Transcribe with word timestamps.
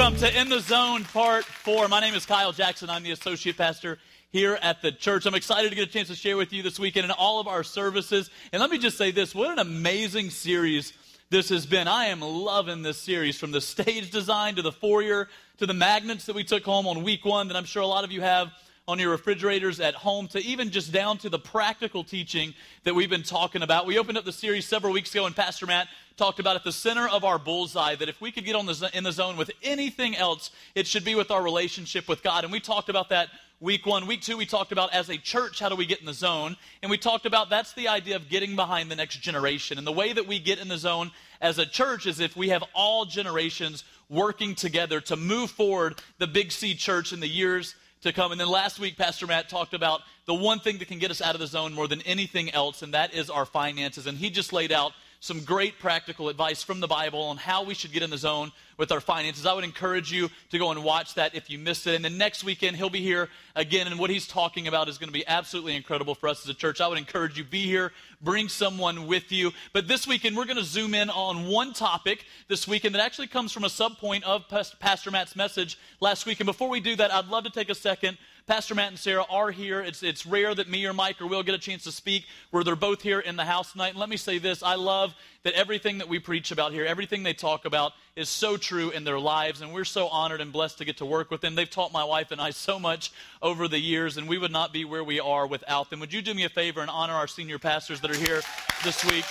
Welcome 0.00 0.18
to 0.20 0.40
In 0.40 0.48
the 0.48 0.60
Zone 0.60 1.04
Part 1.04 1.44
4. 1.44 1.86
My 1.88 2.00
name 2.00 2.14
is 2.14 2.24
Kyle 2.24 2.52
Jackson. 2.52 2.88
I'm 2.88 3.02
the 3.02 3.10
associate 3.10 3.58
pastor 3.58 3.98
here 4.30 4.58
at 4.62 4.80
the 4.80 4.92
church. 4.92 5.26
I'm 5.26 5.34
excited 5.34 5.68
to 5.68 5.76
get 5.76 5.86
a 5.86 5.92
chance 5.92 6.08
to 6.08 6.14
share 6.14 6.38
with 6.38 6.54
you 6.54 6.62
this 6.62 6.78
weekend 6.78 7.04
in 7.04 7.10
all 7.10 7.38
of 7.38 7.46
our 7.46 7.62
services. 7.62 8.30
And 8.50 8.62
let 8.62 8.70
me 8.70 8.78
just 8.78 8.96
say 8.96 9.10
this 9.10 9.34
what 9.34 9.50
an 9.50 9.58
amazing 9.58 10.30
series 10.30 10.94
this 11.28 11.50
has 11.50 11.66
been. 11.66 11.86
I 11.86 12.06
am 12.06 12.22
loving 12.22 12.80
this 12.80 12.96
series 12.96 13.36
from 13.36 13.50
the 13.50 13.60
stage 13.60 14.10
design 14.10 14.54
to 14.54 14.62
the 14.62 14.72
foyer 14.72 15.28
to 15.58 15.66
the 15.66 15.74
magnets 15.74 16.24
that 16.24 16.34
we 16.34 16.44
took 16.44 16.64
home 16.64 16.86
on 16.86 17.02
week 17.02 17.26
one 17.26 17.48
that 17.48 17.56
I'm 17.58 17.66
sure 17.66 17.82
a 17.82 17.86
lot 17.86 18.02
of 18.02 18.10
you 18.10 18.22
have 18.22 18.50
on 18.90 18.98
your 18.98 19.10
refrigerators 19.10 19.78
at 19.78 19.94
home 19.94 20.26
to 20.26 20.40
even 20.40 20.68
just 20.68 20.90
down 20.90 21.16
to 21.16 21.28
the 21.28 21.38
practical 21.38 22.02
teaching 22.02 22.52
that 22.82 22.92
we've 22.92 23.08
been 23.08 23.22
talking 23.22 23.62
about. 23.62 23.86
We 23.86 23.96
opened 24.00 24.18
up 24.18 24.24
the 24.24 24.32
series 24.32 24.66
several 24.66 24.92
weeks 24.92 25.14
ago, 25.14 25.26
and 25.26 25.36
Pastor 25.36 25.64
Matt 25.64 25.86
talked 26.16 26.40
about 26.40 26.56
at 26.56 26.64
the 26.64 26.72
center 26.72 27.06
of 27.06 27.22
our 27.22 27.38
bullseye 27.38 27.94
that 27.94 28.08
if 28.08 28.20
we 28.20 28.32
could 28.32 28.44
get 28.44 28.56
on 28.56 28.66
the, 28.66 28.90
in 28.92 29.04
the 29.04 29.12
zone 29.12 29.36
with 29.36 29.52
anything 29.62 30.16
else, 30.16 30.50
it 30.74 30.88
should 30.88 31.04
be 31.04 31.14
with 31.14 31.30
our 31.30 31.40
relationship 31.40 32.08
with 32.08 32.20
God. 32.24 32.42
And 32.42 32.52
we 32.52 32.58
talked 32.58 32.88
about 32.88 33.10
that 33.10 33.28
week 33.60 33.86
one. 33.86 34.08
Week 34.08 34.22
two, 34.22 34.36
we 34.36 34.44
talked 34.44 34.72
about 34.72 34.92
as 34.92 35.08
a 35.08 35.16
church, 35.16 35.60
how 35.60 35.68
do 35.68 35.76
we 35.76 35.86
get 35.86 36.00
in 36.00 36.06
the 36.06 36.12
zone? 36.12 36.56
And 36.82 36.90
we 36.90 36.98
talked 36.98 37.26
about 37.26 37.48
that's 37.48 37.72
the 37.74 37.86
idea 37.86 38.16
of 38.16 38.28
getting 38.28 38.56
behind 38.56 38.90
the 38.90 38.96
next 38.96 39.20
generation. 39.20 39.78
And 39.78 39.86
the 39.86 39.92
way 39.92 40.12
that 40.12 40.26
we 40.26 40.40
get 40.40 40.58
in 40.58 40.66
the 40.66 40.78
zone 40.78 41.12
as 41.40 41.60
a 41.60 41.64
church 41.64 42.08
is 42.08 42.18
if 42.18 42.36
we 42.36 42.48
have 42.48 42.64
all 42.74 43.04
generations 43.04 43.84
working 44.08 44.56
together 44.56 45.00
to 45.02 45.14
move 45.14 45.52
forward 45.52 46.02
the 46.18 46.26
Big 46.26 46.50
C 46.50 46.74
church 46.74 47.12
in 47.12 47.20
the 47.20 47.28
years 47.28 47.76
to 48.02 48.12
come. 48.12 48.32
And 48.32 48.40
then 48.40 48.48
last 48.48 48.78
week, 48.78 48.96
Pastor 48.96 49.26
Matt 49.26 49.48
talked 49.48 49.74
about 49.74 50.00
the 50.26 50.34
one 50.34 50.58
thing 50.58 50.78
that 50.78 50.88
can 50.88 50.98
get 50.98 51.10
us 51.10 51.20
out 51.20 51.34
of 51.34 51.40
the 51.40 51.46
zone 51.46 51.72
more 51.72 51.88
than 51.88 52.02
anything 52.02 52.50
else, 52.50 52.82
and 52.82 52.94
that 52.94 53.14
is 53.14 53.30
our 53.30 53.44
finances. 53.44 54.06
And 54.06 54.16
he 54.16 54.30
just 54.30 54.52
laid 54.52 54.72
out 54.72 54.92
some 55.20 55.40
great 55.44 55.78
practical 55.78 56.30
advice 56.30 56.62
from 56.62 56.80
the 56.80 56.86
Bible 56.88 57.22
on 57.24 57.36
how 57.36 57.62
we 57.62 57.74
should 57.74 57.92
get 57.92 58.02
in 58.02 58.08
the 58.08 58.16
zone 58.16 58.50
with 58.78 58.90
our 58.90 59.00
finances. 59.00 59.44
I 59.44 59.52
would 59.52 59.64
encourage 59.64 60.10
you 60.10 60.30
to 60.50 60.58
go 60.58 60.70
and 60.70 60.82
watch 60.82 61.14
that 61.14 61.34
if 61.34 61.50
you 61.50 61.58
missed 61.58 61.86
it. 61.86 61.94
And 61.94 62.02
then 62.02 62.16
next 62.16 62.42
weekend, 62.42 62.78
he'll 62.78 62.88
be 62.88 63.02
here 63.02 63.28
again, 63.54 63.86
and 63.86 63.98
what 63.98 64.08
he's 64.08 64.26
talking 64.26 64.66
about 64.66 64.88
is 64.88 64.96
going 64.96 65.08
to 65.08 65.12
be 65.12 65.26
absolutely 65.26 65.76
incredible 65.76 66.14
for 66.14 66.28
us 66.28 66.42
as 66.42 66.48
a 66.48 66.54
church. 66.54 66.80
I 66.80 66.88
would 66.88 66.96
encourage 66.96 67.36
you 67.36 67.44
be 67.44 67.66
here, 67.66 67.92
bring 68.22 68.48
someone 68.48 69.06
with 69.06 69.30
you. 69.30 69.52
But 69.74 69.86
this 69.86 70.06
weekend, 70.06 70.38
we're 70.38 70.46
going 70.46 70.56
to 70.56 70.64
zoom 70.64 70.94
in 70.94 71.10
on 71.10 71.46
one 71.48 71.74
topic 71.74 72.24
this 72.48 72.66
weekend 72.66 72.94
that 72.94 73.02
actually 73.02 73.26
comes 73.26 73.52
from 73.52 73.64
a 73.64 73.68
subpoint 73.68 74.22
of 74.22 74.48
Pastor 74.48 75.10
Matt's 75.10 75.36
message 75.36 75.78
last 76.00 76.24
week. 76.24 76.40
And 76.40 76.46
before 76.46 76.70
we 76.70 76.80
do 76.80 76.96
that, 76.96 77.12
I'd 77.12 77.28
love 77.28 77.44
to 77.44 77.50
take 77.50 77.68
a 77.68 77.74
second 77.74 78.16
Pastor 78.50 78.74
Matt 78.74 78.88
and 78.88 78.98
Sarah 78.98 79.24
are 79.30 79.52
here. 79.52 79.80
It's, 79.80 80.02
it's 80.02 80.26
rare 80.26 80.52
that 80.56 80.68
me 80.68 80.84
or 80.84 80.92
Mike 80.92 81.20
or 81.20 81.28
Will 81.28 81.44
get 81.44 81.54
a 81.54 81.58
chance 81.58 81.84
to 81.84 81.92
speak 81.92 82.26
where 82.50 82.64
they're 82.64 82.74
both 82.74 83.00
here 83.00 83.20
in 83.20 83.36
the 83.36 83.44
house 83.44 83.70
tonight. 83.70 83.90
And 83.90 83.98
let 83.98 84.08
me 84.08 84.16
say 84.16 84.38
this 84.38 84.60
I 84.60 84.74
love 84.74 85.14
that 85.44 85.52
everything 85.52 85.98
that 85.98 86.08
we 86.08 86.18
preach 86.18 86.50
about 86.50 86.72
here, 86.72 86.84
everything 86.84 87.22
they 87.22 87.32
talk 87.32 87.64
about, 87.64 87.92
is 88.16 88.28
so 88.28 88.56
true 88.56 88.90
in 88.90 89.04
their 89.04 89.20
lives. 89.20 89.60
And 89.60 89.72
we're 89.72 89.84
so 89.84 90.08
honored 90.08 90.40
and 90.40 90.52
blessed 90.52 90.78
to 90.78 90.84
get 90.84 90.96
to 90.96 91.06
work 91.06 91.30
with 91.30 91.42
them. 91.42 91.54
They've 91.54 91.70
taught 91.70 91.92
my 91.92 92.02
wife 92.02 92.32
and 92.32 92.40
I 92.40 92.50
so 92.50 92.80
much 92.80 93.12
over 93.40 93.68
the 93.68 93.78
years, 93.78 94.16
and 94.16 94.28
we 94.28 94.36
would 94.36 94.50
not 94.50 94.72
be 94.72 94.84
where 94.84 95.04
we 95.04 95.20
are 95.20 95.46
without 95.46 95.88
them. 95.88 96.00
Would 96.00 96.12
you 96.12 96.20
do 96.20 96.34
me 96.34 96.42
a 96.42 96.48
favor 96.48 96.80
and 96.80 96.90
honor 96.90 97.14
our 97.14 97.28
senior 97.28 97.60
pastors 97.60 98.00
that 98.00 98.10
are 98.10 98.18
here 98.18 98.42
this 98.82 99.04
week? 99.04 99.26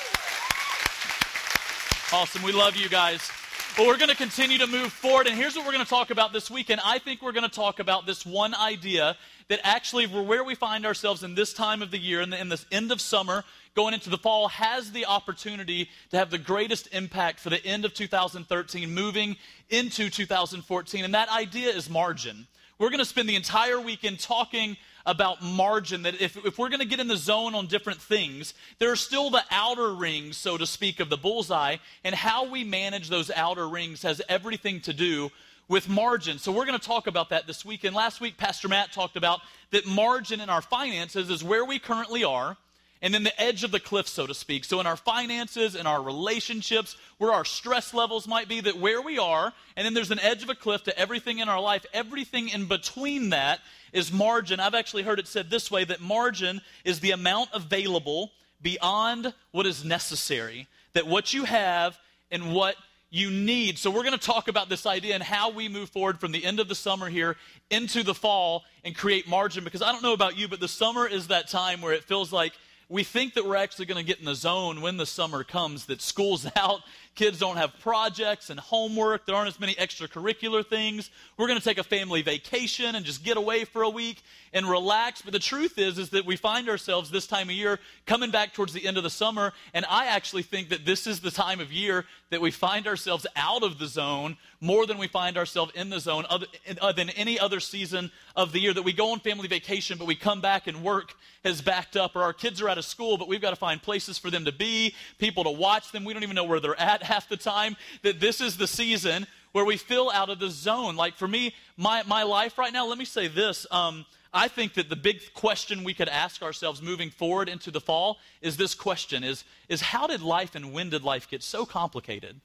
Awesome. 2.13 2.41
We 2.41 2.53
love 2.53 2.77
you 2.77 2.87
guys. 2.87 3.29
But 3.77 3.87
we're 3.87 3.97
going 3.97 4.09
to 4.09 4.15
continue 4.15 4.57
to 4.57 4.67
move 4.67 4.91
forward, 4.91 5.27
and 5.27 5.35
here's 5.37 5.55
what 5.55 5.65
we're 5.65 5.71
going 5.71 5.83
to 5.83 5.89
talk 5.89 6.09
about 6.09 6.33
this 6.33 6.51
weekend. 6.51 6.81
I 6.83 6.99
think 6.99 7.21
we're 7.21 7.31
going 7.31 7.47
to 7.47 7.55
talk 7.55 7.79
about 7.79 8.05
this 8.05 8.25
one 8.25 8.53
idea 8.53 9.15
that 9.47 9.61
actually, 9.63 10.05
where 10.05 10.43
we 10.43 10.53
find 10.53 10.85
ourselves 10.85 11.23
in 11.23 11.33
this 11.33 11.53
time 11.53 11.81
of 11.81 11.89
the 11.89 11.97
year, 11.97 12.19
in, 12.21 12.29
the, 12.29 12.41
in 12.41 12.49
this 12.49 12.65
end 12.71 12.91
of 12.91 12.99
summer, 12.99 13.45
going 13.75 13.93
into 13.93 14.09
the 14.09 14.17
fall, 14.17 14.49
has 14.49 14.91
the 14.91 15.05
opportunity 15.05 15.89
to 16.11 16.17
have 16.17 16.29
the 16.29 16.37
greatest 16.37 16.89
impact 16.91 17.39
for 17.39 17.49
the 17.49 17.63
end 17.65 17.85
of 17.85 17.93
2013, 17.93 18.93
moving 18.93 19.37
into 19.69 20.09
2014. 20.09 21.05
And 21.05 21.13
that 21.13 21.29
idea 21.29 21.69
is 21.69 21.89
margin. 21.89 22.47
We're 22.79 22.89
going 22.89 22.99
to 22.99 23.05
spend 23.05 23.29
the 23.29 23.35
entire 23.35 23.79
weekend 23.79 24.19
talking 24.19 24.77
about 25.09 25.41
margin 25.41 26.03
that 26.03 26.21
if, 26.21 26.37
if 26.45 26.59
we're 26.59 26.69
going 26.69 26.81
to 26.81 26.85
get 26.85 26.99
in 26.99 27.07
the 27.07 27.17
zone 27.17 27.55
on 27.55 27.65
different 27.65 27.99
things, 27.99 28.53
there 28.77 28.91
are 28.91 28.95
still 28.95 29.31
the 29.31 29.43
outer 29.49 29.93
rings, 29.93 30.37
so 30.37 30.55
to 30.55 30.67
speak, 30.67 30.99
of 30.99 31.09
the 31.09 31.17
bullseye, 31.17 31.77
and 32.03 32.13
how 32.13 32.47
we 32.47 32.63
manage 32.63 33.09
those 33.09 33.31
outer 33.31 33.67
rings 33.67 34.03
has 34.03 34.21
everything 34.29 34.79
to 34.81 34.93
do 34.93 35.31
with 35.67 35.89
margin. 35.89 36.37
So 36.37 36.51
we're 36.51 36.65
going 36.65 36.79
to 36.79 36.85
talk 36.85 37.07
about 37.07 37.29
that 37.29 37.47
this 37.47 37.65
week. 37.65 37.83
And 37.83 37.95
last 37.95 38.21
week, 38.21 38.37
Pastor 38.37 38.67
Matt 38.67 38.91
talked 38.91 39.17
about 39.17 39.39
that 39.71 39.87
margin 39.87 40.41
in 40.41 40.49
our 40.49 40.61
finances 40.61 41.31
is 41.31 41.43
where 41.43 41.65
we 41.65 41.79
currently 41.79 42.23
are 42.23 42.55
and 43.01 43.13
then 43.13 43.23
the 43.23 43.41
edge 43.41 43.63
of 43.63 43.71
the 43.71 43.79
cliff, 43.79 44.07
so 44.07 44.27
to 44.27 44.33
speak. 44.33 44.65
So, 44.65 44.79
in 44.79 44.87
our 44.87 44.97
finances, 44.97 45.75
in 45.75 45.87
our 45.87 46.01
relationships, 46.01 46.97
where 47.17 47.31
our 47.31 47.45
stress 47.45 47.93
levels 47.93 48.27
might 48.27 48.49
be, 48.49 48.59
that 48.61 48.77
where 48.77 49.01
we 49.01 49.17
are, 49.17 49.53
and 49.75 49.85
then 49.85 49.93
there's 49.93 50.11
an 50.11 50.19
edge 50.19 50.43
of 50.43 50.49
a 50.49 50.55
cliff 50.55 50.83
to 50.83 50.99
everything 50.99 51.39
in 51.39 51.47
our 51.47 51.61
life, 51.61 51.85
everything 51.93 52.49
in 52.49 52.65
between 52.65 53.29
that 53.29 53.59
is 53.93 54.11
margin. 54.11 54.59
I've 54.59 54.75
actually 54.75 55.03
heard 55.03 55.19
it 55.19 55.27
said 55.27 55.49
this 55.49 55.69
way 55.69 55.83
that 55.83 56.01
margin 56.01 56.61
is 56.83 56.99
the 56.99 57.11
amount 57.11 57.49
available 57.53 58.31
beyond 58.61 59.33
what 59.51 59.65
is 59.65 59.85
necessary, 59.85 60.67
that 60.93 61.07
what 61.07 61.33
you 61.33 61.45
have 61.45 61.97
and 62.31 62.53
what 62.53 62.75
you 63.09 63.31
need. 63.31 63.77
So, 63.77 63.89
we're 63.89 64.03
going 64.03 64.17
to 64.17 64.19
talk 64.19 64.47
about 64.47 64.69
this 64.69 64.85
idea 64.85 65.15
and 65.15 65.23
how 65.23 65.49
we 65.49 65.67
move 65.67 65.89
forward 65.89 66.19
from 66.19 66.31
the 66.31 66.45
end 66.45 66.59
of 66.59 66.67
the 66.67 66.75
summer 66.75 67.09
here 67.09 67.37
into 67.69 68.03
the 68.03 68.13
fall 68.13 68.63
and 68.83 68.95
create 68.95 69.27
margin. 69.27 69.63
Because 69.63 69.81
I 69.81 69.91
don't 69.91 70.03
know 70.03 70.13
about 70.13 70.37
you, 70.37 70.47
but 70.47 70.59
the 70.59 70.67
summer 70.67 71.07
is 71.07 71.27
that 71.27 71.47
time 71.47 71.81
where 71.81 71.93
it 71.93 72.03
feels 72.03 72.31
like 72.31 72.53
we 72.89 73.03
think 73.03 73.35
that 73.35 73.45
we're 73.45 73.55
actually 73.55 73.85
going 73.85 74.03
to 74.03 74.07
get 74.07 74.19
in 74.19 74.25
the 74.25 74.35
zone 74.35 74.81
when 74.81 74.97
the 74.97 75.05
summer 75.05 75.43
comes, 75.43 75.85
that 75.85 76.01
school's 76.01 76.47
out, 76.55 76.81
kids 77.19 77.37
don't 77.37 77.57
have 77.57 77.77
projects 77.81 78.49
and 78.49 78.57
homework, 78.57 79.25
there 79.25 79.35
aren't 79.35 79.49
as 79.49 79.59
many 79.59 79.75
extracurricular 79.75 80.65
things. 80.65 81.09
We're 81.35 81.47
going 81.47 81.59
to 81.59 81.63
take 81.63 81.77
a 81.77 81.83
family 81.83 82.21
vacation 82.21 82.95
and 82.95 83.05
just 83.05 83.25
get 83.25 83.35
away 83.35 83.65
for 83.65 83.81
a 83.81 83.89
week 83.89 84.23
and 84.53 84.65
relax. 84.65 85.21
But 85.21 85.33
the 85.33 85.39
truth 85.39 85.77
is, 85.77 85.97
is 85.97 86.11
that 86.11 86.25
we 86.25 86.37
find 86.37 86.69
ourselves 86.69 87.11
this 87.11 87.27
time 87.27 87.49
of 87.49 87.55
year 87.55 87.77
coming 88.05 88.31
back 88.31 88.53
towards 88.53 88.71
the 88.71 88.87
end 88.87 88.95
of 88.95 89.03
the 89.03 89.09
summer, 89.09 89.51
and 89.73 89.85
I 89.89 90.07
actually 90.07 90.43
think 90.43 90.69
that 90.69 90.85
this 90.85 91.07
is 91.07 91.19
the 91.19 91.29
time 91.29 91.59
of 91.59 91.73
year 91.73 92.05
that 92.29 92.39
we 92.39 92.51
find 92.51 92.87
ourselves 92.87 93.27
out 93.35 93.63
of 93.63 93.79
the 93.79 93.87
zone 93.87 94.37
more 94.61 94.85
than 94.85 94.97
we 94.97 95.07
find 95.07 95.37
ourselves 95.37 95.73
in 95.75 95.89
the 95.89 95.99
zone 95.99 96.25
other, 96.29 96.45
uh, 96.79 96.93
than 96.93 97.09
any 97.11 97.37
other 97.37 97.59
season 97.59 98.11
of 98.37 98.53
the 98.53 98.59
year. 98.59 98.73
That 98.73 98.83
we 98.83 98.93
go 98.93 99.11
on 99.11 99.19
family 99.19 99.49
vacation, 99.49 99.97
but 99.97 100.07
we 100.07 100.15
come 100.15 100.39
back 100.39 100.67
and 100.67 100.83
work 100.83 101.15
has 101.43 101.61
backed 101.61 101.95
up, 101.95 102.15
or 102.15 102.21
our 102.21 102.33
kids 102.33 102.61
are 102.61 102.69
out 102.69 102.77
of 102.77 102.85
school, 102.85 103.17
but 103.17 103.27
we've 103.27 103.41
got 103.41 103.51
to 103.51 103.55
find 103.55 103.81
places 103.81 104.17
for 104.17 104.29
them 104.29 104.45
to 104.45 104.51
be, 104.51 104.93
people 105.19 105.43
to 105.45 105.49
watch 105.49 105.91
them. 105.91 106.03
We 106.03 106.13
don't 106.13 106.23
even 106.23 106.35
know 106.35 106.43
where 106.43 106.59
they're 106.59 106.79
at 106.79 107.01
half 107.09 107.27
the 107.27 107.37
time. 107.37 107.75
That 108.03 108.19
this 108.19 108.39
is 108.39 108.57
the 108.57 108.67
season 108.67 109.27
where 109.51 109.65
we 109.65 109.77
feel 109.77 110.09
out 110.13 110.29
of 110.29 110.39
the 110.39 110.49
zone. 110.49 110.95
Like 110.95 111.15
for 111.15 111.27
me, 111.27 111.53
my, 111.75 112.03
my 112.07 112.23
life 112.23 112.57
right 112.57 112.71
now, 112.71 112.87
let 112.87 112.97
me 112.97 113.05
say 113.05 113.27
this. 113.27 113.65
Um, 113.71 114.05
I 114.31 114.47
think 114.47 114.75
that 114.75 114.89
the 114.89 114.95
big 114.95 115.33
question 115.33 115.83
we 115.83 115.93
could 115.93 116.07
ask 116.07 116.43
ourselves 116.43 116.81
moving 116.81 117.09
forward 117.09 117.49
into 117.49 117.71
the 117.71 117.81
fall 117.81 118.19
is 118.41 118.57
this 118.57 118.75
question 118.75 119.23
is, 119.23 119.43
is 119.67 119.81
how 119.81 120.05
did 120.05 120.21
life 120.21 120.53
and 120.53 120.71
when 120.71 120.89
did 120.89 121.03
life 121.03 121.29
get 121.29 121.41
so 121.41 121.65
complicated? 121.65 122.39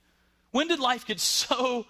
When 0.51 0.67
did 0.67 0.81
life 0.81 1.07
get 1.07 1.21
so 1.21 1.87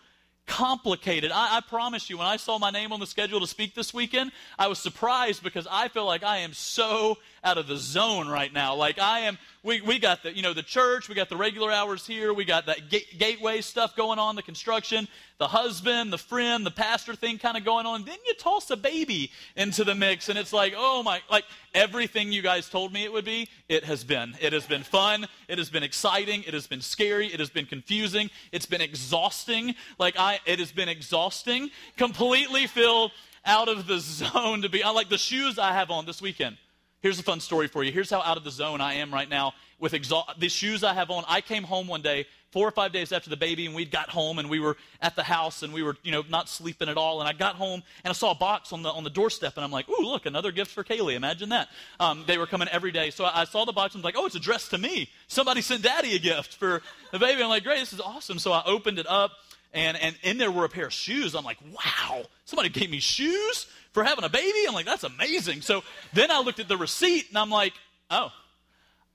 complicated. 0.47 1.33
I, 1.33 1.59
I, 1.59 1.61
promise 1.61 2.11
you, 2.11 2.19
when 2.19 2.27
I 2.27 2.37
saw 2.37 2.59
my 2.59 2.71
name 2.71 2.93
on 2.93 3.01
the 3.01 3.07
schedule 3.07 3.41
to 3.41 3.47
speak 3.47 3.75
this 3.75 3.95
weekend, 3.95 4.33
I 4.59 4.67
was 4.67 4.79
surprised 4.79 5.43
because 5.43 5.67
I 5.71 5.89
feel 5.89 6.05
like 6.05 6.23
I 6.23 6.39
am 6.39 6.53
so 6.53 7.19
out 7.45 7.59
of 7.59 7.67
the 7.67 7.77
zone 7.77 8.29
right 8.29 8.53
now. 8.53 8.75
Like 8.75 8.99
I 8.99 9.21
am, 9.21 9.39
we, 9.63 9.81
we 9.83 9.99
got 9.99 10.23
the, 10.23 10.35
you 10.35 10.43
know, 10.43 10.55
the 10.55 10.63
church, 10.63 11.09
we 11.09 11.15
got 11.15 11.29
the 11.29 11.37
regular 11.37 11.71
hours 11.71 12.07
here, 12.07 12.33
we 12.33 12.45
got 12.45 12.67
that 12.67 12.89
gateway 13.19 13.61
stuff 13.61 13.95
going 13.95 14.19
on, 14.19 14.35
the 14.35 14.43
construction, 14.43 15.07
the 15.39 15.47
husband, 15.47 16.13
the 16.13 16.19
friend, 16.19 16.65
the 16.65 16.71
pastor 16.71 17.15
thing 17.15 17.39
kind 17.39 17.57
of 17.57 17.65
going 17.65 17.87
on. 17.87 18.05
Then 18.05 18.17
you 18.27 18.35
toss 18.35 18.71
a 18.71 18.77
baby 18.77 19.31
into 19.57 19.85
the 19.85 19.95
mix 19.95 20.29
and 20.29 20.39
it's 20.39 20.53
like, 20.53 20.75
oh 20.77 21.03
my, 21.03 21.21
like 21.31 21.45
everything 21.75 22.33
you 22.33 22.41
guys 22.43 22.69
told 22.69 22.93
me 22.93 23.05
it 23.05 23.13
would 23.13 23.25
be, 23.25 23.49
it 23.69 23.85
has 23.85 24.05
been. 24.05 24.35
It 24.41 24.53
has 24.53 24.67
been 24.67 24.83
fun. 24.83 25.27
It 25.49 25.59
has 25.59 25.69
been 25.69 25.83
exciting. 25.83 26.45
It 26.45 26.55
has 26.55 26.67
been 26.67 26.81
scary. 26.81 27.27
It 27.27 27.41
has 27.41 27.51
been 27.51 27.67
confusing. 27.67 28.31
It's 28.53 28.67
been 28.67 28.81
exhausting. 28.81 29.75
Like 29.99 30.15
I, 30.19 30.41
it 30.47 30.59
has 30.59 30.73
been 30.73 30.89
exhausting, 30.89 31.71
completely 31.97 32.67
filled 32.67 33.13
out 33.45 33.69
of 33.69 33.87
the 33.87 33.99
zone 34.01 34.63
to 34.63 34.69
be, 34.69 34.83
I 34.83 34.91
like 34.91 35.09
the 35.09 35.19
shoes 35.19 35.59
I 35.59 35.73
have 35.73 35.91
on 35.91 36.07
this 36.07 36.23
weekend. 36.23 36.57
Here's 37.05 37.19
a 37.19 37.23
fun 37.23 37.41
story 37.41 37.69
for 37.69 37.85
you. 37.85 37.93
Here's 37.93 38.09
how 38.09 38.23
out 38.23 38.39
of 38.39 38.45
the 38.45 38.51
zone 38.51 38.81
I 38.81 38.95
am 38.95 39.13
right 39.13 39.29
now 39.29 39.53
with 39.79 39.93
exa- 39.93 40.39
the 40.39 40.49
shoes 40.49 40.83
I 40.83 40.95
have 40.95 41.11
on. 41.11 41.23
I 41.29 41.43
came 41.43 41.63
home 41.63 41.87
one 41.87 42.01
day, 42.01 42.25
four 42.51 42.67
or 42.67 42.71
five 42.71 42.95
days 42.95 43.13
after 43.13 43.29
the 43.29 43.37
baby, 43.37 43.67
and 43.67 43.75
we 43.75 43.85
got 43.85 44.09
home 44.09 44.39
and 44.39 44.49
we 44.49 44.59
were 44.59 44.79
at 45.03 45.15
the 45.15 45.23
house 45.23 45.63
and 45.63 45.75
we 45.75 45.83
were, 45.83 45.99
you 46.03 46.13
know, 46.13 46.23
not 46.31 46.49
sleeping 46.49 46.89
at 46.89 46.97
all. 46.97 47.21
And 47.21 47.29
I 47.29 47.35
got 47.35 47.57
home 47.57 47.83
and 48.05 48.11
I 48.11 48.15
saw 48.15 48.31
a 48.31 48.35
box 48.35 48.73
on 48.73 48.83
the 48.83 48.89
on 48.89 49.05
the 49.05 49.11
doorstep, 49.11 49.53
and 49.57 49.63
I'm 49.63 49.71
like, 49.71 49.87
"Ooh, 49.87 50.03
look, 50.03 50.25
another 50.25 50.51
gift 50.51 50.71
for 50.71 50.83
Kaylee." 50.83 51.15
Imagine 51.15 51.51
that. 51.51 51.69
Um, 52.01 52.25
they 52.27 52.39
were 52.39 52.47
coming 52.47 52.69
every 52.73 52.91
day, 52.91 53.11
so 53.11 53.27
I, 53.27 53.43
I 53.43 53.45
saw 53.45 53.67
the 53.67 53.73
box 53.73 53.95
and 53.95 54.03
was 54.03 54.07
like, 54.07 54.17
"Oh, 54.17 54.25
it's 54.25 54.35
addressed 54.35 54.71
to 54.71 54.79
me. 54.79 55.11
Somebody 55.29 55.61
sent 55.61 55.83
Daddy 55.83 56.17
a 56.17 56.19
gift 56.19 56.55
for 56.55 56.81
the 57.13 57.19
baby." 57.19 57.43
I'm 57.43 57.51
like, 57.51 57.65
"Great, 57.65 57.81
this 57.81 57.93
is 57.93 58.01
awesome." 58.01 58.39
So 58.39 58.51
I 58.51 58.63
opened 58.65 58.99
it 58.99 59.07
up. 59.07 59.33
And, 59.77 59.97
and 60.01 60.17
in 60.23 60.39
there 60.39 60.53
were 60.53 60.65
a 60.65 60.69
pair 60.69 60.87
of 60.87 60.93
shoes. 60.93 61.35
I'm 61.35 61.43
like, 61.43 61.59
wow, 61.73 62.23
somebody 62.45 62.69
gave 62.69 62.89
me 62.89 63.01
shoes 63.01 63.67
for 63.95 64.05
having 64.05 64.25
a 64.25 64.29
baby? 64.29 64.59
I'm 64.69 64.75
like, 64.75 64.85
that's 64.85 65.05
amazing. 65.05 65.63
So 65.63 65.83
then 66.13 66.31
I 66.31 66.41
looked 66.41 66.61
at 66.61 66.69
the 66.69 66.77
receipt 66.77 67.29
and 67.31 67.39
I'm 67.39 67.51
like, 67.51 67.73
oh, 68.11 68.31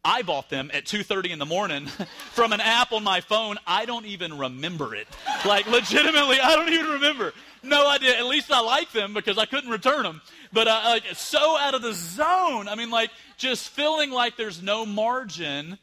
I 0.03 0.21
bought 0.21 0.49
them 0.49 0.71
at 0.73 0.85
2:30 0.85 1.31
in 1.31 1.39
the 1.39 1.45
morning 1.45 1.85
from 2.31 2.53
an 2.53 2.61
app 2.61 2.93
on 2.93 3.03
my 3.03 3.21
phone. 3.21 3.57
I 3.67 3.85
don't 3.85 4.05
even 4.05 4.37
remember 4.37 4.95
it. 4.95 5.07
Like 5.45 5.67
legitimately, 5.67 6.39
I 6.39 6.55
don't 6.55 6.69
even 6.69 6.87
remember. 6.87 7.33
No 7.61 7.87
idea. 7.87 8.17
At 8.17 8.25
least 8.25 8.51
I 8.51 8.61
like 8.61 8.91
them 8.93 9.13
because 9.13 9.37
I 9.37 9.45
couldn't 9.45 9.69
return 9.69 10.03
them. 10.03 10.21
But 10.53 10.67
uh, 10.69 10.81
like 10.85 11.03
so 11.13 11.57
out 11.57 11.75
of 11.75 11.81
the 11.81 11.93
zone. 11.93 12.69
I 12.69 12.75
mean, 12.75 12.89
like 12.89 13.11
just 13.37 13.69
feeling 13.69 14.11
like 14.11 14.37
there's 14.37 14.63
no 14.63 14.85
margin 14.85 15.77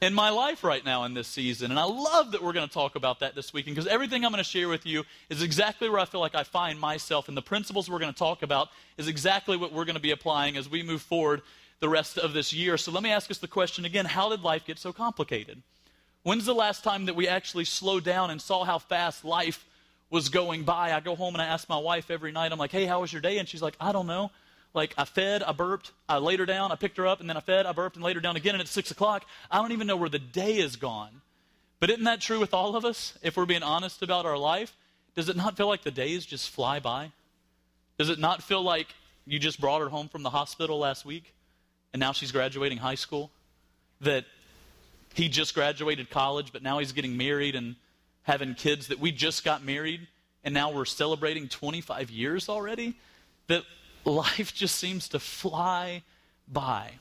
in 0.00 0.12
my 0.12 0.30
life 0.30 0.62
right 0.62 0.84
now 0.84 1.04
in 1.04 1.14
this 1.14 1.26
season. 1.26 1.70
And 1.70 1.80
I 1.80 1.84
love 1.84 2.32
that 2.32 2.42
we're 2.42 2.52
going 2.52 2.68
to 2.68 2.72
talk 2.72 2.96
about 2.96 3.20
that 3.20 3.34
this 3.34 3.52
weekend 3.52 3.76
because 3.76 3.90
everything 3.90 4.24
I'm 4.24 4.30
going 4.30 4.44
to 4.44 4.48
share 4.48 4.68
with 4.68 4.84
you 4.84 5.04
is 5.30 5.42
exactly 5.42 5.88
where 5.88 6.00
I 6.00 6.04
feel 6.04 6.20
like 6.20 6.34
I 6.34 6.42
find 6.42 6.78
myself. 6.78 7.28
And 7.28 7.36
the 7.36 7.42
principles 7.42 7.88
we're 7.88 7.98
going 7.98 8.12
to 8.12 8.18
talk 8.18 8.42
about 8.42 8.68
is 8.98 9.08
exactly 9.08 9.56
what 9.56 9.72
we're 9.72 9.86
going 9.86 9.96
to 9.96 10.00
be 10.00 10.10
applying 10.10 10.56
as 10.56 10.68
we 10.68 10.82
move 10.82 11.00
forward 11.00 11.42
the 11.80 11.88
rest 11.88 12.18
of 12.18 12.32
this 12.34 12.52
year. 12.52 12.76
So 12.76 12.92
let 12.92 13.02
me 13.02 13.10
ask 13.10 13.30
us 13.30 13.38
the 13.38 13.48
question 13.48 13.84
again 13.84 14.04
how 14.04 14.28
did 14.28 14.42
life 14.42 14.66
get 14.66 14.78
so 14.78 14.92
complicated? 14.92 15.62
When's 16.22 16.44
the 16.44 16.54
last 16.54 16.82
time 16.82 17.06
that 17.06 17.16
we 17.16 17.28
actually 17.28 17.64
slowed 17.64 18.04
down 18.04 18.30
and 18.30 18.40
saw 18.40 18.64
how 18.64 18.78
fast 18.78 19.24
life 19.24 19.64
was 20.10 20.28
going 20.28 20.64
by? 20.64 20.92
I 20.92 21.00
go 21.00 21.14
home 21.14 21.34
and 21.34 21.42
I 21.42 21.46
ask 21.46 21.68
my 21.68 21.78
wife 21.78 22.10
every 22.10 22.32
night, 22.32 22.52
I'm 22.52 22.58
like, 22.58 22.72
hey, 22.72 22.84
how 22.84 23.00
was 23.00 23.12
your 23.12 23.22
day? 23.22 23.38
And 23.38 23.48
she's 23.48 23.62
like, 23.62 23.76
I 23.80 23.92
don't 23.92 24.06
know. 24.06 24.30
Like, 24.76 24.94
I 24.98 25.06
fed, 25.06 25.42
I 25.42 25.52
burped, 25.52 25.92
I 26.06 26.18
laid 26.18 26.38
her 26.38 26.44
down, 26.44 26.70
I 26.70 26.74
picked 26.74 26.98
her 26.98 27.06
up, 27.06 27.20
and 27.20 27.30
then 27.30 27.36
I 27.38 27.40
fed, 27.40 27.64
I 27.64 27.72
burped, 27.72 27.96
and 27.96 28.04
laid 28.04 28.14
her 28.16 28.20
down 28.20 28.36
again, 28.36 28.54
and 28.54 28.60
it's 28.60 28.70
6 28.72 28.90
o'clock. 28.90 29.24
I 29.50 29.56
don't 29.56 29.72
even 29.72 29.86
know 29.86 29.96
where 29.96 30.10
the 30.10 30.18
day 30.18 30.58
is 30.58 30.76
gone. 30.76 31.22
But 31.80 31.88
isn't 31.88 32.04
that 32.04 32.20
true 32.20 32.38
with 32.38 32.52
all 32.52 32.76
of 32.76 32.84
us? 32.84 33.18
If 33.22 33.38
we're 33.38 33.46
being 33.46 33.62
honest 33.62 34.02
about 34.02 34.26
our 34.26 34.36
life, 34.36 34.76
does 35.14 35.30
it 35.30 35.36
not 35.36 35.56
feel 35.56 35.66
like 35.66 35.82
the 35.82 35.90
days 35.90 36.26
just 36.26 36.50
fly 36.50 36.78
by? 36.78 37.10
Does 37.96 38.10
it 38.10 38.18
not 38.18 38.42
feel 38.42 38.60
like 38.62 38.88
you 39.26 39.38
just 39.38 39.58
brought 39.58 39.80
her 39.80 39.88
home 39.88 40.08
from 40.08 40.22
the 40.22 40.28
hospital 40.30 40.78
last 40.78 41.06
week, 41.06 41.32
and 41.94 42.00
now 42.00 42.12
she's 42.12 42.30
graduating 42.30 42.76
high 42.76 42.96
school? 42.96 43.30
That 44.02 44.26
he 45.14 45.30
just 45.30 45.54
graduated 45.54 46.10
college, 46.10 46.52
but 46.52 46.62
now 46.62 46.80
he's 46.80 46.92
getting 46.92 47.16
married 47.16 47.54
and 47.54 47.76
having 48.24 48.54
kids, 48.54 48.88
that 48.88 48.98
we 48.98 49.10
just 49.10 49.42
got 49.42 49.64
married, 49.64 50.06
and 50.44 50.52
now 50.52 50.70
we're 50.70 50.84
celebrating 50.84 51.48
25 51.48 52.10
years 52.10 52.50
already? 52.50 52.94
That 53.46 53.62
life 54.06 54.54
just 54.54 54.76
seems 54.76 55.08
to 55.10 55.18
fly 55.18 56.02
by. 56.48 56.92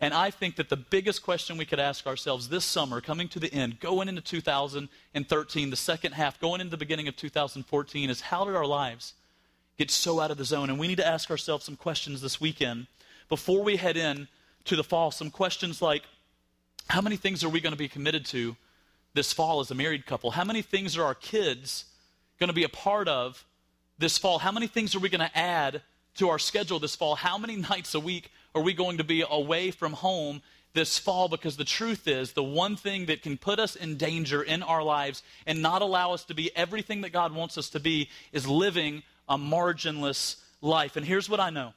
And 0.00 0.12
I 0.12 0.30
think 0.30 0.56
that 0.56 0.68
the 0.68 0.76
biggest 0.76 1.22
question 1.22 1.56
we 1.56 1.64
could 1.64 1.80
ask 1.80 2.06
ourselves 2.06 2.48
this 2.48 2.64
summer, 2.64 3.00
coming 3.00 3.28
to 3.28 3.40
the 3.40 3.52
end, 3.52 3.80
going 3.80 4.08
into 4.08 4.20
2013, 4.20 5.70
the 5.70 5.76
second 5.76 6.12
half, 6.12 6.38
going 6.38 6.60
into 6.60 6.70
the 6.70 6.76
beginning 6.76 7.08
of 7.08 7.16
2014, 7.16 8.10
is 8.10 8.20
how 8.20 8.44
did 8.44 8.54
our 8.54 8.66
lives 8.66 9.14
get 9.78 9.90
so 9.90 10.20
out 10.20 10.30
of 10.30 10.36
the 10.36 10.44
zone? 10.44 10.68
And 10.68 10.78
we 10.78 10.86
need 10.86 10.98
to 10.98 11.06
ask 11.06 11.30
ourselves 11.30 11.64
some 11.64 11.76
questions 11.76 12.20
this 12.20 12.40
weekend 12.40 12.86
before 13.28 13.62
we 13.62 13.76
head 13.76 13.96
in 13.96 14.28
to 14.66 14.76
the 14.76 14.84
fall. 14.84 15.10
Some 15.10 15.30
questions 15.30 15.80
like 15.80 16.02
how 16.88 17.00
many 17.00 17.16
things 17.16 17.42
are 17.42 17.48
we 17.48 17.60
going 17.60 17.72
to 17.72 17.78
be 17.78 17.88
committed 17.88 18.26
to 18.26 18.54
this 19.14 19.32
fall 19.32 19.60
as 19.60 19.70
a 19.70 19.74
married 19.74 20.04
couple? 20.04 20.32
How 20.32 20.44
many 20.44 20.60
things 20.60 20.96
are 20.96 21.04
our 21.04 21.14
kids 21.14 21.86
going 22.38 22.48
to 22.48 22.54
be 22.54 22.64
a 22.64 22.68
part 22.68 23.08
of 23.08 23.44
this 23.98 24.18
fall? 24.18 24.38
How 24.38 24.52
many 24.52 24.66
things 24.66 24.94
are 24.94 25.00
we 25.00 25.08
going 25.08 25.26
to 25.26 25.36
add 25.36 25.80
to 26.16 26.28
our 26.28 26.38
schedule 26.38 26.78
this 26.78 26.96
fall. 26.96 27.14
How 27.14 27.38
many 27.38 27.56
nights 27.70 27.94
a 27.94 28.00
week 28.00 28.30
are 28.54 28.62
we 28.62 28.74
going 28.74 28.98
to 28.98 29.04
be 29.04 29.24
away 29.28 29.70
from 29.70 29.92
home 29.92 30.42
this 30.74 30.98
fall? 30.98 31.28
Because 31.28 31.56
the 31.56 31.64
truth 31.64 32.08
is, 32.08 32.32
the 32.32 32.42
one 32.42 32.76
thing 32.76 33.06
that 33.06 33.22
can 33.22 33.36
put 33.36 33.58
us 33.58 33.76
in 33.76 33.96
danger 33.96 34.42
in 34.42 34.62
our 34.62 34.82
lives 34.82 35.22
and 35.46 35.62
not 35.62 35.82
allow 35.82 36.12
us 36.12 36.24
to 36.24 36.34
be 36.34 36.54
everything 36.56 37.02
that 37.02 37.12
God 37.12 37.34
wants 37.34 37.58
us 37.58 37.70
to 37.70 37.80
be 37.80 38.08
is 38.32 38.46
living 38.46 39.02
a 39.28 39.36
marginless 39.36 40.36
life. 40.60 40.96
And 40.96 41.04
here's 41.04 41.28
what 41.28 41.40
I 41.40 41.50
know. 41.50 41.72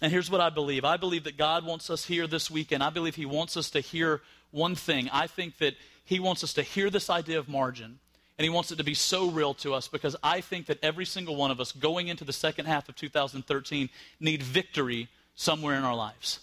And 0.00 0.12
here's 0.12 0.30
what 0.30 0.40
I 0.40 0.50
believe. 0.50 0.84
I 0.84 0.96
believe 0.96 1.24
that 1.24 1.36
God 1.36 1.64
wants 1.64 1.90
us 1.90 2.04
here 2.04 2.26
this 2.26 2.50
weekend. 2.50 2.82
I 2.82 2.90
believe 2.90 3.16
He 3.16 3.26
wants 3.26 3.56
us 3.56 3.70
to 3.70 3.80
hear 3.80 4.22
one 4.50 4.76
thing. 4.76 5.08
I 5.12 5.26
think 5.26 5.58
that 5.58 5.74
He 6.04 6.20
wants 6.20 6.44
us 6.44 6.54
to 6.54 6.62
hear 6.62 6.88
this 6.88 7.10
idea 7.10 7.38
of 7.38 7.48
margin. 7.48 7.98
And 8.38 8.44
he 8.44 8.50
wants 8.50 8.70
it 8.70 8.76
to 8.76 8.84
be 8.84 8.94
so 8.94 9.30
real 9.30 9.52
to 9.54 9.74
us 9.74 9.88
because 9.88 10.14
I 10.22 10.40
think 10.40 10.66
that 10.66 10.78
every 10.82 11.04
single 11.04 11.34
one 11.34 11.50
of 11.50 11.60
us 11.60 11.72
going 11.72 12.06
into 12.06 12.24
the 12.24 12.32
second 12.32 12.66
half 12.66 12.88
of 12.88 12.94
2013 12.94 13.88
need 14.20 14.42
victory 14.42 15.08
somewhere 15.34 15.76
in 15.76 15.82
our 15.82 15.96
lives. 15.96 16.38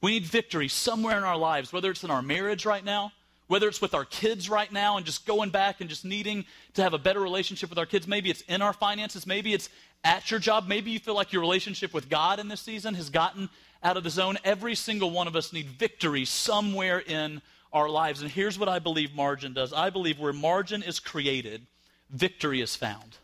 We 0.00 0.12
need 0.12 0.24
victory 0.24 0.68
somewhere 0.68 1.16
in 1.16 1.24
our 1.24 1.36
lives, 1.36 1.72
whether 1.72 1.90
it's 1.90 2.02
in 2.02 2.10
our 2.10 2.22
marriage 2.22 2.66
right 2.66 2.84
now, 2.84 3.12
whether 3.46 3.68
it's 3.68 3.80
with 3.80 3.94
our 3.94 4.04
kids 4.04 4.50
right 4.50 4.70
now 4.72 4.96
and 4.96 5.06
just 5.06 5.26
going 5.26 5.50
back 5.50 5.80
and 5.80 5.88
just 5.88 6.04
needing 6.04 6.44
to 6.74 6.82
have 6.82 6.92
a 6.92 6.98
better 6.98 7.20
relationship 7.20 7.70
with 7.70 7.78
our 7.78 7.86
kids. 7.86 8.06
Maybe 8.06 8.30
it's 8.30 8.42
in 8.42 8.60
our 8.60 8.72
finances, 8.72 9.26
maybe 9.26 9.54
it's 9.54 9.68
at 10.04 10.30
your 10.30 10.38
job, 10.40 10.66
maybe 10.68 10.90
you 10.90 10.98
feel 10.98 11.14
like 11.14 11.32
your 11.32 11.42
relationship 11.42 11.94
with 11.94 12.08
God 12.08 12.38
in 12.38 12.48
this 12.48 12.60
season 12.60 12.94
has 12.94 13.10
gotten 13.10 13.48
out 13.82 13.96
of 13.96 14.04
the 14.04 14.10
zone. 14.10 14.38
Every 14.44 14.74
single 14.74 15.10
one 15.10 15.26
of 15.26 15.36
us 15.36 15.52
need 15.52 15.66
victory 15.66 16.24
somewhere 16.24 17.00
in 17.00 17.42
our 17.72 17.88
lives. 17.88 18.22
And 18.22 18.30
here's 18.30 18.58
what 18.58 18.68
I 18.68 18.78
believe 18.78 19.14
margin 19.14 19.52
does 19.52 19.72
I 19.72 19.90
believe 19.90 20.18
where 20.18 20.32
margin 20.32 20.82
is 20.82 21.00
created, 21.00 21.66
victory 22.10 22.60
is 22.60 22.76
found. 22.76 23.16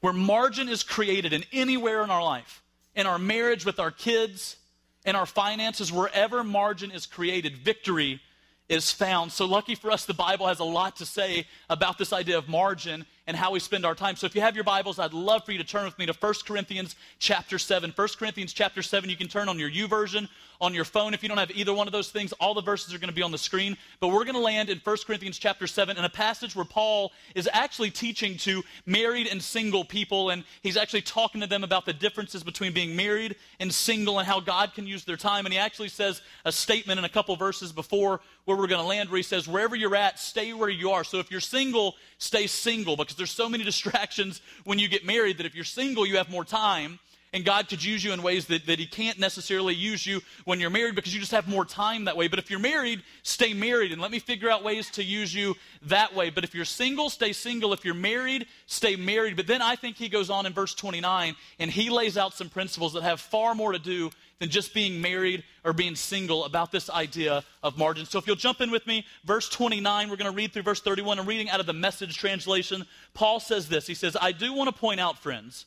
Where 0.00 0.12
margin 0.12 0.68
is 0.68 0.82
created 0.82 1.32
in 1.32 1.44
anywhere 1.52 2.04
in 2.04 2.10
our 2.10 2.22
life, 2.22 2.62
in 2.94 3.06
our 3.06 3.18
marriage, 3.18 3.64
with 3.66 3.80
our 3.80 3.90
kids, 3.90 4.56
in 5.04 5.16
our 5.16 5.26
finances, 5.26 5.92
wherever 5.92 6.44
margin 6.44 6.90
is 6.90 7.04
created, 7.06 7.56
victory 7.56 8.20
is 8.68 8.92
found. 8.92 9.32
So 9.32 9.46
lucky 9.46 9.74
for 9.74 9.90
us, 9.90 10.04
the 10.04 10.14
Bible 10.14 10.46
has 10.46 10.60
a 10.60 10.64
lot 10.64 10.96
to 10.96 11.06
say 11.06 11.46
about 11.70 11.96
this 11.96 12.12
idea 12.12 12.36
of 12.36 12.48
margin 12.48 13.06
and 13.26 13.36
how 13.36 13.52
we 13.52 13.60
spend 13.60 13.86
our 13.86 13.94
time. 13.94 14.16
So 14.16 14.26
if 14.26 14.34
you 14.34 14.40
have 14.42 14.54
your 14.54 14.64
Bibles, 14.64 14.98
I'd 14.98 15.14
love 15.14 15.44
for 15.44 15.52
you 15.52 15.58
to 15.58 15.64
turn 15.64 15.84
with 15.84 15.98
me 15.98 16.06
to 16.06 16.12
1 16.12 16.34
Corinthians 16.46 16.94
chapter 17.18 17.58
7. 17.58 17.92
1 17.94 18.08
Corinthians 18.18 18.52
chapter 18.52 18.82
7, 18.82 19.08
you 19.08 19.16
can 19.16 19.28
turn 19.28 19.48
on 19.48 19.58
your 19.58 19.70
YouVersion, 19.70 20.28
on 20.60 20.74
your 20.74 20.84
phone. 20.84 21.14
If 21.14 21.22
you 21.22 21.28
don't 21.28 21.38
have 21.38 21.50
either 21.50 21.72
one 21.72 21.86
of 21.86 21.92
those 21.92 22.10
things, 22.10 22.32
all 22.34 22.54
the 22.54 22.62
verses 22.62 22.92
are 22.92 22.98
going 22.98 23.08
to 23.08 23.14
be 23.14 23.22
on 23.22 23.30
the 23.30 23.38
screen. 23.38 23.76
But 24.00 24.08
we're 24.08 24.24
going 24.24 24.34
to 24.34 24.40
land 24.40 24.70
in 24.70 24.78
1 24.78 24.96
Corinthians 25.06 25.38
chapter 25.38 25.66
7 25.66 25.96
in 25.96 26.04
a 26.04 26.08
passage 26.08 26.56
where 26.56 26.64
Paul 26.64 27.12
is 27.34 27.48
actually 27.52 27.90
teaching 27.90 28.36
to 28.38 28.62
married 28.86 29.26
and 29.26 29.42
single 29.42 29.84
people, 29.84 30.30
and 30.30 30.44
he's 30.62 30.76
actually 30.76 31.02
talking 31.02 31.40
to 31.40 31.46
them 31.46 31.64
about 31.64 31.86
the 31.86 31.92
differences 31.92 32.42
between 32.42 32.72
being 32.72 32.96
married 32.96 33.36
and 33.60 33.72
single 33.72 34.18
and 34.18 34.26
how 34.26 34.40
God 34.40 34.74
can 34.74 34.86
use 34.86 35.04
their 35.04 35.16
time. 35.16 35.46
And 35.46 35.52
he 35.52 35.58
actually 35.58 35.88
says 35.88 36.22
a 36.44 36.52
statement 36.52 36.98
in 36.98 37.04
a 37.04 37.08
couple 37.08 37.36
verses 37.36 37.72
before 37.72 38.20
where 38.44 38.56
we're 38.56 38.66
going 38.66 38.80
to 38.80 38.86
land 38.86 39.10
where 39.10 39.18
he 39.18 39.22
says, 39.22 39.46
Wherever 39.46 39.76
you're 39.76 39.94
at, 39.94 40.18
stay 40.18 40.52
where 40.52 40.68
you 40.68 40.90
are. 40.90 41.04
So 41.04 41.18
if 41.18 41.30
you're 41.30 41.40
single, 41.40 41.96
stay 42.18 42.46
single 42.46 42.96
because 42.96 43.16
there's 43.16 43.30
so 43.30 43.48
many 43.48 43.64
distractions 43.68 44.40
when 44.64 44.78
you 44.78 44.88
get 44.88 45.04
married 45.04 45.38
that 45.38 45.46
if 45.46 45.54
you're 45.54 45.64
single, 45.64 46.06
you 46.06 46.16
have 46.16 46.30
more 46.30 46.44
time. 46.44 46.98
And 47.32 47.44
God 47.44 47.68
could 47.68 47.84
use 47.84 48.02
you 48.02 48.12
in 48.12 48.22
ways 48.22 48.46
that, 48.46 48.66
that 48.66 48.78
He 48.78 48.86
can't 48.86 49.18
necessarily 49.18 49.74
use 49.74 50.06
you 50.06 50.20
when 50.44 50.60
you're 50.60 50.70
married 50.70 50.94
because 50.94 51.12
you 51.12 51.20
just 51.20 51.32
have 51.32 51.46
more 51.46 51.64
time 51.64 52.06
that 52.06 52.16
way. 52.16 52.28
But 52.28 52.38
if 52.38 52.50
you're 52.50 52.58
married, 52.58 53.02
stay 53.22 53.52
married 53.52 53.92
and 53.92 54.00
let 54.00 54.10
me 54.10 54.18
figure 54.18 54.50
out 54.50 54.64
ways 54.64 54.90
to 54.92 55.04
use 55.04 55.34
you 55.34 55.54
that 55.82 56.14
way. 56.14 56.30
But 56.30 56.44
if 56.44 56.54
you're 56.54 56.64
single, 56.64 57.10
stay 57.10 57.32
single. 57.32 57.72
If 57.72 57.84
you're 57.84 57.94
married, 57.94 58.46
stay 58.66 58.96
married. 58.96 59.36
But 59.36 59.46
then 59.46 59.60
I 59.60 59.76
think 59.76 59.96
He 59.96 60.08
goes 60.08 60.30
on 60.30 60.46
in 60.46 60.52
verse 60.54 60.74
29 60.74 61.36
and 61.58 61.70
He 61.70 61.90
lays 61.90 62.16
out 62.16 62.34
some 62.34 62.48
principles 62.48 62.94
that 62.94 63.02
have 63.02 63.20
far 63.20 63.54
more 63.54 63.72
to 63.72 63.78
do 63.78 64.10
than 64.38 64.50
just 64.50 64.72
being 64.72 65.00
married 65.00 65.42
or 65.64 65.72
being 65.72 65.96
single 65.96 66.44
about 66.44 66.70
this 66.70 66.88
idea 66.90 67.42
of 67.62 67.76
margin. 67.76 68.06
So 68.06 68.18
if 68.18 68.26
you'll 68.26 68.36
jump 68.36 68.60
in 68.60 68.70
with 68.70 68.86
me, 68.86 69.04
verse 69.24 69.48
29, 69.48 70.08
we're 70.08 70.16
going 70.16 70.30
to 70.30 70.36
read 70.36 70.52
through 70.52 70.62
verse 70.62 70.80
31. 70.80 71.18
I'm 71.18 71.26
reading 71.26 71.50
out 71.50 71.60
of 71.60 71.66
the 71.66 71.72
message 71.72 72.16
translation. 72.16 72.86
Paul 73.14 73.40
says 73.40 73.68
this 73.68 73.86
He 73.86 73.94
says, 73.94 74.16
I 74.20 74.32
do 74.32 74.52
want 74.52 74.74
to 74.74 74.80
point 74.80 75.00
out, 75.00 75.18
friends, 75.18 75.66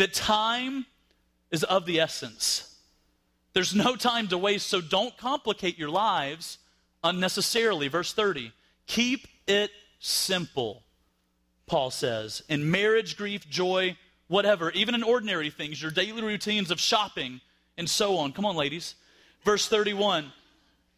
that 0.00 0.14
time 0.14 0.86
is 1.50 1.62
of 1.64 1.84
the 1.84 2.00
essence. 2.00 2.74
There's 3.52 3.74
no 3.74 3.96
time 3.96 4.28
to 4.28 4.38
waste, 4.38 4.68
so 4.68 4.80
don't 4.80 5.16
complicate 5.18 5.78
your 5.78 5.90
lives 5.90 6.58
unnecessarily. 7.04 7.88
Verse 7.88 8.12
30 8.12 8.52
Keep 8.86 9.26
it 9.46 9.70
simple, 9.98 10.82
Paul 11.66 11.90
says. 11.90 12.42
In 12.48 12.70
marriage, 12.70 13.16
grief, 13.18 13.48
joy, 13.50 13.96
whatever, 14.28 14.70
even 14.70 14.94
in 14.94 15.02
ordinary 15.02 15.50
things, 15.50 15.82
your 15.82 15.90
daily 15.90 16.22
routines 16.22 16.70
of 16.70 16.80
shopping 16.80 17.42
and 17.76 17.88
so 17.88 18.16
on. 18.16 18.32
Come 18.32 18.46
on, 18.46 18.56
ladies. 18.56 18.94
Verse 19.44 19.68
31 19.68 20.32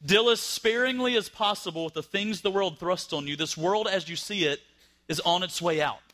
Deal 0.04 0.30
as 0.30 0.40
sparingly 0.40 1.16
as 1.16 1.28
possible 1.28 1.85
with 1.85 1.94
the 1.94 2.02
things 2.02 2.40
the 2.40 2.50
world 2.50 2.78
thrusts 2.78 3.12
on 3.12 3.26
you. 3.26 3.35
This 3.37 3.56
world, 3.56 3.88
as 3.88 4.09
you 4.09 4.14
see 4.14 4.44
it, 4.44 4.61
is 5.09 5.18
on 5.21 5.42
its 5.42 5.61
way 5.61 5.80
out. 5.82 6.12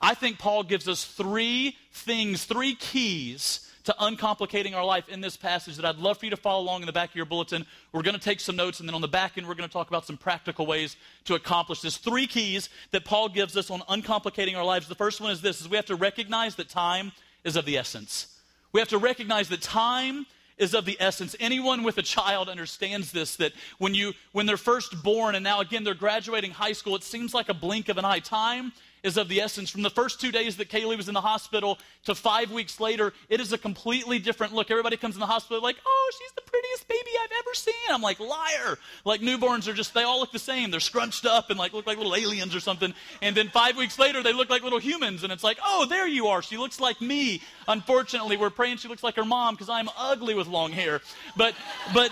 I 0.00 0.14
think 0.14 0.38
Paul 0.38 0.62
gives 0.62 0.88
us 0.88 1.04
three 1.04 1.76
things, 1.92 2.44
three 2.44 2.74
keys 2.74 3.68
to 3.84 3.94
uncomplicating 3.98 4.74
our 4.74 4.84
life 4.84 5.08
in 5.08 5.22
this 5.22 5.36
passage 5.36 5.76
that 5.76 5.84
I'd 5.84 5.96
love 5.96 6.18
for 6.18 6.26
you 6.26 6.30
to 6.30 6.36
follow 6.36 6.62
along 6.62 6.82
in 6.82 6.86
the 6.86 6.92
back 6.92 7.08
of 7.08 7.16
your 7.16 7.24
bulletin. 7.24 7.64
We're 7.92 8.02
going 8.02 8.14
to 8.14 8.20
take 8.20 8.38
some 8.38 8.54
notes, 8.54 8.80
and 8.80 8.88
then 8.88 8.94
on 8.94 9.00
the 9.00 9.08
back 9.08 9.38
end, 9.38 9.48
we're 9.48 9.54
going 9.54 9.68
to 9.68 9.72
talk 9.72 9.88
about 9.88 10.06
some 10.06 10.18
practical 10.18 10.66
ways 10.66 10.96
to 11.24 11.34
accomplish 11.34 11.80
this. 11.80 11.96
Three 11.96 12.26
keys 12.26 12.68
that 12.90 13.06
Paul 13.06 13.30
gives 13.30 13.56
us 13.56 13.70
on 13.70 13.80
uncomplicating 13.88 14.56
our 14.56 14.64
lives. 14.64 14.88
The 14.88 14.94
first 14.94 15.22
one 15.22 15.30
is 15.30 15.40
this: 15.40 15.62
is 15.62 15.70
we 15.70 15.76
have 15.76 15.86
to 15.86 15.96
recognize 15.96 16.54
that 16.56 16.68
time 16.68 17.12
is 17.44 17.56
of 17.56 17.64
the 17.64 17.78
essence. 17.78 18.38
We 18.72 18.80
have 18.80 18.90
to 18.90 18.98
recognize 18.98 19.48
that 19.48 19.62
time 19.62 20.26
is 20.58 20.74
of 20.74 20.84
the 20.84 20.98
essence. 21.00 21.34
Anyone 21.40 21.82
with 21.82 21.96
a 21.96 22.02
child 22.02 22.48
understands 22.48 23.12
this 23.12 23.36
that 23.36 23.52
when 23.78 23.94
you 23.94 24.12
when 24.32 24.44
they're 24.44 24.58
first 24.58 25.02
born 25.02 25.34
and 25.34 25.42
now 25.42 25.60
again 25.60 25.84
they're 25.84 25.94
graduating 25.94 26.50
high 26.50 26.72
school, 26.72 26.94
it 26.94 27.04
seems 27.04 27.32
like 27.32 27.48
a 27.48 27.54
blink 27.54 27.88
of 27.88 27.96
an 27.96 28.04
eye. 28.04 28.18
Time 28.18 28.72
is 29.02 29.16
of 29.16 29.28
the 29.28 29.40
essence. 29.40 29.70
From 29.70 29.82
the 29.82 29.90
first 29.90 30.20
two 30.20 30.32
days 30.32 30.56
that 30.56 30.68
Kaylee 30.68 30.96
was 30.96 31.08
in 31.08 31.14
the 31.14 31.20
hospital 31.20 31.78
to 32.04 32.14
five 32.14 32.50
weeks 32.50 32.80
later, 32.80 33.12
it 33.28 33.40
is 33.40 33.52
a 33.52 33.58
completely 33.58 34.18
different 34.18 34.54
look. 34.54 34.70
Everybody 34.70 34.96
comes 34.96 35.14
in 35.14 35.20
the 35.20 35.26
hospital 35.26 35.62
like, 35.62 35.76
oh, 35.84 36.10
she's 36.18 36.32
the 36.32 36.42
prettiest 36.42 36.88
baby 36.88 37.10
I've 37.22 37.30
ever 37.38 37.54
seen. 37.54 37.74
I'm 37.90 38.02
like, 38.02 38.20
liar. 38.20 38.78
Like 39.04 39.20
newborns 39.20 39.68
are 39.68 39.74
just, 39.74 39.94
they 39.94 40.02
all 40.02 40.20
look 40.20 40.32
the 40.32 40.38
same. 40.38 40.70
They're 40.70 40.80
scrunched 40.80 41.26
up 41.26 41.50
and 41.50 41.58
like 41.58 41.72
look 41.72 41.86
like 41.86 41.98
little 41.98 42.14
aliens 42.14 42.54
or 42.54 42.60
something. 42.60 42.94
And 43.22 43.36
then 43.36 43.48
five 43.48 43.76
weeks 43.76 43.98
later, 43.98 44.22
they 44.22 44.32
look 44.32 44.50
like 44.50 44.62
little 44.62 44.78
humans. 44.78 45.24
And 45.24 45.32
it's 45.32 45.44
like, 45.44 45.58
oh, 45.64 45.86
there 45.86 46.06
you 46.06 46.28
are. 46.28 46.42
She 46.42 46.56
looks 46.56 46.80
like 46.80 47.00
me. 47.00 47.42
Unfortunately, 47.66 48.36
we're 48.36 48.50
praying 48.50 48.78
she 48.78 48.88
looks 48.88 49.02
like 49.02 49.16
her 49.16 49.24
mom 49.24 49.54
because 49.54 49.68
I'm 49.68 49.88
ugly 49.96 50.34
with 50.34 50.46
long 50.46 50.72
hair. 50.72 51.00
But, 51.36 51.54
but 51.94 52.10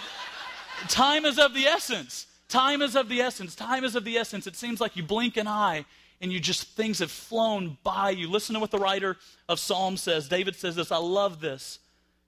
time 0.89 1.25
is 1.25 1.39
of 1.39 1.55
the 1.55 1.67
essence. 1.67 2.27
Time 2.49 2.83
is 2.83 2.95
of 2.95 3.09
the 3.09 3.21
essence. 3.21 3.55
Time 3.55 3.85
is 3.85 3.97
of 3.97 4.05
the 4.05 4.17
essence. 4.17 4.47
It 4.47 4.57
seems 4.57 4.81
like 4.81 4.97
you 4.97 5.03
blink 5.03 5.37
an 5.37 5.49
eye 5.49 5.85
and 6.21 6.33
you 6.33 6.41
just, 6.41 6.69
things 6.69 7.01
have 7.01 7.11
flown 7.11 7.77
by 7.83 8.11
you. 8.11 8.31
Listen 8.31 8.55
to 8.55 8.61
what 8.61 8.71
the 8.71 8.79
writer 8.79 9.17
of 9.49 9.61
Psalms 9.61 10.01
says. 10.01 10.29
David 10.29 10.57
says 10.57 10.77
this. 10.77 10.91
I 10.91 10.97
love 10.97 11.41
this. 11.41 11.79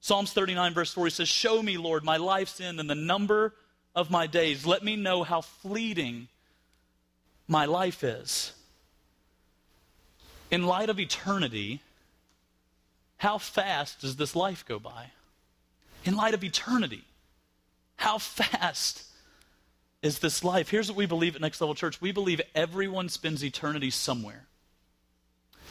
Psalms 0.01 0.33
39, 0.33 0.75
verse 0.75 0.93
4, 0.93 1.07
he 1.07 1.11
says, 1.11 1.29
Show 1.29 1.63
me, 1.63 1.77
Lord, 1.77 2.05
my 2.05 2.19
life's 2.19 2.61
end 2.61 2.79
and 2.79 2.89
the 2.89 2.95
number 2.95 3.55
of 3.95 4.11
my 4.11 4.27
days. 4.27 4.67
Let 4.67 4.85
me 4.85 4.95
know 4.95 5.25
how 5.25 5.41
fleeting 5.41 6.29
my 7.49 7.65
life 7.65 8.05
is. 8.05 8.53
In 10.51 10.65
light 10.65 10.89
of 10.89 11.01
eternity, 11.01 11.81
how 13.17 13.39
fast 13.39 14.01
does 14.01 14.17
this 14.17 14.37
life 14.37 14.65
go 14.67 14.79
by? 14.79 15.11
In 16.05 16.15
light 16.15 16.35
of 16.35 16.45
eternity, 16.45 17.05
how 17.97 18.19
fast 18.19 19.05
is 20.03 20.19
this 20.19 20.45
life. 20.45 20.69
Here's 20.69 20.89
what 20.89 20.97
we 20.97 21.07
believe 21.07 21.35
at 21.35 21.41
Next 21.41 21.61
Level 21.61 21.75
Church 21.75 22.01
we 22.01 22.13
believe 22.13 22.41
everyone 22.55 23.09
spends 23.09 23.45
eternity 23.45 23.91
somewhere. 23.91 24.47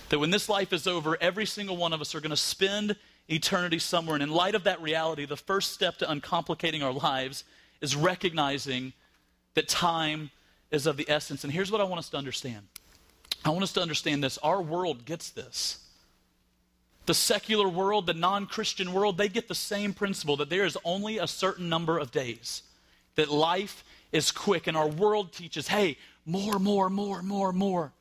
That 0.09 0.19
when 0.19 0.31
this 0.31 0.47
life 0.47 0.71
is 0.71 0.87
over, 0.87 1.17
every 1.19 1.45
single 1.45 1.77
one 1.77 1.93
of 1.93 2.01
us 2.01 2.15
are 2.15 2.21
going 2.21 2.31
to 2.31 2.37
spend 2.37 2.95
eternity 3.27 3.79
somewhere. 3.79 4.15
And 4.15 4.23
in 4.23 4.31
light 4.31 4.55
of 4.55 4.63
that 4.63 4.81
reality, 4.81 5.25
the 5.25 5.35
first 5.35 5.73
step 5.73 5.97
to 5.97 6.05
uncomplicating 6.05 6.81
our 6.81 6.93
lives 6.93 7.43
is 7.81 7.95
recognizing 7.95 8.93
that 9.53 9.67
time 9.67 10.31
is 10.71 10.85
of 10.85 10.97
the 10.97 11.09
essence. 11.09 11.43
And 11.43 11.51
here's 11.51 11.71
what 11.71 11.81
I 11.81 11.83
want 11.83 11.99
us 11.99 12.09
to 12.09 12.17
understand 12.17 12.67
I 13.45 13.49
want 13.49 13.63
us 13.63 13.73
to 13.73 13.81
understand 13.81 14.23
this. 14.23 14.37
Our 14.39 14.61
world 14.61 15.05
gets 15.05 15.29
this. 15.29 15.79
The 17.05 17.13
secular 17.13 17.69
world, 17.69 18.05
the 18.05 18.13
non 18.13 18.45
Christian 18.45 18.93
world, 18.93 19.17
they 19.17 19.29
get 19.29 19.47
the 19.47 19.55
same 19.55 19.93
principle 19.93 20.35
that 20.37 20.49
there 20.49 20.65
is 20.65 20.77
only 20.83 21.17
a 21.17 21.27
certain 21.27 21.69
number 21.69 21.97
of 21.97 22.11
days, 22.11 22.63
that 23.15 23.29
life 23.29 23.83
is 24.11 24.31
quick, 24.31 24.67
and 24.67 24.77
our 24.77 24.87
world 24.87 25.33
teaches 25.33 25.67
hey, 25.67 25.97
more, 26.25 26.59
more, 26.59 26.89
more, 26.89 27.21
more, 27.21 27.53
more. 27.53 27.93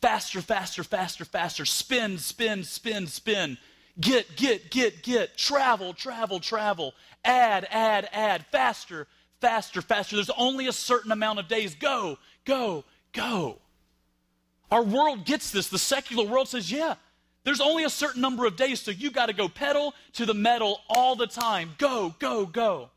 Faster, 0.00 0.40
faster, 0.40 0.82
faster, 0.82 1.24
faster. 1.24 1.64
Spin, 1.64 2.18
spin, 2.18 2.64
spin, 2.64 3.06
spin. 3.06 3.58
Get, 4.00 4.36
get, 4.36 4.70
get, 4.70 5.02
get. 5.02 5.36
Travel, 5.36 5.92
travel, 5.92 6.40
travel. 6.40 6.94
Add, 7.24 7.66
add, 7.70 8.08
add. 8.12 8.46
Faster, 8.46 9.06
faster, 9.40 9.82
faster. 9.82 10.16
There's 10.16 10.30
only 10.30 10.66
a 10.66 10.72
certain 10.72 11.12
amount 11.12 11.38
of 11.38 11.48
days. 11.48 11.74
Go, 11.74 12.18
go, 12.44 12.84
go. 13.12 13.58
Our 14.70 14.82
world 14.82 15.24
gets 15.24 15.50
this. 15.50 15.68
The 15.68 15.78
secular 15.78 16.24
world 16.24 16.48
says, 16.48 16.72
yeah, 16.72 16.94
there's 17.44 17.60
only 17.60 17.84
a 17.84 17.90
certain 17.90 18.22
number 18.22 18.46
of 18.46 18.56
days, 18.56 18.80
so 18.80 18.90
you 18.90 19.10
got 19.10 19.26
to 19.26 19.32
go 19.32 19.48
pedal 19.48 19.94
to 20.14 20.24
the 20.24 20.34
metal 20.34 20.80
all 20.88 21.14
the 21.14 21.26
time. 21.26 21.74
Go, 21.78 22.14
go, 22.18 22.46
go. 22.46 22.90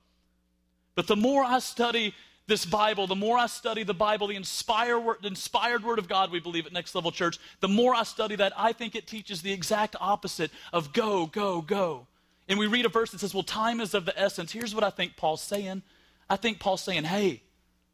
But 0.95 1.07
the 1.07 1.15
more 1.15 1.43
I 1.43 1.59
study 1.59 2.13
this 2.47 2.65
Bible, 2.65 3.07
the 3.07 3.15
more 3.15 3.37
I 3.37 3.47
study 3.47 3.83
the 3.83 3.93
Bible, 3.93 4.27
the 4.27 4.35
inspired 4.35 4.99
word, 4.99 5.25
inspired 5.25 5.83
word 5.83 5.97
of 5.97 6.07
God, 6.07 6.31
we 6.31 6.39
believe 6.39 6.65
at 6.65 6.73
Next 6.73 6.93
Level 6.93 7.11
Church, 7.11 7.39
the 7.59 7.67
more 7.67 7.95
I 7.95 8.03
study 8.03 8.35
that, 8.35 8.53
I 8.55 8.71
think 8.71 8.95
it 8.95 9.07
teaches 9.07 9.41
the 9.41 9.51
exact 9.51 9.95
opposite 9.99 10.51
of 10.71 10.93
go, 10.93 11.25
go, 11.25 11.61
go. 11.61 12.07
And 12.47 12.59
we 12.59 12.67
read 12.67 12.85
a 12.85 12.89
verse 12.89 13.11
that 13.11 13.19
says, 13.19 13.33
well, 13.33 13.43
time 13.43 13.81
is 13.81 13.95
of 13.95 14.05
the 14.05 14.17
essence. 14.19 14.51
Here's 14.51 14.75
what 14.75 14.83
I 14.83 14.91
think 14.91 15.17
Paul's 15.17 15.41
saying 15.41 15.81
I 16.27 16.37
think 16.37 16.59
Paul's 16.59 16.81
saying, 16.81 17.03
hey, 17.03 17.43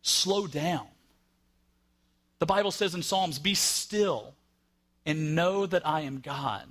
slow 0.02 0.48
down. 0.48 0.88
The 2.40 2.46
Bible 2.46 2.72
says 2.72 2.96
in 2.96 3.04
Psalms, 3.04 3.40
be 3.40 3.54
still 3.54 4.34
and 5.06 5.36
know 5.36 5.66
that 5.66 5.86
I 5.86 6.02
am 6.02 6.20
God. 6.20 6.68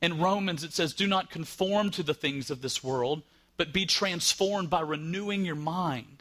In 0.00 0.18
Romans, 0.20 0.64
it 0.64 0.72
says, 0.72 0.94
do 0.94 1.06
not 1.06 1.30
conform 1.30 1.90
to 1.90 2.02
the 2.02 2.14
things 2.14 2.50
of 2.50 2.62
this 2.62 2.82
world, 2.82 3.22
but 3.56 3.72
be 3.72 3.84
transformed 3.84 4.70
by 4.70 4.80
renewing 4.80 5.44
your 5.44 5.56
mind. 5.56 6.17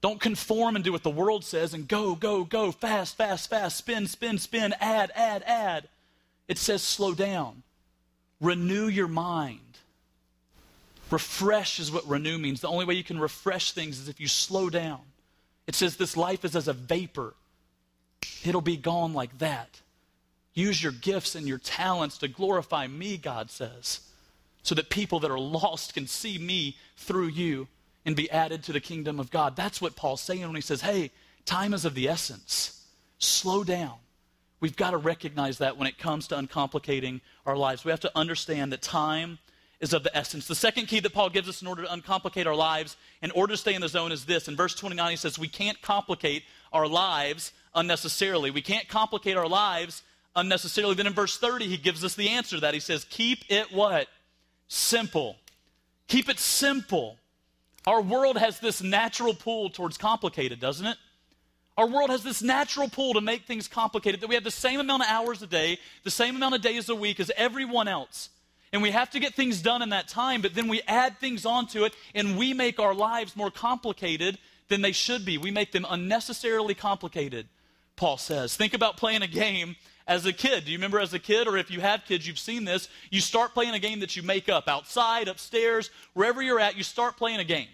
Don't 0.00 0.20
conform 0.20 0.76
and 0.76 0.84
do 0.84 0.92
what 0.92 1.02
the 1.02 1.10
world 1.10 1.44
says 1.44 1.74
and 1.74 1.88
go, 1.88 2.14
go, 2.14 2.44
go, 2.44 2.70
fast, 2.70 3.16
fast, 3.16 3.50
fast, 3.50 3.76
spin, 3.76 4.06
spin, 4.06 4.38
spin, 4.38 4.74
add, 4.80 5.10
add, 5.14 5.42
add. 5.44 5.88
It 6.46 6.58
says 6.58 6.82
slow 6.82 7.14
down. 7.14 7.62
Renew 8.40 8.86
your 8.86 9.08
mind. 9.08 9.60
Refresh 11.10 11.80
is 11.80 11.90
what 11.90 12.06
renew 12.06 12.38
means. 12.38 12.60
The 12.60 12.68
only 12.68 12.84
way 12.84 12.94
you 12.94 13.02
can 13.02 13.18
refresh 13.18 13.72
things 13.72 13.98
is 13.98 14.08
if 14.08 14.20
you 14.20 14.28
slow 14.28 14.70
down. 14.70 15.00
It 15.66 15.74
says 15.74 15.96
this 15.96 16.16
life 16.16 16.44
is 16.44 16.54
as 16.54 16.68
a 16.68 16.72
vapor, 16.72 17.34
it'll 18.44 18.60
be 18.60 18.76
gone 18.76 19.14
like 19.14 19.38
that. 19.38 19.80
Use 20.54 20.82
your 20.82 20.92
gifts 20.92 21.34
and 21.34 21.46
your 21.46 21.58
talents 21.58 22.18
to 22.18 22.28
glorify 22.28 22.86
me, 22.86 23.16
God 23.16 23.50
says, 23.50 24.00
so 24.62 24.74
that 24.74 24.90
people 24.90 25.20
that 25.20 25.30
are 25.30 25.38
lost 25.38 25.94
can 25.94 26.06
see 26.06 26.38
me 26.38 26.76
through 26.96 27.28
you 27.28 27.68
and 28.08 28.16
be 28.16 28.30
added 28.30 28.62
to 28.62 28.72
the 28.72 28.80
kingdom 28.80 29.20
of 29.20 29.30
God. 29.30 29.54
That's 29.54 29.82
what 29.82 29.94
Paul's 29.94 30.22
saying 30.22 30.40
when 30.40 30.54
he 30.54 30.62
says, 30.62 30.80
hey, 30.80 31.10
time 31.44 31.74
is 31.74 31.84
of 31.84 31.94
the 31.94 32.08
essence. 32.08 32.86
Slow 33.18 33.62
down. 33.62 33.96
We've 34.60 34.74
got 34.74 34.92
to 34.92 34.96
recognize 34.96 35.58
that 35.58 35.76
when 35.76 35.86
it 35.86 35.98
comes 35.98 36.26
to 36.28 36.38
uncomplicating 36.38 37.20
our 37.44 37.54
lives. 37.54 37.84
We 37.84 37.90
have 37.90 38.00
to 38.00 38.12
understand 38.16 38.72
that 38.72 38.80
time 38.80 39.38
is 39.78 39.92
of 39.92 40.04
the 40.04 40.16
essence. 40.16 40.46
The 40.46 40.54
second 40.54 40.86
key 40.86 41.00
that 41.00 41.12
Paul 41.12 41.28
gives 41.28 41.50
us 41.50 41.60
in 41.60 41.68
order 41.68 41.82
to 41.82 41.92
uncomplicate 41.92 42.46
our 42.46 42.54
lives, 42.54 42.96
in 43.20 43.30
order 43.32 43.52
to 43.52 43.58
stay 43.58 43.74
in 43.74 43.82
the 43.82 43.88
zone, 43.90 44.10
is 44.10 44.24
this. 44.24 44.48
In 44.48 44.56
verse 44.56 44.74
29, 44.74 45.10
he 45.10 45.16
says, 45.18 45.38
We 45.38 45.46
can't 45.46 45.80
complicate 45.82 46.44
our 46.72 46.88
lives 46.88 47.52
unnecessarily. 47.74 48.50
We 48.50 48.62
can't 48.62 48.88
complicate 48.88 49.36
our 49.36 49.48
lives 49.48 50.02
unnecessarily. 50.34 50.94
Then 50.94 51.08
in 51.08 51.12
verse 51.12 51.36
30, 51.36 51.66
he 51.66 51.76
gives 51.76 52.02
us 52.02 52.14
the 52.14 52.30
answer 52.30 52.58
that. 52.58 52.72
He 52.72 52.80
says, 52.80 53.04
Keep 53.04 53.50
it 53.50 53.70
what? 53.70 54.08
Simple. 54.66 55.36
Keep 56.06 56.30
it 56.30 56.38
simple. 56.38 57.18
Our 57.86 58.02
world 58.02 58.36
has 58.36 58.60
this 58.60 58.82
natural 58.82 59.34
pull 59.34 59.70
towards 59.70 59.96
complicated, 59.96 60.60
doesn't 60.60 60.86
it? 60.86 60.96
Our 61.76 61.86
world 61.86 62.10
has 62.10 62.24
this 62.24 62.42
natural 62.42 62.88
pull 62.88 63.14
to 63.14 63.20
make 63.20 63.44
things 63.44 63.68
complicated, 63.68 64.20
that 64.20 64.26
we 64.26 64.34
have 64.34 64.44
the 64.44 64.50
same 64.50 64.80
amount 64.80 65.04
of 65.04 65.08
hours 65.08 65.42
a 65.42 65.46
day, 65.46 65.78
the 66.02 66.10
same 66.10 66.34
amount 66.34 66.56
of 66.56 66.60
days 66.60 66.88
a 66.88 66.94
week 66.94 67.20
as 67.20 67.30
everyone 67.36 67.86
else. 67.86 68.30
And 68.72 68.82
we 68.82 68.90
have 68.90 69.10
to 69.10 69.20
get 69.20 69.34
things 69.34 69.62
done 69.62 69.80
in 69.80 69.90
that 69.90 70.08
time, 70.08 70.42
but 70.42 70.54
then 70.54 70.68
we 70.68 70.82
add 70.88 71.18
things 71.18 71.46
onto 71.46 71.84
it 71.84 71.94
and 72.14 72.36
we 72.36 72.52
make 72.52 72.80
our 72.80 72.94
lives 72.94 73.36
more 73.36 73.50
complicated 73.50 74.38
than 74.68 74.82
they 74.82 74.92
should 74.92 75.24
be. 75.24 75.38
We 75.38 75.50
make 75.50 75.72
them 75.72 75.86
unnecessarily 75.88 76.74
complicated, 76.74 77.46
Paul 77.96 78.18
says. 78.18 78.56
Think 78.56 78.74
about 78.74 78.96
playing 78.96 79.22
a 79.22 79.28
game 79.28 79.76
as 80.08 80.26
a 80.26 80.32
kid. 80.32 80.64
Do 80.64 80.72
you 80.72 80.78
remember 80.78 80.98
as 80.98 81.14
a 81.14 81.20
kid, 81.20 81.46
or 81.46 81.56
if 81.56 81.70
you 81.70 81.80
have 81.80 82.04
kids, 82.04 82.26
you've 82.26 82.38
seen 82.38 82.64
this? 82.64 82.88
You 83.10 83.20
start 83.20 83.54
playing 83.54 83.74
a 83.74 83.78
game 83.78 84.00
that 84.00 84.16
you 84.16 84.24
make 84.24 84.48
up 84.48 84.66
outside, 84.66 85.28
upstairs, 85.28 85.90
wherever 86.14 86.42
you're 86.42 86.58
at, 86.58 86.76
you 86.76 86.82
start 86.82 87.16
playing 87.16 87.38
a 87.38 87.44
game 87.44 87.68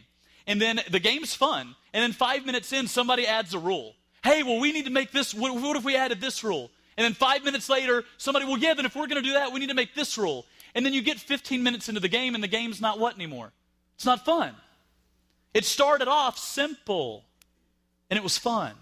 and 0.47 0.61
then 0.61 0.81
the 0.91 1.01
game's 1.01 1.35
fun. 1.35 1.75
And 1.93 2.03
then 2.03 2.13
five 2.13 2.45
minutes 2.45 2.73
in, 2.73 2.87
somebody 2.87 3.27
adds 3.27 3.55
a 3.55 3.59
rule. 3.59 3.95
Hey, 4.23 4.43
well, 4.43 4.61
we 4.61 4.73
need 4.73 4.85
to 4.87 4.91
make 4.91 5.13
this. 5.13 5.35
What, 5.35 5.55
what 5.61 5.77
if 5.77 5.85
we 5.85 5.97
added 5.97 6.21
this 6.21 6.43
rule? 6.43 6.71
And 6.97 7.05
then 7.05 7.15
five 7.15 7.45
minutes 7.45 7.69
later, 7.69 8.05
somebody, 8.19 8.47
well, 8.47 8.59
yeah, 8.59 8.75
then 8.75 8.87
if 8.87 8.95
we're 8.95 9.07
going 9.07 9.23
to 9.23 9.29
do 9.29 9.35
that, 9.35 9.53
we 9.53 9.61
need 9.61 9.69
to 9.69 9.75
make 9.75 9.95
this 9.95 10.17
rule. 10.17 10.47
And 10.75 10.85
then 10.85 10.93
you 10.93 11.03
get 11.03 11.19
15 11.19 11.63
minutes 11.63 11.89
into 11.89 12.01
the 12.01 12.09
game, 12.09 12.35
and 12.35 12.43
the 12.43 12.49
game's 12.49 12.81
not 12.81 12.99
what 12.99 13.15
anymore? 13.15 13.53
It's 13.97 14.07
not 14.07 14.25
fun. 14.25 14.55
It 15.53 15.65
started 15.65 16.09
off 16.09 16.39
simple, 16.39 17.25
and 18.11 18.17
it 18.17 18.23
was 18.23 18.39
fun. 18.39 18.73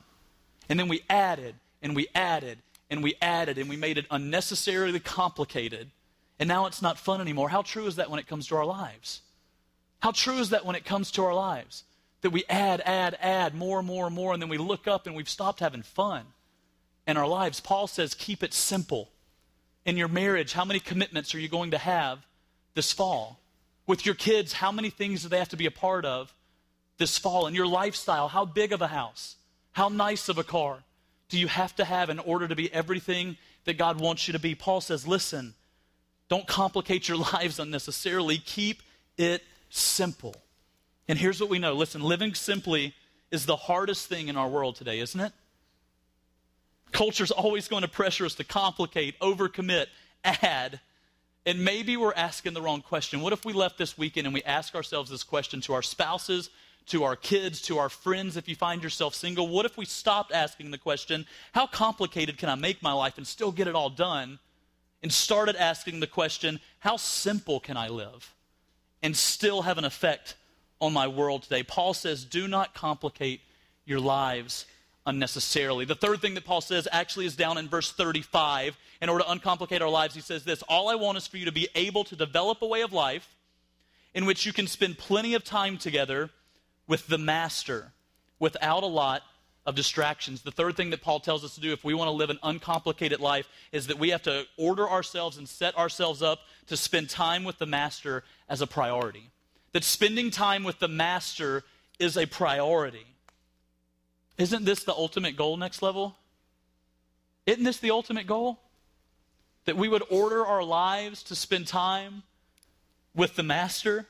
And 0.68 0.78
then 0.78 0.88
we 0.88 1.02
added, 1.08 1.54
and 1.82 1.94
we 1.94 2.08
added, 2.14 2.58
and 2.92 3.02
we 3.02 3.14
added, 3.22 3.56
and 3.56 3.70
we 3.70 3.76
made 3.76 3.96
it 3.96 4.04
unnecessarily 4.10 5.00
complicated. 5.00 5.90
And 6.38 6.46
now 6.46 6.66
it's 6.66 6.82
not 6.82 6.98
fun 6.98 7.22
anymore. 7.22 7.48
How 7.48 7.62
true 7.62 7.86
is 7.86 7.96
that 7.96 8.10
when 8.10 8.20
it 8.20 8.26
comes 8.26 8.46
to 8.48 8.56
our 8.56 8.66
lives? 8.66 9.22
How 10.00 10.10
true 10.10 10.36
is 10.36 10.50
that 10.50 10.66
when 10.66 10.76
it 10.76 10.84
comes 10.84 11.10
to 11.12 11.24
our 11.24 11.34
lives? 11.34 11.84
That 12.20 12.30
we 12.30 12.44
add, 12.50 12.82
add, 12.84 13.16
add 13.18 13.54
more, 13.54 13.78
and 13.78 13.88
more, 13.88 14.06
and 14.06 14.14
more, 14.14 14.34
and 14.34 14.42
then 14.42 14.50
we 14.50 14.58
look 14.58 14.86
up 14.86 15.06
and 15.06 15.16
we've 15.16 15.28
stopped 15.28 15.60
having 15.60 15.80
fun 15.80 16.26
in 17.06 17.16
our 17.16 17.26
lives. 17.26 17.60
Paul 17.60 17.86
says, 17.86 18.12
keep 18.12 18.42
it 18.42 18.52
simple. 18.52 19.08
In 19.86 19.96
your 19.96 20.08
marriage, 20.08 20.52
how 20.52 20.66
many 20.66 20.78
commitments 20.78 21.34
are 21.34 21.40
you 21.40 21.48
going 21.48 21.70
to 21.70 21.78
have 21.78 22.18
this 22.74 22.92
fall? 22.92 23.40
With 23.86 24.04
your 24.04 24.14
kids, 24.14 24.52
how 24.52 24.70
many 24.70 24.90
things 24.90 25.22
do 25.22 25.30
they 25.30 25.38
have 25.38 25.48
to 25.48 25.56
be 25.56 25.66
a 25.66 25.70
part 25.70 26.04
of 26.04 26.34
this 26.98 27.16
fall? 27.16 27.46
In 27.46 27.54
your 27.54 27.66
lifestyle, 27.66 28.28
how 28.28 28.44
big 28.44 28.70
of 28.70 28.82
a 28.82 28.88
house? 28.88 29.36
How 29.72 29.88
nice 29.88 30.28
of 30.28 30.36
a 30.36 30.44
car 30.44 30.84
do 31.32 31.38
you 31.38 31.48
have 31.48 31.74
to 31.76 31.84
have 31.86 32.10
in 32.10 32.18
order 32.18 32.46
to 32.46 32.54
be 32.54 32.70
everything 32.74 33.38
that 33.64 33.78
God 33.78 33.98
wants 33.98 34.28
you 34.28 34.32
to 34.32 34.38
be? 34.38 34.54
Paul 34.54 34.82
says, 34.82 35.06
listen, 35.06 35.54
don't 36.28 36.46
complicate 36.46 37.08
your 37.08 37.16
lives 37.32 37.58
unnecessarily. 37.58 38.36
Keep 38.36 38.82
it 39.16 39.42
simple. 39.70 40.36
And 41.08 41.18
here's 41.18 41.40
what 41.40 41.48
we 41.48 41.58
know 41.58 41.72
listen, 41.72 42.02
living 42.02 42.34
simply 42.34 42.94
is 43.30 43.46
the 43.46 43.56
hardest 43.56 44.08
thing 44.08 44.28
in 44.28 44.36
our 44.36 44.46
world 44.46 44.76
today, 44.76 45.00
isn't 45.00 45.18
it? 45.18 45.32
Culture's 46.92 47.30
always 47.30 47.66
going 47.66 47.80
to 47.80 47.88
pressure 47.88 48.26
us 48.26 48.34
to 48.34 48.44
complicate, 48.44 49.18
overcommit, 49.20 49.86
add. 50.22 50.80
And 51.46 51.64
maybe 51.64 51.96
we're 51.96 52.12
asking 52.12 52.52
the 52.52 52.60
wrong 52.60 52.82
question. 52.82 53.22
What 53.22 53.32
if 53.32 53.46
we 53.46 53.54
left 53.54 53.78
this 53.78 53.96
weekend 53.96 54.26
and 54.26 54.34
we 54.34 54.42
ask 54.42 54.74
ourselves 54.74 55.08
this 55.08 55.22
question 55.22 55.62
to 55.62 55.72
our 55.72 55.80
spouses, 55.80 56.50
to 56.86 57.04
our 57.04 57.16
kids, 57.16 57.60
to 57.62 57.78
our 57.78 57.88
friends, 57.88 58.36
if 58.36 58.48
you 58.48 58.56
find 58.56 58.82
yourself 58.82 59.14
single? 59.14 59.48
What 59.48 59.66
if 59.66 59.76
we 59.76 59.84
stopped 59.84 60.32
asking 60.32 60.70
the 60.70 60.78
question, 60.78 61.26
how 61.52 61.66
complicated 61.66 62.38
can 62.38 62.48
I 62.48 62.54
make 62.54 62.82
my 62.82 62.92
life 62.92 63.16
and 63.16 63.26
still 63.26 63.52
get 63.52 63.68
it 63.68 63.74
all 63.74 63.90
done? 63.90 64.38
And 65.02 65.12
started 65.12 65.56
asking 65.56 65.98
the 65.98 66.06
question, 66.06 66.60
how 66.78 66.96
simple 66.96 67.58
can 67.58 67.76
I 67.76 67.88
live 67.88 68.32
and 69.02 69.16
still 69.16 69.62
have 69.62 69.76
an 69.76 69.84
effect 69.84 70.36
on 70.80 70.92
my 70.92 71.08
world 71.08 71.42
today? 71.42 71.64
Paul 71.64 71.92
says, 71.92 72.24
do 72.24 72.46
not 72.46 72.72
complicate 72.72 73.40
your 73.84 73.98
lives 73.98 74.66
unnecessarily. 75.06 75.84
The 75.84 75.94
third 75.94 76.20
thing 76.20 76.34
that 76.34 76.44
Paul 76.44 76.60
says 76.60 76.86
actually 76.92 77.26
is 77.26 77.36
down 77.36 77.58
in 77.58 77.68
verse 77.68 77.90
35. 77.90 78.78
In 79.00 79.08
order 79.08 79.24
to 79.24 79.30
uncomplicate 79.30 79.82
our 79.82 79.88
lives, 79.88 80.14
he 80.14 80.20
says 80.20 80.44
this 80.44 80.62
All 80.62 80.88
I 80.88 80.94
want 80.94 81.18
is 81.18 81.26
for 81.26 81.36
you 81.36 81.44
to 81.46 81.52
be 81.52 81.68
able 81.74 82.04
to 82.04 82.16
develop 82.16 82.62
a 82.62 82.66
way 82.66 82.82
of 82.82 82.92
life 82.92 83.28
in 84.14 84.26
which 84.26 84.46
you 84.46 84.52
can 84.52 84.66
spend 84.66 84.98
plenty 84.98 85.34
of 85.34 85.44
time 85.44 85.78
together 85.78 86.30
with 86.86 87.06
the 87.06 87.18
master 87.18 87.92
without 88.38 88.82
a 88.82 88.86
lot 88.86 89.22
of 89.64 89.74
distractions. 89.74 90.42
The 90.42 90.50
third 90.50 90.76
thing 90.76 90.90
that 90.90 91.02
Paul 91.02 91.20
tells 91.20 91.44
us 91.44 91.54
to 91.54 91.60
do 91.60 91.72
if 91.72 91.84
we 91.84 91.94
want 91.94 92.08
to 92.08 92.12
live 92.12 92.30
an 92.30 92.38
uncomplicated 92.42 93.20
life 93.20 93.48
is 93.70 93.86
that 93.86 93.98
we 93.98 94.10
have 94.10 94.22
to 94.22 94.44
order 94.56 94.88
ourselves 94.88 95.38
and 95.38 95.48
set 95.48 95.76
ourselves 95.78 96.22
up 96.22 96.40
to 96.66 96.76
spend 96.76 97.10
time 97.10 97.44
with 97.44 97.58
the 97.58 97.66
master 97.66 98.24
as 98.48 98.60
a 98.60 98.66
priority. 98.66 99.30
That 99.72 99.84
spending 99.84 100.30
time 100.30 100.64
with 100.64 100.80
the 100.80 100.88
master 100.88 101.62
is 101.98 102.16
a 102.16 102.26
priority. 102.26 103.06
Isn't 104.36 104.64
this 104.64 104.82
the 104.82 104.92
ultimate 104.92 105.36
goal, 105.36 105.56
next 105.56 105.82
level? 105.82 106.16
Isn't 107.46 107.64
this 107.64 107.78
the 107.78 107.90
ultimate 107.90 108.26
goal? 108.26 108.60
That 109.64 109.76
we 109.76 109.88
would 109.88 110.02
order 110.10 110.44
our 110.44 110.62
lives 110.62 111.22
to 111.24 111.36
spend 111.36 111.66
time 111.66 112.24
with 113.14 113.36
the 113.36 113.42
Master? 113.42 114.06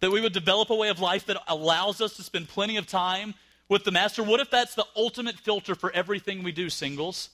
That 0.00 0.10
we 0.10 0.20
would 0.20 0.32
develop 0.32 0.70
a 0.70 0.74
way 0.74 0.88
of 0.88 1.00
life 1.00 1.26
that 1.26 1.42
allows 1.48 2.00
us 2.00 2.16
to 2.16 2.22
spend 2.22 2.48
plenty 2.48 2.76
of 2.76 2.86
time 2.86 3.34
with 3.68 3.84
the 3.84 3.90
Master? 3.90 4.22
What 4.22 4.40
if 4.40 4.50
that's 4.50 4.74
the 4.74 4.86
ultimate 4.94 5.38
filter 5.38 5.74
for 5.74 5.92
everything 5.92 6.42
we 6.42 6.52
do, 6.52 6.68
singles? 6.70 7.30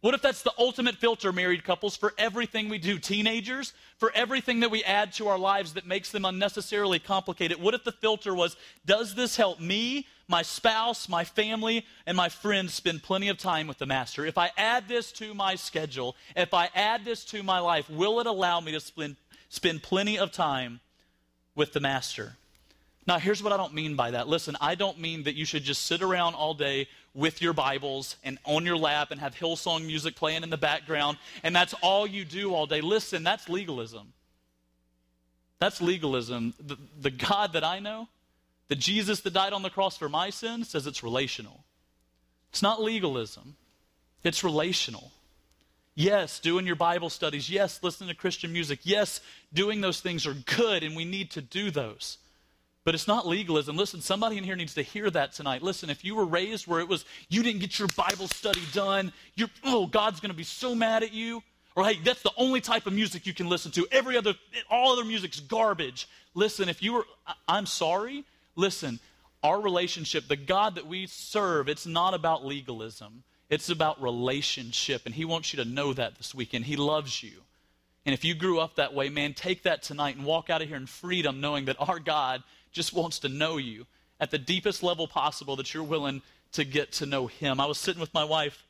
What 0.00 0.14
if 0.14 0.22
that's 0.22 0.42
the 0.42 0.52
ultimate 0.58 0.94
filter, 0.94 1.32
married 1.32 1.64
couples, 1.64 1.96
for 1.96 2.14
everything 2.18 2.68
we 2.68 2.78
do, 2.78 3.00
teenagers, 3.00 3.72
for 3.96 4.12
everything 4.14 4.60
that 4.60 4.70
we 4.70 4.84
add 4.84 5.12
to 5.14 5.26
our 5.26 5.38
lives 5.38 5.72
that 5.72 5.88
makes 5.88 6.12
them 6.12 6.24
unnecessarily 6.24 7.00
complicated? 7.00 7.60
What 7.60 7.74
if 7.74 7.82
the 7.82 7.90
filter 7.90 8.32
was, 8.32 8.56
does 8.86 9.16
this 9.16 9.36
help 9.36 9.58
me, 9.60 10.06
my 10.28 10.42
spouse, 10.42 11.08
my 11.08 11.24
family, 11.24 11.84
and 12.06 12.16
my 12.16 12.28
friends 12.28 12.74
spend 12.74 13.02
plenty 13.02 13.28
of 13.28 13.38
time 13.38 13.66
with 13.66 13.78
the 13.78 13.86
Master? 13.86 14.24
If 14.24 14.38
I 14.38 14.52
add 14.56 14.86
this 14.86 15.10
to 15.12 15.34
my 15.34 15.56
schedule, 15.56 16.14
if 16.36 16.54
I 16.54 16.70
add 16.76 17.04
this 17.04 17.24
to 17.26 17.42
my 17.42 17.58
life, 17.58 17.90
will 17.90 18.20
it 18.20 18.28
allow 18.28 18.60
me 18.60 18.70
to 18.72 18.80
spend, 18.80 19.16
spend 19.48 19.82
plenty 19.82 20.16
of 20.16 20.30
time 20.30 20.78
with 21.58 21.74
the 21.74 21.80
Master? 21.80 22.36
Now, 23.06 23.18
here's 23.18 23.42
what 23.42 23.52
I 23.52 23.56
don't 23.56 23.74
mean 23.74 23.96
by 23.96 24.12
that. 24.12 24.28
Listen, 24.28 24.56
I 24.60 24.74
don't 24.74 25.00
mean 25.00 25.24
that 25.24 25.34
you 25.34 25.44
should 25.44 25.64
just 25.64 25.86
sit 25.86 26.02
around 26.02 26.34
all 26.34 26.54
day 26.54 26.88
with 27.14 27.42
your 27.42 27.52
Bibles 27.52 28.16
and 28.22 28.38
on 28.44 28.64
your 28.64 28.76
lap 28.76 29.10
and 29.10 29.20
have 29.20 29.34
Hillsong 29.34 29.86
music 29.86 30.14
playing 30.14 30.42
in 30.42 30.50
the 30.50 30.58
background, 30.58 31.18
and 31.42 31.56
that's 31.56 31.74
all 31.82 32.06
you 32.06 32.24
do 32.24 32.54
all 32.54 32.66
day. 32.66 32.80
Listen, 32.80 33.24
that's 33.24 33.48
legalism. 33.48 34.12
That's 35.58 35.80
legalism. 35.80 36.54
The, 36.64 36.76
the 37.00 37.10
God 37.10 37.54
that 37.54 37.64
I 37.64 37.80
know, 37.80 38.08
the 38.68 38.76
Jesus 38.76 39.20
that 39.20 39.32
died 39.32 39.52
on 39.52 39.62
the 39.62 39.70
cross 39.70 39.96
for 39.96 40.08
my 40.08 40.30
sins, 40.30 40.68
says 40.68 40.86
it's 40.86 41.02
relational. 41.02 41.64
It's 42.50 42.62
not 42.62 42.80
legalism, 42.80 43.56
it's 44.22 44.44
relational. 44.44 45.12
Yes, 45.98 46.38
doing 46.38 46.64
your 46.64 46.76
Bible 46.76 47.10
studies. 47.10 47.50
Yes, 47.50 47.80
listening 47.82 48.08
to 48.08 48.14
Christian 48.14 48.52
music. 48.52 48.78
Yes, 48.84 49.20
doing 49.52 49.80
those 49.80 49.98
things 49.98 50.28
are 50.28 50.34
good, 50.34 50.84
and 50.84 50.94
we 50.94 51.04
need 51.04 51.32
to 51.32 51.42
do 51.42 51.72
those. 51.72 52.18
But 52.84 52.94
it's 52.94 53.08
not 53.08 53.26
legalism. 53.26 53.76
Listen, 53.76 54.00
somebody 54.00 54.38
in 54.38 54.44
here 54.44 54.54
needs 54.54 54.74
to 54.74 54.82
hear 54.82 55.10
that 55.10 55.32
tonight. 55.32 55.60
Listen, 55.60 55.90
if 55.90 56.04
you 56.04 56.14
were 56.14 56.24
raised 56.24 56.68
where 56.68 56.78
it 56.78 56.86
was 56.86 57.04
you 57.28 57.42
didn't 57.42 57.62
get 57.62 57.80
your 57.80 57.88
Bible 57.96 58.28
study 58.28 58.62
done, 58.72 59.12
you're 59.34 59.50
oh, 59.64 59.88
God's 59.88 60.20
going 60.20 60.30
to 60.30 60.36
be 60.36 60.44
so 60.44 60.72
mad 60.72 61.02
at 61.02 61.12
you. 61.12 61.42
Or 61.74 61.84
hey, 61.84 61.98
that's 62.04 62.22
the 62.22 62.30
only 62.36 62.60
type 62.60 62.86
of 62.86 62.92
music 62.92 63.26
you 63.26 63.34
can 63.34 63.48
listen 63.48 63.72
to. 63.72 63.84
Every 63.90 64.16
other 64.16 64.34
all 64.70 64.92
other 64.92 65.04
music's 65.04 65.40
garbage. 65.40 66.08
Listen, 66.32 66.68
if 66.68 66.80
you 66.80 66.92
were 66.92 67.06
I'm 67.48 67.66
sorry. 67.66 68.24
Listen, 68.54 69.00
our 69.42 69.60
relationship, 69.60 70.28
the 70.28 70.36
God 70.36 70.76
that 70.76 70.86
we 70.86 71.08
serve, 71.08 71.68
it's 71.68 71.86
not 71.86 72.14
about 72.14 72.46
legalism. 72.46 73.24
It's 73.50 73.70
about 73.70 74.02
relationship 74.02 75.02
and 75.06 75.14
he 75.14 75.24
wants 75.24 75.52
you 75.52 75.62
to 75.62 75.68
know 75.68 75.92
that 75.92 76.16
this 76.16 76.34
weekend. 76.34 76.66
He 76.66 76.76
loves 76.76 77.22
you. 77.22 77.42
And 78.04 78.14
if 78.14 78.24
you 78.24 78.34
grew 78.34 78.58
up 78.58 78.76
that 78.76 78.94
way, 78.94 79.08
man, 79.08 79.34
take 79.34 79.64
that 79.64 79.82
tonight 79.82 80.16
and 80.16 80.24
walk 80.24 80.50
out 80.50 80.62
of 80.62 80.68
here 80.68 80.76
in 80.76 80.86
freedom 80.86 81.40
knowing 81.40 81.66
that 81.66 81.76
our 81.78 81.98
God 81.98 82.42
just 82.72 82.92
wants 82.92 83.18
to 83.20 83.28
know 83.28 83.56
you 83.56 83.86
at 84.20 84.30
the 84.30 84.38
deepest 84.38 84.82
level 84.82 85.06
possible 85.06 85.56
that 85.56 85.72
you're 85.74 85.82
willing 85.82 86.22
to 86.52 86.64
get 86.64 86.92
to 86.92 87.06
know 87.06 87.26
him. 87.26 87.60
I 87.60 87.66
was 87.66 87.78
sitting 87.78 88.00
with 88.00 88.12
my 88.14 88.24
wife 88.24 88.64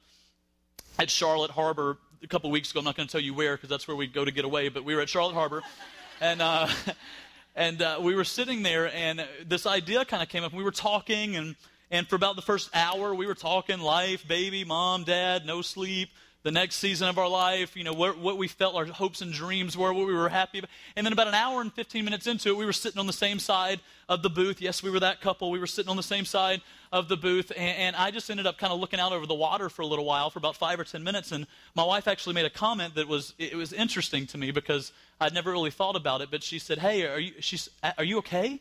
at 0.99 1.11
Charlotte 1.11 1.53
Harbor 1.53 1.99
a 2.23 2.27
couple 2.27 2.51
weeks 2.51 2.71
ago. 2.71 2.81
I'm 2.81 2.85
not 2.85 2.97
going 2.97 3.07
to 3.07 3.13
tell 3.13 3.21
you 3.21 3.35
where 3.35 3.57
because 3.57 3.69
that's 3.69 3.87
where 3.87 3.97
we 3.97 4.07
go 4.07 4.25
to 4.25 4.33
get 4.33 4.45
away, 4.45 4.69
but 4.69 4.85
we 4.85 4.95
were 4.95 5.01
at 5.01 5.09
Charlotte 5.09 5.35
Harbor. 5.35 5.63
and 6.21 6.43
uh, 6.43 6.69
and 7.57 7.81
uh, 7.83 7.99
we 8.01 8.15
were 8.15 8.25
sitting 8.25 8.63
there, 8.63 8.93
and 8.95 9.25
this 9.47 9.67
idea 9.67 10.05
kind 10.05 10.23
of 10.23 10.29
came 10.29 10.45
up. 10.45 10.53
And 10.53 10.59
We 10.59 10.65
were 10.65 10.71
talking, 10.71 11.37
and, 11.37 11.57
and 11.91 12.07
for 12.07 12.17
about 12.17 12.37
the 12.37 12.43
first 12.43 12.71
hour, 12.75 13.15
we 13.15 13.27
were 13.27 13.35
talking 13.35 13.81
life, 13.81 14.27
baby, 14.27 14.65
mom, 14.65 15.05
dad, 15.05 15.47
no 15.47 15.63
sleep, 15.63 16.11
the 16.45 16.53
next 16.53 16.77
season 16.77 17.09
of 17.09 17.19
our 17.19 17.29
life, 17.29 17.77
you 17.77 17.83
know, 17.83 17.93
what, 17.93 18.17
what, 18.19 18.39
we 18.39 18.47
felt 18.47 18.77
our 18.77 18.87
hopes 18.87 19.21
and 19.23 19.33
dreams 19.33 19.77
were, 19.77 19.93
what 19.93 20.07
we 20.07 20.15
were 20.15 20.29
happy 20.29 20.61
about. 20.61 20.71
And 20.95 21.05
then 21.05 21.13
about 21.13 21.27
an 21.27 21.35
hour 21.35 21.61
and 21.61 21.73
15 21.73 22.05
minutes 22.05 22.27
into 22.29 22.51
it, 22.51 22.57
we 22.57 22.65
were 22.65 22.73
sitting 22.73 22.99
on 22.99 23.09
the 23.09 23.13
same 23.13 23.41
side 23.41 23.81
of 24.09 24.23
the 24.23 24.31
booth. 24.31 24.61
Yes, 24.61 24.83
we 24.83 24.91
were 24.91 25.01
that 25.01 25.21
couple. 25.21 25.51
We 25.51 25.59
were 25.59 25.67
sitting 25.67 25.91
on 25.91 25.97
the 25.97 26.03
same 26.03 26.25
side 26.25 26.63
of 26.93 27.09
the 27.09 27.17
booth. 27.17 27.51
And, 27.57 27.79
and 27.79 27.97
I 27.97 28.13
just 28.13 28.31
ended 28.31 28.47
up 28.47 28.57
kind 28.57 28.73
of 28.73 28.79
looking 28.79 29.01
out 29.01 29.13
over 29.13 29.27
the 29.27 29.35
water 29.35 29.69
for 29.69 29.83
a 29.83 29.87
little 29.87 30.05
while, 30.05 30.31
for 30.31 30.39
about 30.39 30.57
five 30.57 30.79
or 30.79 30.85
10 30.85 31.03
minutes. 31.03 31.33
And 31.33 31.47
my 31.75 31.85
wife 31.85 32.07
actually 32.07 32.35
made 32.35 32.47
a 32.47 32.51
comment 32.51 32.95
that 32.95 33.09
was, 33.09 33.35
it 33.39 33.55
was 33.55 33.73
interesting 33.73 34.27
to 34.29 34.39
me 34.39 34.53
because 34.53 34.93
I'd 35.21 35.35
never 35.35 35.51
really 35.51 35.73
thought 35.73 35.97
about 35.97 36.21
it. 36.21 36.31
But 36.31 36.45
she 36.45 36.61
said, 36.61 36.79
Hey, 36.79 37.05
are 37.05 37.19
you, 37.19 37.33
she's, 37.41 37.69
are 37.99 38.05
you 38.05 38.19
okay? 38.19 38.61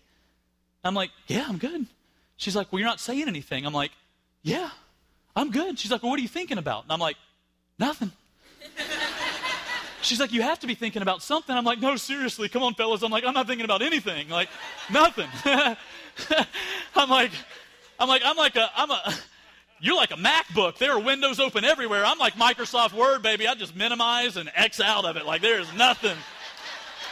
I'm 0.83 0.95
like, 0.95 1.11
Yeah, 1.27 1.45
I'm 1.47 1.57
good. 1.57 1.85
She's 2.37 2.55
like, 2.55 2.71
Well, 2.71 2.79
you're 2.79 2.87
not 2.87 2.99
saying 2.99 3.27
anything. 3.27 3.65
I'm 3.65 3.73
like, 3.73 3.91
Yeah, 4.43 4.69
I'm 5.35 5.51
good. 5.51 5.77
She's 5.77 5.91
like, 5.91 6.03
Well, 6.03 6.11
what 6.11 6.19
are 6.19 6.23
you 6.23 6.27
thinking 6.27 6.57
about? 6.57 6.83
And 6.83 6.91
I'm 6.91 6.99
like, 6.99 7.17
Nothing. 7.77 8.11
She's 10.01 10.19
like, 10.19 10.31
You 10.31 10.41
have 10.43 10.59
to 10.59 10.67
be 10.67 10.75
thinking 10.75 11.01
about 11.01 11.21
something. 11.21 11.55
I'm 11.55 11.65
like, 11.65 11.79
No, 11.79 11.95
seriously, 11.95 12.47
come 12.47 12.63
on, 12.63 12.75
fellas. 12.75 13.01
I'm 13.03 13.11
like, 13.11 13.25
I'm 13.25 13.33
not 13.33 13.47
thinking 13.47 13.65
about 13.65 13.81
anything. 13.81 14.29
Like, 14.29 14.49
nothing. 14.91 15.27
I'm 16.95 17.09
like, 17.09 17.31
I'm 17.99 18.07
like, 18.07 18.21
I'm 18.23 18.37
like 18.37 18.55
a, 18.55 18.69
I'm 18.75 18.91
a, 18.91 19.15
you're 19.79 19.95
like 19.95 20.11
a 20.11 20.15
MacBook. 20.15 20.77
There 20.77 20.91
are 20.91 20.99
windows 20.99 21.39
open 21.39 21.63
everywhere. 21.65 22.05
I'm 22.05 22.17
like 22.17 22.33
Microsoft 22.33 22.93
Word, 22.93 23.21
baby. 23.21 23.47
I 23.47 23.55
just 23.55 23.75
minimize 23.75 24.37
and 24.37 24.51
X 24.55 24.79
out 24.79 25.05
of 25.05 25.17
it. 25.17 25.25
Like, 25.25 25.41
there's 25.41 25.71
nothing, 25.73 26.17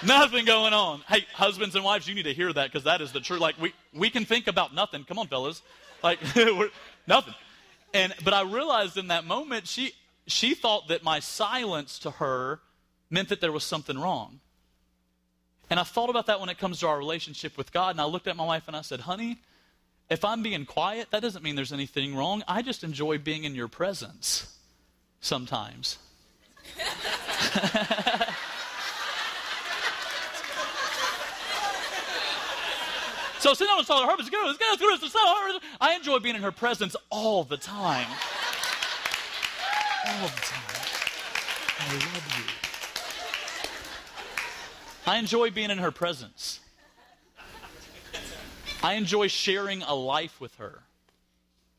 nothing 0.04 0.46
going 0.46 0.74
on. 0.74 1.02
Hey, 1.08 1.26
husbands 1.34 1.76
and 1.76 1.84
wives, 1.84 2.08
you 2.08 2.16
need 2.16 2.24
to 2.24 2.34
hear 2.34 2.52
that 2.52 2.72
because 2.72 2.84
that 2.86 3.02
is 3.02 3.12
the 3.12 3.20
truth. 3.20 3.40
Like, 3.40 3.60
we, 3.60 3.74
we 3.94 4.10
can 4.10 4.26
think 4.26 4.48
about 4.48 4.74
nothing. 4.74 5.04
Come 5.04 5.20
on, 5.20 5.28
fellas. 5.28 5.62
Like, 6.04 6.20
nothing. 7.08 7.34
And, 7.94 8.14
but 8.24 8.34
I 8.34 8.42
realized 8.42 8.98
in 8.98 9.08
that 9.08 9.26
moment, 9.26 9.68
she, 9.68 9.94
she 10.28 10.54
thought 10.54 10.90
that 10.90 11.04
my 11.04 11.20
silence 11.20 12.00
to 12.00 12.12
her 12.12 12.60
meant 13.10 13.30
that 13.30 13.42
there 13.42 13.52
was 13.52 13.64
something 13.64 13.98
wrong. 13.98 14.40
And 15.70 15.80
I 15.80 15.84
thought 15.84 16.10
about 16.10 16.28
that 16.28 16.40
when 16.40 16.50
it 16.50 16.58
comes 16.58 16.80
to 16.82 16.88
our 16.88 16.98
relationship 16.98 17.58
with 17.58 17.72
God. 17.72 17.92
And 17.92 18.02
I 18.02 18.06
looked 18.06 18.28
at 18.28 18.36
my 18.36 18.46
wife 18.46 18.68
and 18.68 18.76
I 18.76 18.82
said, 18.82 19.02
honey, 19.02 19.40
if 20.10 20.24
I'm 20.24 20.44
being 20.44 20.66
quiet, 20.66 21.08
that 21.12 21.22
doesn't 21.22 21.44
mean 21.44 21.56
there's 21.56 21.74
anything 21.74 22.16
wrong. 22.16 22.44
I 22.48 22.62
just 22.62 22.84
enjoy 22.84 23.18
being 23.18 23.44
in 23.44 23.56
your 23.56 23.68
presence 23.68 24.56
sometimes. 25.22 25.98
so 33.46 33.54
sitting 33.54 33.72
on 33.72 33.78
the 33.78 33.86
solid 33.86 34.08
her, 34.08 34.16
it's 34.18 34.30
good, 34.30 34.50
it's 34.50 34.58
good, 34.58 35.04
it's 35.04 35.14
good, 35.14 35.62
I 35.80 35.96
enjoy 35.96 36.20
being 36.20 36.36
in 36.36 36.42
her 36.42 36.52
presence 36.52 36.96
all 37.12 37.44
the 37.44 37.58
time 37.58 38.08
all 40.08 40.28
the 40.28 40.42
time. 40.42 40.76
I 41.80 41.94
love 41.94 42.36
you. 42.38 42.44
I 45.08 45.18
enjoy 45.18 45.52
being 45.52 45.72
in 45.72 45.78
her 45.80 45.92
presence. 45.92 46.60
I 48.84 48.94
enjoy 48.94 49.28
sharing 49.28 49.82
a 49.84 49.94
life 49.94 50.40
with 50.40 50.56
her. 50.56 50.84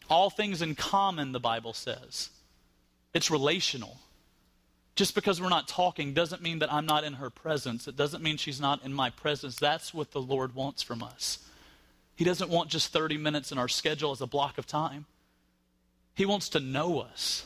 All 0.08 0.30
things 0.30 0.62
in 0.62 0.74
common, 0.74 1.32
the 1.32 1.40
Bible 1.40 1.72
says. 1.72 2.30
It's 3.14 3.30
relational. 3.30 3.98
Just 4.96 5.14
because 5.14 5.40
we're 5.40 5.48
not 5.48 5.68
talking 5.68 6.14
doesn't 6.14 6.42
mean 6.42 6.60
that 6.60 6.72
I'm 6.72 6.86
not 6.86 7.04
in 7.04 7.14
her 7.14 7.30
presence. 7.30 7.86
It 7.86 7.96
doesn't 7.96 8.22
mean 8.22 8.36
she's 8.36 8.60
not 8.60 8.84
in 8.84 8.92
my 8.92 9.10
presence. 9.10 9.56
That's 9.56 9.92
what 9.92 10.12
the 10.12 10.20
Lord 10.20 10.54
wants 10.54 10.82
from 10.82 11.02
us. 11.02 11.38
He 12.16 12.24
doesn't 12.24 12.50
want 12.50 12.70
just 12.70 12.92
30 12.92 13.18
minutes 13.18 13.52
in 13.52 13.58
our 13.58 13.68
schedule 13.68 14.10
as 14.10 14.20
a 14.20 14.26
block 14.26 14.58
of 14.58 14.66
time. 14.66 15.06
He 16.14 16.24
wants 16.24 16.48
to 16.50 16.60
know 16.60 17.00
us. 17.00 17.44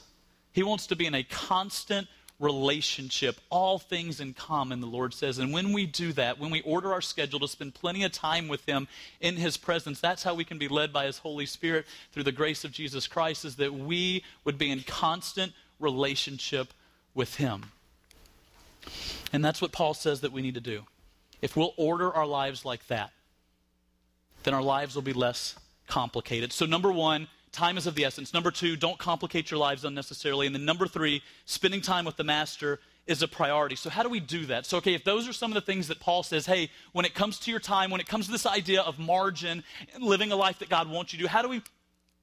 He 0.52 0.62
wants 0.62 0.86
to 0.86 0.96
be 0.96 1.06
in 1.06 1.14
a 1.14 1.24
constant 1.24 2.06
relationship, 2.38 3.38
all 3.50 3.78
things 3.78 4.18
in 4.18 4.32
common, 4.32 4.80
the 4.80 4.86
Lord 4.86 5.12
says. 5.12 5.38
And 5.38 5.52
when 5.52 5.72
we 5.72 5.86
do 5.86 6.12
that, 6.14 6.38
when 6.38 6.50
we 6.50 6.62
order 6.62 6.92
our 6.92 7.02
schedule 7.02 7.38
to 7.40 7.48
spend 7.48 7.74
plenty 7.74 8.02
of 8.02 8.12
time 8.12 8.48
with 8.48 8.64
Him 8.64 8.88
in 9.20 9.36
His 9.36 9.56
presence, 9.56 10.00
that's 10.00 10.22
how 10.22 10.34
we 10.34 10.44
can 10.44 10.56
be 10.56 10.68
led 10.68 10.92
by 10.92 11.04
His 11.04 11.18
Holy 11.18 11.46
Spirit 11.46 11.84
through 12.12 12.22
the 12.22 12.32
grace 12.32 12.64
of 12.64 12.72
Jesus 12.72 13.06
Christ, 13.06 13.44
is 13.44 13.56
that 13.56 13.74
we 13.74 14.24
would 14.44 14.56
be 14.56 14.70
in 14.70 14.80
constant 14.80 15.52
relationship 15.78 16.72
with 17.14 17.36
Him. 17.36 17.66
And 19.32 19.44
that's 19.44 19.60
what 19.60 19.72
Paul 19.72 19.94
says 19.94 20.22
that 20.22 20.32
we 20.32 20.42
need 20.42 20.54
to 20.54 20.60
do. 20.60 20.84
If 21.42 21.56
we'll 21.56 21.74
order 21.76 22.10
our 22.12 22.26
lives 22.26 22.64
like 22.64 22.86
that, 22.86 23.12
then 24.42 24.54
our 24.54 24.62
lives 24.62 24.94
will 24.94 25.02
be 25.02 25.12
less 25.12 25.56
complicated. 25.86 26.52
So, 26.52 26.66
number 26.66 26.90
one, 26.92 27.28
time 27.52 27.76
is 27.76 27.86
of 27.86 27.94
the 27.94 28.04
essence. 28.04 28.32
Number 28.32 28.50
two, 28.50 28.76
don't 28.76 28.98
complicate 28.98 29.50
your 29.50 29.58
lives 29.58 29.84
unnecessarily. 29.84 30.46
And 30.46 30.54
then 30.54 30.64
number 30.64 30.86
three, 30.86 31.22
spending 31.44 31.80
time 31.80 32.04
with 32.04 32.16
the 32.16 32.24
master 32.24 32.80
is 33.06 33.22
a 33.22 33.28
priority. 33.28 33.76
So, 33.76 33.90
how 33.90 34.02
do 34.02 34.08
we 34.08 34.20
do 34.20 34.46
that? 34.46 34.66
So, 34.66 34.78
okay, 34.78 34.94
if 34.94 35.04
those 35.04 35.28
are 35.28 35.32
some 35.32 35.50
of 35.50 35.54
the 35.54 35.60
things 35.60 35.88
that 35.88 36.00
Paul 36.00 36.22
says, 36.22 36.46
hey, 36.46 36.70
when 36.92 37.04
it 37.04 37.14
comes 37.14 37.38
to 37.40 37.50
your 37.50 37.60
time, 37.60 37.90
when 37.90 38.00
it 38.00 38.06
comes 38.06 38.26
to 38.26 38.32
this 38.32 38.46
idea 38.46 38.82
of 38.82 38.98
margin 38.98 39.64
and 39.94 40.02
living 40.02 40.32
a 40.32 40.36
life 40.36 40.58
that 40.60 40.68
God 40.68 40.88
wants 40.88 41.12
you 41.12 41.18
to 41.18 41.24
do, 41.24 41.28
how 41.28 41.42
do 41.42 41.48
we, 41.48 41.62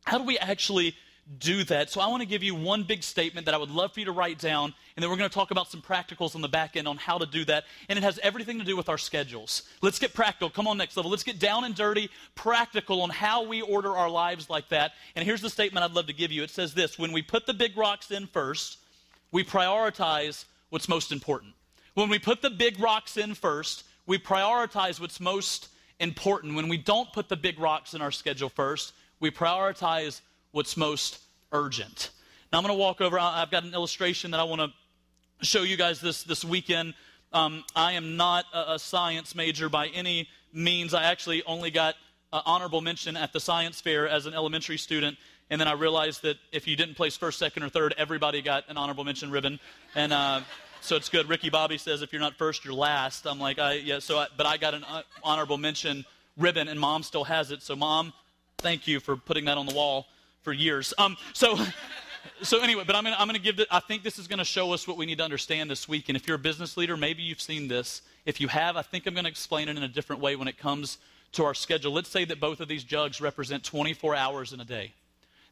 how 0.06 0.18
do 0.18 0.24
we 0.24 0.38
actually 0.38 0.96
do 1.40 1.64
that. 1.66 1.90
So 1.90 2.00
I 2.00 2.08
want 2.08 2.22
to 2.22 2.28
give 2.28 2.42
you 2.42 2.56
one 2.56 2.84
big 2.84 3.04
statement 3.04 3.46
that 3.46 3.56
I 3.56 3.58
would 3.58 3.70
love 3.70 3.94
for 3.94 4.00
you 4.00 4.06
to 4.06 4.12
write 4.12 4.40
down, 4.40 4.74
and 4.96 5.04
then 5.04 5.10
we're 5.10 5.18
going 5.18 5.30
to 5.30 5.34
talk 5.34 5.52
about 5.52 5.70
some 5.70 5.82
practicals 5.82 6.36
on 6.36 6.42
the 6.42 6.48
back 6.48 6.78
end 6.78 6.88
on 6.88 6.98
how 6.98 7.18
to 7.18 7.26
do 7.26 7.44
that. 7.46 7.66
And 7.90 7.98
it 7.98 8.04
has 8.04 8.20
everything 8.24 8.60
to 8.60 8.66
do 8.66 8.78
with 8.78 8.88
our 8.88 8.98
schedules. 8.98 9.64
Let's 9.82 10.00
get 10.00 10.14
practical. 10.14 10.50
Come 10.50 10.68
on, 10.68 10.78
next 10.78 10.96
level. 10.96 11.12
Let's 11.12 11.24
get 11.24 11.40
down 11.40 11.66
and 11.66 11.76
dirty, 11.76 12.10
practical 12.36 13.02
on 13.02 13.10
how 13.10 13.44
we 13.44 13.62
order 13.62 13.98
our 13.98 14.10
lives 14.10 14.50
like 14.50 14.70
that. 14.70 14.94
And 15.16 15.26
here's 15.26 15.42
the 15.42 15.50
statement 15.50 15.84
I'd 15.84 15.92
love 15.92 16.08
to 16.08 16.14
give 16.14 16.32
you 16.32 16.44
it 16.44 16.50
says 16.50 16.74
this 16.74 16.98
When 16.98 17.12
we 17.12 17.22
put 17.22 17.46
the 17.46 17.54
big 17.54 17.78
rocks 17.78 18.12
in 18.12 18.28
first, 18.28 18.78
we 19.32 19.44
prioritize 19.44 20.46
what's 20.70 20.88
most 20.88 21.12
important. 21.12 21.54
When 21.94 22.10
we 22.10 22.20
put 22.20 22.42
the 22.42 22.50
big 22.50 22.80
rocks 22.80 23.18
in 23.18 23.34
first, 23.34 23.84
we 24.06 24.18
prioritize 24.18 25.02
what's 25.02 25.20
most 25.20 25.70
important. 26.00 26.56
When 26.56 26.70
we 26.70 26.78
don't 26.78 27.12
put 27.12 27.28
the 27.28 27.36
big 27.36 27.60
rocks 27.60 27.94
in 27.94 28.02
our 28.02 28.12
schedule 28.12 28.50
first, 28.50 28.94
we 29.20 29.32
prioritize 29.32 30.22
what's 30.58 30.76
most 30.76 31.20
urgent. 31.52 32.10
Now 32.52 32.58
I'm 32.58 32.64
going 32.66 32.76
to 32.76 32.82
walk 32.82 33.00
over. 33.00 33.20
I've 33.20 33.52
got 33.52 33.64
an 33.64 33.76
illustration 33.76 34.32
that 34.32 34.40
I 34.40 34.44
want 34.44 34.60
to 34.60 35.46
show 35.46 35.62
you 35.62 35.78
guys 35.78 36.02
this, 36.02 36.24
this 36.24 36.44
weekend. 36.44 36.96
Um, 37.32 37.64
I 37.76 37.92
am 37.92 38.18
not 38.18 38.46
a, 38.52 38.74
a, 38.74 38.80
science 38.80 39.36
major 39.36 39.70
by 39.70 39.90
any 39.90 40.28
means. 40.52 40.96
I 40.96 41.04
actually 41.04 41.44
only 41.44 41.70
got 41.70 41.94
uh, 42.34 42.42
honorable 42.44 42.82
mention 42.82 43.16
at 43.16 43.34
the 43.34 43.40
science 43.40 43.80
fair 43.82 44.10
as 44.10 44.26
an 44.26 44.34
elementary 44.34 44.80
student. 44.80 45.20
And 45.52 45.62
then 45.62 45.68
I 45.68 45.74
realized 45.74 46.24
that 46.24 46.38
if 46.52 46.68
you 46.68 46.76
didn't 46.76 46.96
place 46.96 47.16
first, 47.16 47.38
second, 47.38 47.62
or 47.62 47.70
third, 47.70 47.94
everybody 47.96 48.42
got 48.42 48.64
an 48.68 48.78
honorable 48.78 49.04
mention 49.04 49.30
ribbon. 49.30 49.60
And 49.94 50.12
uh, 50.12 50.42
so 50.82 50.96
it's 50.96 51.08
good. 51.10 51.30
Ricky 51.30 51.52
Bobby 51.52 51.78
says 51.78 52.02
if 52.02 52.12
you're 52.12 52.20
not 52.20 52.34
first, 52.34 52.66
you're 52.66 52.74
last. 52.74 53.28
I'm 53.28 53.40
like, 53.40 53.60
I, 53.60 53.74
yeah, 53.74 54.00
so 54.00 54.18
I, 54.18 54.28
but 54.36 54.48
I 54.48 54.58
got 54.58 54.74
an 54.74 54.84
uh, 54.86 55.04
honorable 55.24 55.60
mention 55.60 56.04
ribbon, 56.36 56.68
and 56.68 56.80
mom 56.80 57.04
still 57.04 57.26
has 57.26 57.52
it. 57.52 57.62
So, 57.62 57.76
mom, 57.76 58.12
thank 58.58 58.88
you 58.88 59.00
for 59.00 59.16
putting 59.16 59.46
that 59.46 59.60
on 59.60 59.68
the 59.68 59.76
wall 59.76 60.08
for 60.44 60.54
years. 60.54 60.94
Um, 60.98 61.18
so, 61.34 61.58
so 62.42 62.62
anyway, 62.62 62.84
but 62.86 62.96
I'm 62.96 63.04
gonna, 63.04 63.16
I'm 63.20 63.28
gonna 63.28 63.40
give 63.40 63.60
it, 63.60 63.68
I 63.72 63.80
think 63.80 64.04
this 64.04 64.20
is 64.20 64.28
gonna 64.28 64.46
show 64.46 64.74
us 64.74 64.88
what 64.88 64.98
we 64.98 65.06
need 65.06 65.18
to 65.18 65.24
understand 65.24 65.70
this 65.70 65.88
week. 65.88 66.10
And 66.10 66.16
if 66.16 66.28
you're 66.28 66.36
a 66.38 66.40
business 66.40 66.78
leader, 66.78 66.98
maybe 66.98 67.24
you've 67.24 67.42
seen 67.42 67.68
this. 67.68 68.02
If 68.26 68.42
you 68.42 68.48
have, 68.48 68.78
I 68.78 68.82
think 68.82 69.06
I'm 69.08 69.14
gonna 69.14 69.30
explain 69.30 69.70
it 69.70 69.78
in 69.78 69.84
a 69.84 69.88
different 69.88 70.22
way 70.22 70.36
when 70.36 70.48
it 70.48 70.58
comes 70.58 70.98
to 71.34 71.44
our 71.44 71.54
schedule. 71.54 71.94
Let's 71.94 72.10
say 72.10 72.26
that 72.26 72.40
both 72.40 72.60
of 72.60 72.68
these 72.68 72.84
jugs 72.84 73.22
represent 73.22 73.64
24 73.64 74.16
hours 74.16 74.54
in 74.54 74.60
a 74.60 74.66
day. 74.66 74.94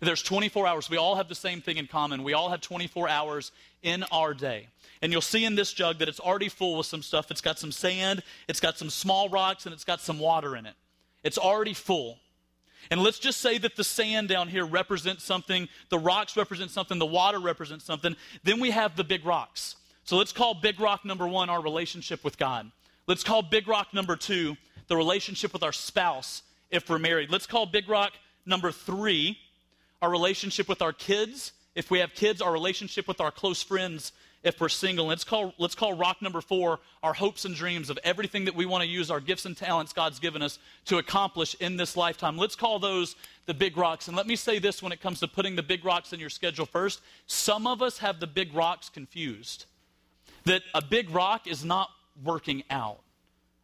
There's 0.01 0.21
24 0.21 0.67
hours. 0.67 0.89
We 0.89 0.97
all 0.97 1.15
have 1.15 1.29
the 1.29 1.35
same 1.35 1.61
thing 1.61 1.77
in 1.77 1.87
common. 1.87 2.23
We 2.23 2.33
all 2.33 2.49
have 2.49 2.61
24 2.61 3.07
hours 3.09 3.51
in 3.81 4.03
our 4.11 4.33
day. 4.33 4.67
And 5.01 5.11
you'll 5.11 5.21
see 5.21 5.45
in 5.45 5.55
this 5.55 5.73
jug 5.73 5.99
that 5.99 6.09
it's 6.09 6.19
already 6.19 6.49
full 6.49 6.77
with 6.77 6.87
some 6.87 7.01
stuff. 7.01 7.31
It's 7.31 7.41
got 7.41 7.59
some 7.59 7.71
sand, 7.71 8.23
it's 8.47 8.59
got 8.59 8.77
some 8.77 8.89
small 8.89 9.29
rocks, 9.29 9.65
and 9.65 9.73
it's 9.73 9.83
got 9.83 10.01
some 10.01 10.19
water 10.19 10.55
in 10.55 10.65
it. 10.65 10.75
It's 11.23 11.37
already 11.37 11.73
full. 11.73 12.19
And 12.91 13.01
let's 13.01 13.19
just 13.19 13.41
say 13.41 13.57
that 13.59 13.75
the 13.75 13.83
sand 13.83 14.29
down 14.29 14.47
here 14.47 14.65
represents 14.65 15.23
something, 15.23 15.67
the 15.89 15.99
rocks 15.99 16.37
represent 16.37 16.71
something, 16.71 16.99
the 16.99 17.05
water 17.05 17.39
represents 17.39 17.85
something. 17.85 18.15
Then 18.43 18.59
we 18.59 18.71
have 18.71 18.95
the 18.95 19.03
big 19.03 19.25
rocks. 19.25 19.75
So 20.03 20.17
let's 20.17 20.31
call 20.31 20.53
big 20.53 20.79
rock 20.79 21.03
number 21.03 21.27
one 21.27 21.49
our 21.49 21.61
relationship 21.61 22.23
with 22.23 22.37
God. 22.37 22.71
Let's 23.07 23.23
call 23.23 23.41
big 23.41 23.67
rock 23.67 23.93
number 23.93 24.15
two 24.15 24.55
the 24.87 24.95
relationship 24.95 25.51
with 25.51 25.63
our 25.63 25.73
spouse 25.73 26.43
if 26.69 26.89
we're 26.89 26.99
married. 26.99 27.31
Let's 27.31 27.47
call 27.47 27.65
big 27.65 27.89
rock 27.89 28.13
number 28.45 28.71
three 28.71 29.37
our 30.01 30.11
relationship 30.11 30.69
with 30.69 30.81
our 30.81 30.93
kids. 30.93 31.53
If 31.73 31.89
we 31.89 31.99
have 31.99 32.13
kids, 32.13 32.41
our 32.41 32.53
relationship 32.53 33.07
with 33.07 33.19
our 33.19 33.31
close 33.31 33.63
friends 33.63 34.11
if 34.45 34.62
we're 34.62 34.69
single. 34.69 35.08
Let's 35.08 35.23
call, 35.23 35.53
let's 35.58 35.73
call 35.73 35.93
rock 35.93 36.21
number 36.21 36.39
four 36.39 36.79
our 37.01 37.13
hopes 37.13 37.45
and 37.45 37.55
dreams 37.55 37.89
of 37.89 37.97
everything 38.03 38.45
that 38.45 38.55
we 38.55 38.65
want 38.65 38.84
to 38.84 38.88
use 38.88 39.10
our 39.10 39.19
gifts 39.19 39.45
and 39.45 39.58
talents 39.58 39.91
God's 39.91 40.19
given 40.19 40.41
us 40.43 40.60
to 40.86 40.99
accomplish 40.99 41.55
in 41.55 41.75
this 41.75 41.97
lifetime. 41.97 42.38
Let's 42.38 42.55
call 42.55 42.77
those 42.77 43.15
the 43.47 43.55
big 43.55 43.75
rocks. 43.75 44.08
And 44.08 44.15
let 44.15 44.27
me 44.27 44.36
say 44.36 44.60
this 44.60 44.84
when 44.84 44.91
it 44.91 45.01
comes 45.01 45.19
to 45.21 45.27
putting 45.27 45.55
the 45.55 45.63
big 45.63 45.84
rocks 45.84 46.13
in 46.13 46.19
your 46.19 46.29
schedule 46.29 46.67
first. 46.67 47.01
Some 47.25 47.65
of 47.65 47.81
us 47.81 47.97
have 47.97 48.19
the 48.19 48.27
big 48.27 48.53
rocks 48.53 48.88
confused. 48.88 49.65
That 50.45 50.62
a 50.75 50.81
big 50.81 51.10
rock 51.10 51.47
is 51.47 51.65
not 51.65 51.89
working 52.23 52.63
out. 52.69 52.99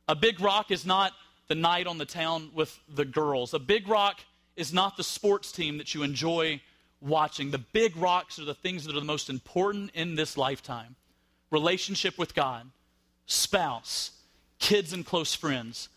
A 0.10 0.16
big 0.16 0.42
rock 0.42 0.72
is 0.72 0.84
not 0.84 1.14
the 1.48 1.56
night 1.56 1.86
on 1.86 2.00
the 2.00 2.06
town 2.06 2.50
with 2.56 2.80
the 2.90 3.06
girls. 3.06 3.54
A 3.54 3.60
big 3.60 3.88
rock 3.88 4.22
is 4.56 4.74
not 4.74 4.98
the 4.98 5.04
sports 5.04 5.52
team 5.52 5.78
that 5.78 5.94
you 5.94 6.02
enjoy 6.02 6.60
watching. 7.02 7.52
The 7.52 7.58
big 7.58 7.98
rocks 7.98 8.40
are 8.40 8.46
the 8.46 8.54
things 8.54 8.86
that 8.86 8.96
are 8.96 9.00
the 9.00 9.06
most 9.06 9.30
important 9.30 9.92
in 9.94 10.16
this 10.16 10.38
lifetime 10.38 10.96
relationship 11.50 12.18
with 12.18 12.34
God, 12.34 12.70
spouse, 13.26 14.12
kids 14.60 14.94
and 14.94 15.06
close 15.06 15.36
friends, 15.36 15.90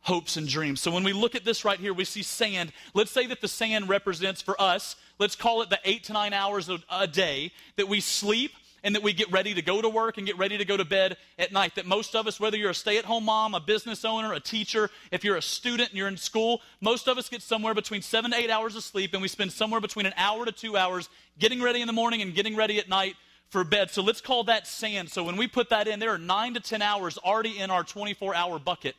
hopes 0.00 0.36
and 0.36 0.48
dreams. 0.48 0.80
So 0.80 0.90
when 0.90 1.04
we 1.04 1.12
look 1.12 1.34
at 1.34 1.44
this 1.44 1.64
right 1.64 1.78
here, 1.78 1.94
we 1.94 2.04
see 2.04 2.22
sand. 2.22 2.72
Let's 2.94 3.10
say 3.10 3.26
that 3.26 3.40
the 3.40 3.48
sand 3.48 3.88
represents 3.88 4.42
for 4.42 4.60
us, 4.60 4.96
let's 5.18 5.36
call 5.36 5.62
it 5.62 5.70
the 5.70 5.78
eight 5.84 6.04
to 6.04 6.12
nine 6.12 6.32
hours 6.32 6.70
a 6.90 7.06
day 7.06 7.52
that 7.76 7.88
we 7.88 8.00
sleep 8.00 8.52
and 8.86 8.94
that 8.94 9.02
we 9.02 9.12
get 9.12 9.32
ready 9.32 9.52
to 9.52 9.62
go 9.62 9.82
to 9.82 9.88
work 9.88 10.16
and 10.16 10.28
get 10.28 10.38
ready 10.38 10.56
to 10.56 10.64
go 10.64 10.76
to 10.76 10.84
bed 10.84 11.16
at 11.40 11.50
night. 11.50 11.74
That 11.74 11.86
most 11.86 12.14
of 12.14 12.28
us, 12.28 12.38
whether 12.38 12.56
you're 12.56 12.70
a 12.70 12.74
stay 12.74 12.98
at 12.98 13.04
home 13.04 13.24
mom, 13.24 13.52
a 13.52 13.58
business 13.58 14.04
owner, 14.04 14.32
a 14.32 14.38
teacher, 14.38 14.90
if 15.10 15.24
you're 15.24 15.34
a 15.34 15.42
student 15.42 15.88
and 15.88 15.98
you're 15.98 16.06
in 16.06 16.16
school, 16.16 16.62
most 16.80 17.08
of 17.08 17.18
us 17.18 17.28
get 17.28 17.42
somewhere 17.42 17.74
between 17.74 18.00
seven 18.00 18.30
to 18.30 18.36
eight 18.36 18.48
hours 18.48 18.76
of 18.76 18.84
sleep, 18.84 19.12
and 19.12 19.20
we 19.20 19.26
spend 19.26 19.50
somewhere 19.50 19.80
between 19.80 20.06
an 20.06 20.14
hour 20.16 20.44
to 20.44 20.52
two 20.52 20.76
hours 20.76 21.08
getting 21.36 21.60
ready 21.60 21.80
in 21.80 21.88
the 21.88 21.92
morning 21.92 22.22
and 22.22 22.32
getting 22.32 22.54
ready 22.54 22.78
at 22.78 22.88
night 22.88 23.16
for 23.48 23.64
bed. 23.64 23.90
So 23.90 24.04
let's 24.04 24.20
call 24.20 24.44
that 24.44 24.68
sand. 24.68 25.10
So 25.10 25.24
when 25.24 25.36
we 25.36 25.48
put 25.48 25.70
that 25.70 25.88
in, 25.88 25.98
there 25.98 26.10
are 26.10 26.18
nine 26.18 26.54
to 26.54 26.60
10 26.60 26.80
hours 26.80 27.18
already 27.18 27.58
in 27.58 27.72
our 27.72 27.82
24 27.82 28.36
hour 28.36 28.60
bucket 28.60 28.94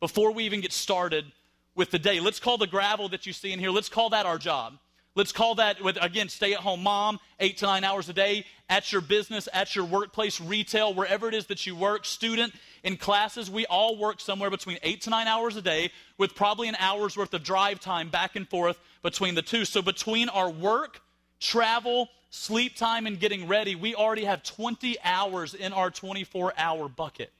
before 0.00 0.32
we 0.32 0.44
even 0.44 0.60
get 0.60 0.74
started 0.74 1.24
with 1.74 1.90
the 1.90 1.98
day. 1.98 2.20
Let's 2.20 2.40
call 2.40 2.58
the 2.58 2.66
gravel 2.66 3.08
that 3.08 3.24
you 3.24 3.32
see 3.32 3.54
in 3.54 3.58
here, 3.58 3.70
let's 3.70 3.88
call 3.88 4.10
that 4.10 4.26
our 4.26 4.36
job. 4.36 4.74
Let's 5.18 5.32
call 5.32 5.56
that, 5.56 5.82
with, 5.82 5.98
again, 6.00 6.28
stay 6.28 6.52
at 6.52 6.60
home 6.60 6.84
mom, 6.84 7.18
eight 7.40 7.56
to 7.56 7.66
nine 7.66 7.82
hours 7.82 8.08
a 8.08 8.12
day, 8.12 8.46
at 8.70 8.92
your 8.92 9.00
business, 9.00 9.48
at 9.52 9.74
your 9.74 9.84
workplace, 9.84 10.40
retail, 10.40 10.94
wherever 10.94 11.26
it 11.26 11.34
is 11.34 11.46
that 11.46 11.66
you 11.66 11.74
work, 11.74 12.04
student, 12.04 12.54
in 12.84 12.96
classes. 12.96 13.50
We 13.50 13.66
all 13.66 13.98
work 13.98 14.20
somewhere 14.20 14.48
between 14.48 14.78
eight 14.84 15.00
to 15.02 15.10
nine 15.10 15.26
hours 15.26 15.56
a 15.56 15.60
day 15.60 15.90
with 16.18 16.36
probably 16.36 16.68
an 16.68 16.76
hour's 16.78 17.16
worth 17.16 17.34
of 17.34 17.42
drive 17.42 17.80
time 17.80 18.10
back 18.10 18.36
and 18.36 18.48
forth 18.48 18.78
between 19.02 19.34
the 19.34 19.42
two. 19.42 19.64
So 19.64 19.82
between 19.82 20.28
our 20.28 20.48
work, 20.48 21.00
travel, 21.40 22.10
sleep 22.30 22.76
time, 22.76 23.04
and 23.08 23.18
getting 23.18 23.48
ready, 23.48 23.74
we 23.74 23.96
already 23.96 24.24
have 24.24 24.44
20 24.44 24.98
hours 25.02 25.52
in 25.52 25.72
our 25.72 25.90
24 25.90 26.52
hour 26.56 26.88
bucket. 26.88 27.32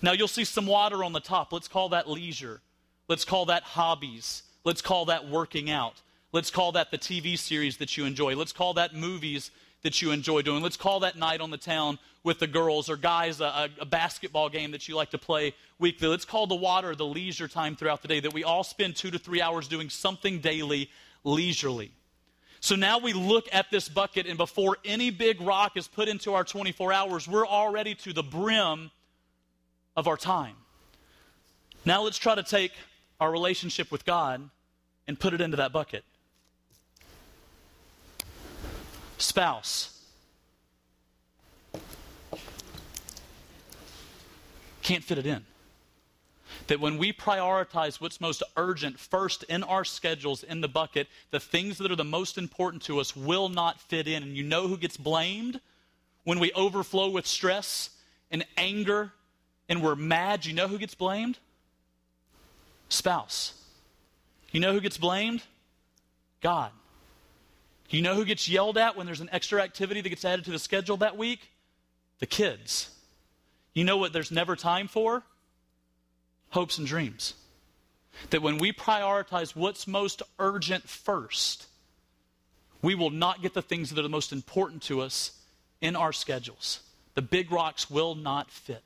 Now 0.00 0.12
you'll 0.12 0.26
see 0.26 0.46
some 0.46 0.64
water 0.64 1.04
on 1.04 1.12
the 1.12 1.20
top. 1.20 1.52
Let's 1.52 1.68
call 1.68 1.90
that 1.90 2.08
leisure. 2.08 2.62
Let's 3.08 3.26
call 3.26 3.44
that 3.46 3.62
hobbies. 3.62 4.44
Let's 4.64 4.80
call 4.80 5.04
that 5.06 5.28
working 5.28 5.68
out. 5.68 6.00
Let's 6.32 6.50
call 6.50 6.72
that 6.72 6.90
the 6.90 6.98
TV 6.98 7.38
series 7.38 7.76
that 7.76 7.96
you 7.98 8.06
enjoy. 8.06 8.34
Let's 8.36 8.52
call 8.52 8.74
that 8.74 8.94
movies 8.94 9.50
that 9.82 10.00
you 10.00 10.12
enjoy 10.12 10.40
doing. 10.40 10.62
Let's 10.62 10.78
call 10.78 11.00
that 11.00 11.16
night 11.16 11.42
on 11.42 11.50
the 11.50 11.58
town 11.58 11.98
with 12.24 12.38
the 12.38 12.46
girls 12.46 12.88
or 12.88 12.96
guys 12.96 13.40
a, 13.40 13.68
a, 13.80 13.84
basketball 13.84 14.48
game 14.48 14.70
that 14.70 14.88
you 14.88 14.94
like 14.94 15.10
to 15.10 15.18
play 15.18 15.54
weekly. 15.78 16.08
Let's 16.08 16.24
call 16.24 16.46
the 16.46 16.54
water 16.54 16.94
the 16.94 17.04
leisure 17.04 17.48
time 17.48 17.76
throughout 17.76 18.00
the 18.00 18.08
day 18.08 18.20
that 18.20 18.32
we 18.32 18.44
all 18.44 18.64
spend 18.64 18.96
two 18.96 19.10
to 19.10 19.18
three 19.18 19.42
hours 19.42 19.68
doing 19.68 19.90
something 19.90 20.38
daily 20.38 20.88
leisurely. 21.24 21.90
So 22.60 22.76
now 22.76 22.98
we 22.98 23.12
look 23.12 23.48
at 23.52 23.72
this 23.72 23.88
bucket, 23.88 24.26
and 24.26 24.38
before 24.38 24.76
any 24.84 25.10
big 25.10 25.40
rock 25.40 25.76
is 25.76 25.88
put 25.88 26.08
into 26.08 26.32
our 26.32 26.44
24 26.44 26.92
hours, 26.92 27.26
we're 27.26 27.46
already 27.46 27.96
to 27.96 28.12
the 28.12 28.22
brim 28.22 28.92
of 29.96 30.06
our 30.06 30.16
time. 30.16 30.54
Now 31.84 32.02
let's 32.02 32.18
try 32.18 32.36
to 32.36 32.42
take 32.44 32.72
our 33.20 33.32
relationship 33.32 33.90
with 33.90 34.04
God 34.04 34.48
and 35.08 35.18
put 35.18 35.34
it 35.34 35.40
into 35.40 35.56
that 35.56 35.72
bucket. 35.72 36.04
Spouse. 39.22 40.00
Can't 44.82 45.04
fit 45.04 45.18
it 45.18 45.26
in. 45.26 45.44
That 46.66 46.80
when 46.80 46.98
we 46.98 47.12
prioritize 47.12 48.00
what's 48.00 48.20
most 48.20 48.42
urgent 48.56 48.98
first 48.98 49.44
in 49.44 49.62
our 49.62 49.84
schedules, 49.84 50.42
in 50.42 50.60
the 50.60 50.68
bucket, 50.68 51.08
the 51.30 51.40
things 51.40 51.78
that 51.78 51.90
are 51.90 51.96
the 51.96 52.04
most 52.04 52.36
important 52.36 52.82
to 52.84 53.00
us 53.00 53.16
will 53.16 53.48
not 53.48 53.80
fit 53.80 54.06
in. 54.06 54.22
And 54.22 54.36
you 54.36 54.42
know 54.42 54.68
who 54.68 54.76
gets 54.76 54.96
blamed 54.96 55.60
when 56.24 56.38
we 56.38 56.52
overflow 56.52 57.08
with 57.08 57.26
stress 57.26 57.90
and 58.30 58.44
anger 58.56 59.12
and 59.68 59.82
we're 59.82 59.96
mad? 59.96 60.44
You 60.44 60.52
know 60.52 60.68
who 60.68 60.78
gets 60.78 60.94
blamed? 60.94 61.38
Spouse. 62.88 63.54
You 64.50 64.60
know 64.60 64.72
who 64.72 64.80
gets 64.80 64.98
blamed? 64.98 65.42
God. 66.40 66.70
You 67.92 68.00
know 68.00 68.14
who 68.14 68.24
gets 68.24 68.48
yelled 68.48 68.78
at 68.78 68.96
when 68.96 69.04
there's 69.04 69.20
an 69.20 69.28
extra 69.32 69.62
activity 69.62 70.00
that 70.00 70.08
gets 70.08 70.24
added 70.24 70.46
to 70.46 70.50
the 70.50 70.58
schedule 70.58 70.96
that 70.98 71.18
week? 71.18 71.50
The 72.20 72.26
kids. 72.26 72.88
You 73.74 73.84
know 73.84 73.98
what 73.98 74.14
there's 74.14 74.30
never 74.30 74.56
time 74.56 74.88
for? 74.88 75.22
Hopes 76.50 76.78
and 76.78 76.86
dreams. 76.86 77.34
That 78.30 78.40
when 78.40 78.56
we 78.56 78.72
prioritize 78.72 79.54
what's 79.54 79.86
most 79.86 80.22
urgent 80.38 80.88
first, 80.88 81.66
we 82.80 82.94
will 82.94 83.10
not 83.10 83.42
get 83.42 83.52
the 83.52 83.62
things 83.62 83.90
that 83.90 83.98
are 83.98 84.02
the 84.02 84.08
most 84.08 84.32
important 84.32 84.82
to 84.84 85.02
us 85.02 85.32
in 85.82 85.94
our 85.94 86.12
schedules. 86.12 86.80
The 87.14 87.22
big 87.22 87.52
rocks 87.52 87.90
will 87.90 88.14
not 88.14 88.50
fit. 88.50 88.84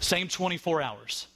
Same 0.00 0.28
24 0.28 0.82
hours. 0.82 1.28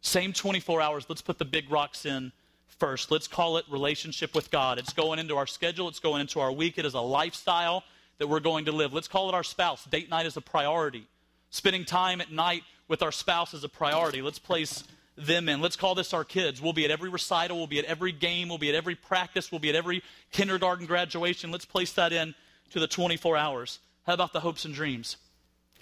Same 0.00 0.32
24 0.32 0.80
hours. 0.80 1.06
Let's 1.08 1.22
put 1.22 1.38
the 1.38 1.44
big 1.44 1.70
rocks 1.70 2.06
in 2.06 2.32
first. 2.78 3.10
Let's 3.10 3.28
call 3.28 3.56
it 3.56 3.64
relationship 3.70 4.34
with 4.34 4.50
God. 4.50 4.78
It's 4.78 4.92
going 4.92 5.18
into 5.18 5.36
our 5.36 5.46
schedule, 5.46 5.88
it's 5.88 6.00
going 6.00 6.20
into 6.20 6.40
our 6.40 6.52
week. 6.52 6.78
It 6.78 6.84
is 6.84 6.94
a 6.94 7.00
lifestyle 7.00 7.84
that 8.18 8.28
we're 8.28 8.40
going 8.40 8.66
to 8.66 8.72
live. 8.72 8.92
Let's 8.92 9.08
call 9.08 9.28
it 9.28 9.34
our 9.34 9.42
spouse. 9.42 9.84
Date 9.84 10.10
night 10.10 10.26
is 10.26 10.36
a 10.36 10.40
priority. 10.40 11.06
Spending 11.50 11.84
time 11.84 12.20
at 12.20 12.30
night 12.32 12.62
with 12.88 13.02
our 13.02 13.12
spouse 13.12 13.54
is 13.54 13.64
a 13.64 13.68
priority. 13.68 14.22
Let's 14.22 14.38
place 14.38 14.84
them 15.16 15.48
in. 15.48 15.60
Let's 15.60 15.76
call 15.76 15.94
this 15.94 16.12
our 16.12 16.24
kids. 16.24 16.60
We'll 16.60 16.72
be 16.72 16.84
at 16.84 16.90
every 16.90 17.08
recital, 17.08 17.56
we'll 17.56 17.66
be 17.66 17.78
at 17.78 17.84
every 17.84 18.12
game, 18.12 18.48
we'll 18.48 18.58
be 18.58 18.68
at 18.68 18.74
every 18.74 18.94
practice, 18.94 19.52
we'll 19.52 19.60
be 19.60 19.70
at 19.70 19.76
every 19.76 20.02
kindergarten 20.32 20.86
graduation. 20.86 21.50
Let's 21.50 21.64
place 21.64 21.92
that 21.92 22.12
in 22.12 22.34
to 22.70 22.80
the 22.80 22.88
24 22.88 23.36
hours. 23.36 23.78
How 24.06 24.14
about 24.14 24.32
the 24.32 24.40
hopes 24.40 24.64
and 24.64 24.74
dreams? 24.74 25.16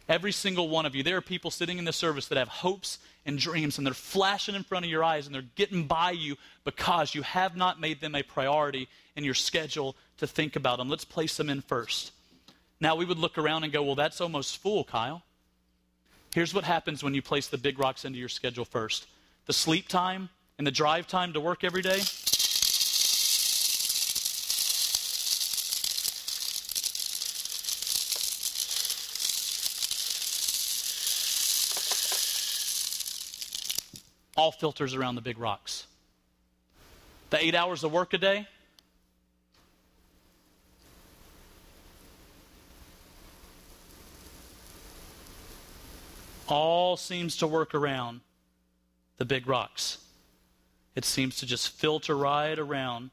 Every 0.08 0.32
single 0.32 0.68
one 0.68 0.86
of 0.86 0.94
you. 0.94 1.02
There 1.02 1.16
are 1.16 1.22
people 1.22 1.50
sitting 1.50 1.78
in 1.78 1.84
the 1.84 1.92
service 1.92 2.28
that 2.28 2.38
have 2.38 2.48
hopes 2.48 2.98
and 3.24 3.38
dreams, 3.38 3.78
and 3.78 3.86
they're 3.86 3.94
flashing 3.94 4.54
in 4.54 4.64
front 4.64 4.84
of 4.84 4.90
your 4.90 5.04
eyes, 5.04 5.26
and 5.26 5.34
they're 5.34 5.44
getting 5.54 5.86
by 5.86 6.10
you 6.10 6.36
because 6.64 7.14
you 7.14 7.22
have 7.22 7.56
not 7.56 7.80
made 7.80 8.00
them 8.00 8.14
a 8.14 8.22
priority 8.22 8.88
in 9.14 9.24
your 9.24 9.34
schedule 9.34 9.94
to 10.18 10.26
think 10.26 10.56
about 10.56 10.78
them. 10.78 10.88
Let's 10.88 11.04
place 11.04 11.36
them 11.36 11.48
in 11.48 11.60
first. 11.60 12.12
Now, 12.80 12.96
we 12.96 13.04
would 13.04 13.18
look 13.18 13.38
around 13.38 13.62
and 13.62 13.72
go, 13.72 13.82
well, 13.82 13.94
that's 13.94 14.20
almost 14.20 14.58
full, 14.58 14.82
Kyle. 14.82 15.22
Here's 16.34 16.52
what 16.52 16.64
happens 16.64 17.04
when 17.04 17.14
you 17.14 17.22
place 17.22 17.46
the 17.46 17.58
big 17.58 17.78
rocks 17.78 18.04
into 18.04 18.18
your 18.18 18.28
schedule 18.28 18.64
first 18.64 19.06
the 19.46 19.52
sleep 19.52 19.88
time 19.88 20.28
and 20.56 20.66
the 20.66 20.70
drive 20.70 21.06
time 21.06 21.32
to 21.32 21.40
work 21.40 21.64
every 21.64 21.82
day 21.82 22.00
all 34.36 34.52
filters 34.52 34.94
around 34.94 35.14
the 35.14 35.20
big 35.20 35.38
rocks. 35.38 35.86
The 37.30 37.42
eight 37.42 37.54
hours 37.54 37.84
of 37.84 37.92
work 37.92 38.12
a 38.14 38.18
day, 38.18 38.46
all 46.48 46.96
seems 46.96 47.36
to 47.38 47.46
work 47.46 47.74
around 47.74 48.20
the 49.16 49.24
big 49.24 49.46
rocks. 49.46 49.98
It 50.94 51.04
seems 51.04 51.36
to 51.36 51.46
just 51.46 51.70
filter 51.70 52.14
right 52.16 52.58
around 52.58 53.10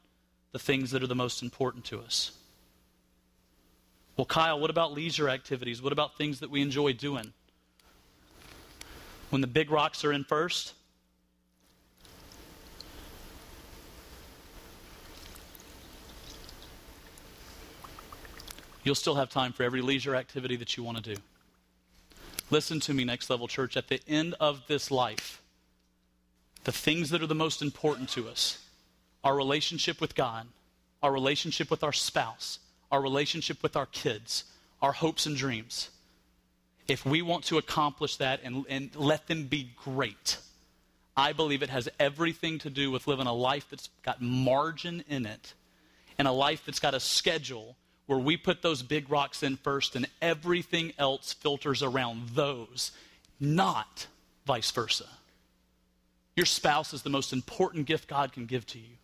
the 0.52 0.58
things 0.58 0.90
that 0.90 1.02
are 1.02 1.06
the 1.06 1.14
most 1.14 1.42
important 1.42 1.84
to 1.86 2.00
us. 2.00 2.32
Well, 4.16 4.26
Kyle, 4.26 4.60
what 4.60 4.68
about 4.68 4.92
leisure 4.92 5.30
activities? 5.30 5.80
What 5.80 5.94
about 5.94 6.18
things 6.18 6.40
that 6.40 6.50
we 6.50 6.60
enjoy 6.60 6.92
doing? 6.92 7.32
When 9.30 9.40
the 9.40 9.46
big 9.46 9.70
rocks 9.70 10.04
are 10.04 10.12
in 10.12 10.24
first, 10.24 10.74
you'll 18.82 18.94
still 18.94 19.14
have 19.14 19.30
time 19.30 19.52
for 19.52 19.62
every 19.62 19.82
leisure 19.82 20.14
activity 20.14 20.56
that 20.56 20.76
you 20.76 20.82
want 20.82 21.02
to 21.02 21.14
do. 21.14 21.20
Listen 22.50 22.80
to 22.80 22.94
me, 22.94 23.04
Next 23.04 23.30
Level 23.30 23.46
Church. 23.46 23.76
At 23.76 23.88
the 23.88 24.00
end 24.08 24.34
of 24.40 24.66
this 24.66 24.90
life, 24.90 25.40
the 26.64 26.72
things 26.72 27.10
that 27.10 27.22
are 27.22 27.26
the 27.26 27.34
most 27.34 27.62
important 27.62 28.08
to 28.10 28.28
us 28.28 28.58
our 29.22 29.36
relationship 29.36 30.00
with 30.00 30.14
God, 30.14 30.46
our 31.02 31.12
relationship 31.12 31.70
with 31.70 31.84
our 31.84 31.92
spouse, 31.92 32.58
our 32.90 33.02
relationship 33.02 33.62
with 33.62 33.76
our 33.76 33.86
kids, 33.86 34.44
our 34.80 34.92
hopes 34.92 35.26
and 35.26 35.36
dreams. 35.36 35.90
If 36.88 37.04
we 37.04 37.20
want 37.20 37.44
to 37.44 37.58
accomplish 37.58 38.16
that 38.16 38.40
and, 38.42 38.64
and 38.68 38.94
let 38.96 39.26
them 39.26 39.44
be 39.44 39.72
great, 39.84 40.38
I 41.16 41.34
believe 41.34 41.62
it 41.62 41.68
has 41.68 41.88
everything 41.98 42.58
to 42.60 42.70
do 42.70 42.90
with 42.90 43.06
living 43.06 43.26
a 43.26 43.32
life 43.32 43.66
that's 43.70 43.90
got 44.02 44.22
margin 44.22 45.04
in 45.06 45.26
it 45.26 45.52
and 46.18 46.26
a 46.26 46.32
life 46.32 46.64
that's 46.64 46.80
got 46.80 46.94
a 46.94 47.00
schedule 47.00 47.76
where 48.10 48.18
we 48.18 48.36
put 48.36 48.60
those 48.60 48.82
big 48.82 49.08
rocks 49.08 49.44
in 49.44 49.56
first 49.56 49.94
and 49.94 50.04
everything 50.20 50.92
else 50.98 51.32
filters 51.32 51.80
around 51.80 52.30
those, 52.30 52.90
not 53.38 54.08
vice 54.44 54.72
versa. 54.72 55.04
Your 56.34 56.44
spouse 56.44 56.92
is 56.92 57.02
the 57.02 57.08
most 57.08 57.32
important 57.32 57.86
gift 57.86 58.08
God 58.08 58.32
can 58.32 58.46
give 58.46 58.66
to 58.66 58.80
you. 58.80 58.96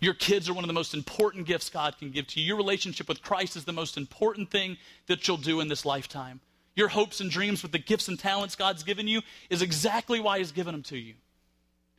Your 0.00 0.12
kids 0.12 0.50
are 0.50 0.52
one 0.52 0.64
of 0.64 0.68
the 0.68 0.74
most 0.74 0.92
important 0.92 1.46
gifts 1.46 1.70
God 1.70 1.96
can 1.98 2.10
give 2.10 2.26
to 2.26 2.40
you. 2.40 2.48
Your 2.48 2.58
relationship 2.58 3.08
with 3.08 3.22
Christ 3.22 3.56
is 3.56 3.64
the 3.64 3.72
most 3.72 3.96
important 3.96 4.50
thing 4.50 4.76
that 5.06 5.26
you'll 5.26 5.38
do 5.38 5.60
in 5.60 5.68
this 5.68 5.86
lifetime. 5.86 6.40
Your 6.74 6.88
hopes 6.88 7.22
and 7.22 7.30
dreams 7.30 7.62
with 7.62 7.72
the 7.72 7.78
gifts 7.78 8.08
and 8.08 8.18
talents 8.18 8.54
God's 8.54 8.82
given 8.82 9.08
you 9.08 9.22
is 9.48 9.62
exactly 9.62 10.20
why 10.20 10.40
He's 10.40 10.52
given 10.52 10.74
them 10.74 10.82
to 10.82 10.98
you. 10.98 11.14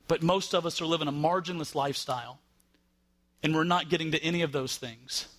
But 0.08 0.21
most 0.21 0.54
of 0.54 0.67
us 0.67 0.82
are 0.82 0.86
living 0.86 1.08
a 1.08 1.12
marginless 1.12 1.73
lifestyle, 1.73 2.38
and 3.41 3.56
we're 3.56 3.63
not 3.63 3.89
getting 3.89 4.12
to 4.12 4.23
any 4.23 4.43
of 4.43 4.52
those 4.52 4.78
things. 4.78 5.30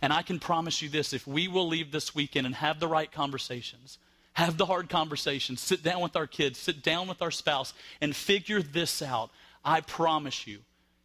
And 0.00 0.12
I 0.12 0.22
can 0.22 0.38
promise 0.38 0.80
you 0.80 0.88
this 0.88 1.12
if 1.12 1.26
we 1.26 1.48
will 1.48 1.66
leave 1.66 1.90
this 1.90 2.14
weekend 2.14 2.46
and 2.46 2.54
have 2.54 2.80
the 2.80 2.88
right 2.88 3.10
conversations, 3.10 3.98
have 4.34 4.56
the 4.56 4.66
hard 4.66 4.88
conversations, 4.88 5.60
sit 5.60 5.82
down 5.82 6.00
with 6.00 6.14
our 6.14 6.26
kids, 6.26 6.58
sit 6.58 6.82
down 6.82 7.08
with 7.08 7.20
our 7.20 7.30
spouse, 7.30 7.74
and 8.00 8.14
figure 8.14 8.62
this 8.62 9.02
out, 9.02 9.30
I 9.64 9.80
promise 9.80 10.46
you, 10.46 10.60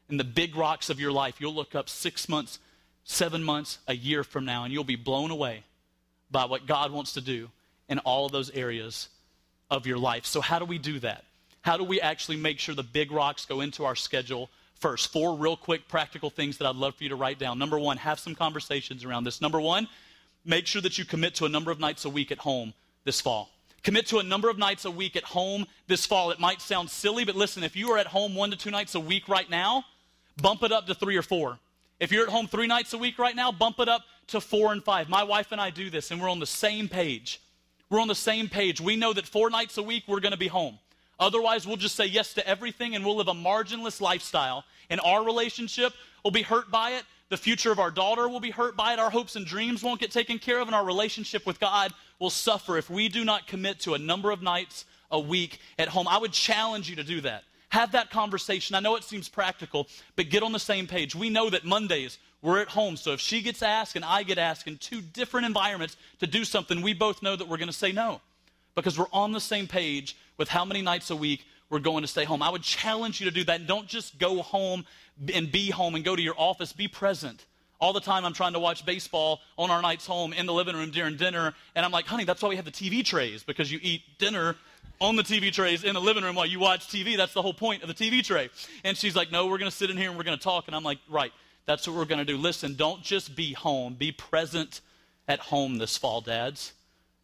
in 0.09 0.17
the 0.17 0.23
big 0.23 0.55
rocks 0.55 0.89
of 0.89 0.99
your 0.99 1.11
life, 1.11 1.41
you'll 1.41 1.55
look 1.55 1.73
up 1.73 1.89
six 1.89 2.29
months, 2.29 2.59
seven 3.03 3.43
months, 3.43 3.79
a 3.87 3.95
year 3.95 4.23
from 4.23 4.45
now, 4.45 4.63
and 4.63 4.71
you'll 4.71 4.83
be 4.83 4.95
blown 4.95 5.31
away 5.31 5.63
by 6.29 6.45
what 6.45 6.67
God 6.67 6.91
wants 6.91 7.13
to 7.13 7.21
do 7.21 7.49
in 7.89 7.99
all 7.99 8.25
of 8.27 8.31
those 8.31 8.51
areas 8.51 9.09
of 9.71 9.87
your 9.87 9.97
life. 9.97 10.25
So, 10.25 10.41
how 10.41 10.59
do 10.59 10.65
we 10.65 10.77
do 10.77 10.99
that? 10.99 11.23
How 11.61 11.77
do 11.77 11.83
we 11.83 11.99
actually 11.99 12.37
make 12.37 12.59
sure 12.59 12.75
the 12.75 12.83
big 12.83 13.11
rocks 13.11 13.45
go 13.45 13.61
into 13.61 13.85
our 13.85 13.95
schedule 13.95 14.49
first. 14.83 15.13
Four 15.13 15.37
real 15.37 15.55
quick 15.55 15.87
practical 15.87 16.29
things 16.29 16.57
that 16.57 16.67
I'd 16.67 16.75
love 16.75 16.95
for 16.95 17.03
you 17.03 17.09
to 17.09 17.15
write 17.15 17.39
down. 17.39 17.57
Number 17.57 17.79
one, 17.79 17.95
have 17.95 18.19
some 18.19 18.35
conversations 18.35 19.05
around 19.05 19.23
this. 19.23 19.39
Number 19.39 19.61
one, 19.61 19.87
make 20.43 20.67
sure 20.67 20.81
that 20.81 20.97
you 20.97 21.05
commit 21.05 21.35
to 21.35 21.45
a 21.45 21.49
number 21.49 21.71
of 21.71 21.79
nights 21.79 22.03
a 22.03 22.09
week 22.09 22.33
at 22.33 22.39
home 22.39 22.73
this 23.05 23.21
fall. 23.21 23.49
Commit 23.83 24.07
to 24.07 24.19
a 24.19 24.23
number 24.23 24.49
of 24.49 24.57
nights 24.57 24.83
a 24.83 24.91
week 24.91 25.15
at 25.15 25.23
home 25.23 25.65
this 25.87 26.05
fall. 26.05 26.31
It 26.31 26.39
might 26.39 26.59
sound 26.59 26.89
silly, 26.89 27.23
but 27.23 27.33
listen, 27.33 27.63
if 27.63 27.77
you 27.77 27.91
are 27.91 27.97
at 27.97 28.07
home 28.07 28.35
one 28.35 28.51
to 28.51 28.57
two 28.57 28.71
nights 28.71 28.93
a 28.93 28.99
week 28.99 29.29
right 29.29 29.49
now, 29.49 29.85
bump 30.41 30.63
it 30.63 30.73
up 30.73 30.85
to 30.87 30.93
three 30.93 31.15
or 31.15 31.21
four. 31.21 31.59
If 32.01 32.11
you're 32.11 32.23
at 32.23 32.29
home 32.29 32.47
three 32.47 32.67
nights 32.67 32.91
a 32.91 32.97
week 32.97 33.17
right 33.17 33.37
now, 33.37 33.53
bump 33.53 33.79
it 33.79 33.87
up 33.87 34.01
to 34.27 34.41
four 34.41 34.73
and 34.73 34.83
five. 34.83 35.07
My 35.07 35.23
wife 35.23 35.53
and 35.53 35.61
I 35.61 35.69
do 35.69 35.89
this, 35.89 36.11
and 36.11 36.21
we're 36.21 36.29
on 36.29 36.39
the 36.39 36.45
same 36.45 36.89
page. 36.89 37.39
We're 37.89 38.01
on 38.01 38.09
the 38.09 38.15
same 38.15 38.49
page. 38.49 38.81
We 38.81 38.97
know 38.97 39.13
that 39.13 39.27
four 39.27 39.49
nights 39.49 39.77
a 39.77 39.83
week 39.83 40.03
we're 40.07 40.19
going 40.19 40.33
to 40.33 40.37
be 40.37 40.49
home. 40.49 40.77
Otherwise, 41.23 41.65
we'll 41.65 41.77
just 41.77 41.95
say 41.95 42.05
yes 42.05 42.33
to 42.33 42.45
everything 42.45 42.95
and 42.95 43.05
we'll 43.05 43.15
live 43.15 43.29
a 43.29 43.33
marginless 43.33 44.01
lifestyle. 44.01 44.65
And 44.89 44.99
our 45.05 45.23
relationship 45.23 45.93
will 46.23 46.31
be 46.31 46.41
hurt 46.41 46.69
by 46.69 46.91
it. 46.91 47.03
The 47.29 47.37
future 47.37 47.71
of 47.71 47.79
our 47.79 47.91
daughter 47.91 48.27
will 48.27 48.41
be 48.41 48.51
hurt 48.51 48.75
by 48.75 48.91
it. 48.91 48.99
Our 48.99 49.09
hopes 49.09 49.37
and 49.37 49.45
dreams 49.45 49.81
won't 49.81 50.01
get 50.01 50.11
taken 50.11 50.37
care 50.37 50.59
of. 50.59 50.67
And 50.67 50.75
our 50.75 50.85
relationship 50.85 51.45
with 51.45 51.61
God 51.61 51.93
will 52.19 52.29
suffer 52.29 52.77
if 52.77 52.89
we 52.89 53.07
do 53.07 53.23
not 53.23 53.47
commit 53.47 53.79
to 53.81 53.93
a 53.93 53.97
number 53.97 54.31
of 54.31 54.41
nights 54.41 54.83
a 55.11 55.19
week 55.19 55.59
at 55.79 55.87
home. 55.87 56.09
I 56.09 56.17
would 56.17 56.33
challenge 56.33 56.89
you 56.89 56.97
to 56.97 57.03
do 57.03 57.21
that. 57.21 57.45
Have 57.69 57.93
that 57.93 58.11
conversation. 58.11 58.75
I 58.75 58.81
know 58.81 58.97
it 58.97 59.05
seems 59.05 59.29
practical, 59.29 59.87
but 60.17 60.29
get 60.29 60.43
on 60.43 60.51
the 60.51 60.59
same 60.59 60.87
page. 60.87 61.15
We 61.15 61.29
know 61.29 61.49
that 61.49 61.63
Mondays 61.63 62.19
we're 62.41 62.59
at 62.59 62.67
home. 62.67 62.97
So 62.97 63.13
if 63.13 63.21
she 63.21 63.41
gets 63.41 63.63
asked 63.63 63.95
and 63.95 64.03
I 64.03 64.23
get 64.23 64.37
asked 64.37 64.67
in 64.67 64.77
two 64.77 65.01
different 65.01 65.45
environments 65.45 65.95
to 66.19 66.27
do 66.27 66.43
something, 66.43 66.81
we 66.81 66.93
both 66.93 67.23
know 67.23 67.37
that 67.37 67.47
we're 67.47 67.57
going 67.57 67.69
to 67.69 67.73
say 67.73 67.93
no 67.93 68.19
because 68.75 68.99
we're 68.99 69.05
on 69.13 69.31
the 69.31 69.39
same 69.39 69.65
page 69.65 70.17
with 70.37 70.49
how 70.49 70.65
many 70.65 70.81
nights 70.81 71.09
a 71.09 71.15
week 71.15 71.45
we're 71.69 71.79
going 71.79 72.01
to 72.03 72.07
stay 72.07 72.23
home. 72.23 72.41
I 72.41 72.49
would 72.49 72.61
challenge 72.61 73.19
you 73.19 73.25
to 73.25 73.31
do 73.31 73.43
that. 73.45 73.67
Don't 73.67 73.87
just 73.87 74.19
go 74.19 74.41
home 74.41 74.85
and 75.33 75.51
be 75.51 75.69
home 75.69 75.95
and 75.95 76.03
go 76.03 76.15
to 76.15 76.21
your 76.21 76.35
office. 76.37 76.73
Be 76.73 76.87
present. 76.87 77.45
All 77.79 77.93
the 77.93 77.99
time 77.99 78.23
I'm 78.25 78.33
trying 78.33 78.53
to 78.53 78.59
watch 78.59 78.85
baseball 78.85 79.41
on 79.57 79.69
our 79.69 79.81
nights 79.81 80.05
home 80.05 80.31
in 80.33 80.45
the 80.45 80.53
living 80.53 80.75
room 80.75 80.91
during 80.91 81.17
dinner, 81.17 81.53
and 81.75 81.85
I'm 81.85 81.91
like, 81.91 82.05
honey, 82.05 82.23
that's 82.23 82.41
why 82.41 82.49
we 82.49 82.55
have 82.55 82.65
the 82.65 82.71
TV 82.71 83.03
trays, 83.03 83.43
because 83.43 83.71
you 83.71 83.79
eat 83.81 84.01
dinner 84.19 84.55
on 85.01 85.15
the 85.17 85.23
TV 85.23 85.51
trays 85.51 85.83
in 85.83 85.95
the 85.95 86.01
living 86.01 86.23
room 86.23 86.35
while 86.35 86.45
you 86.45 86.59
watch 86.59 86.87
TV. 86.87 87.17
That's 87.17 87.33
the 87.33 87.41
whole 87.41 87.53
point 87.53 87.83
of 87.83 87.89
the 87.89 87.93
TV 87.93 88.23
tray. 88.23 88.49
And 88.83 88.95
she's 88.95 89.15
like, 89.15 89.31
no, 89.31 89.47
we're 89.47 89.57
going 89.57 89.69
to 89.69 89.75
sit 89.75 89.89
in 89.89 89.97
here 89.97 90.09
and 90.09 90.17
we're 90.17 90.23
going 90.23 90.37
to 90.37 90.43
talk. 90.43 90.67
And 90.67 90.75
I'm 90.75 90.83
like, 90.83 90.99
right, 91.09 91.33
that's 91.65 91.87
what 91.87 91.97
we're 91.97 92.05
going 92.05 92.19
to 92.19 92.25
do. 92.25 92.37
Listen, 92.37 92.75
don't 92.75 93.01
just 93.01 93.35
be 93.35 93.53
home, 93.53 93.95
be 93.95 94.11
present 94.11 94.79
at 95.27 95.39
home 95.39 95.77
this 95.77 95.97
fall, 95.97 96.21
dads. 96.21 96.73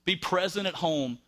Be 0.04 0.15
present 0.15 0.67
at 0.67 0.76
home 0.76 1.19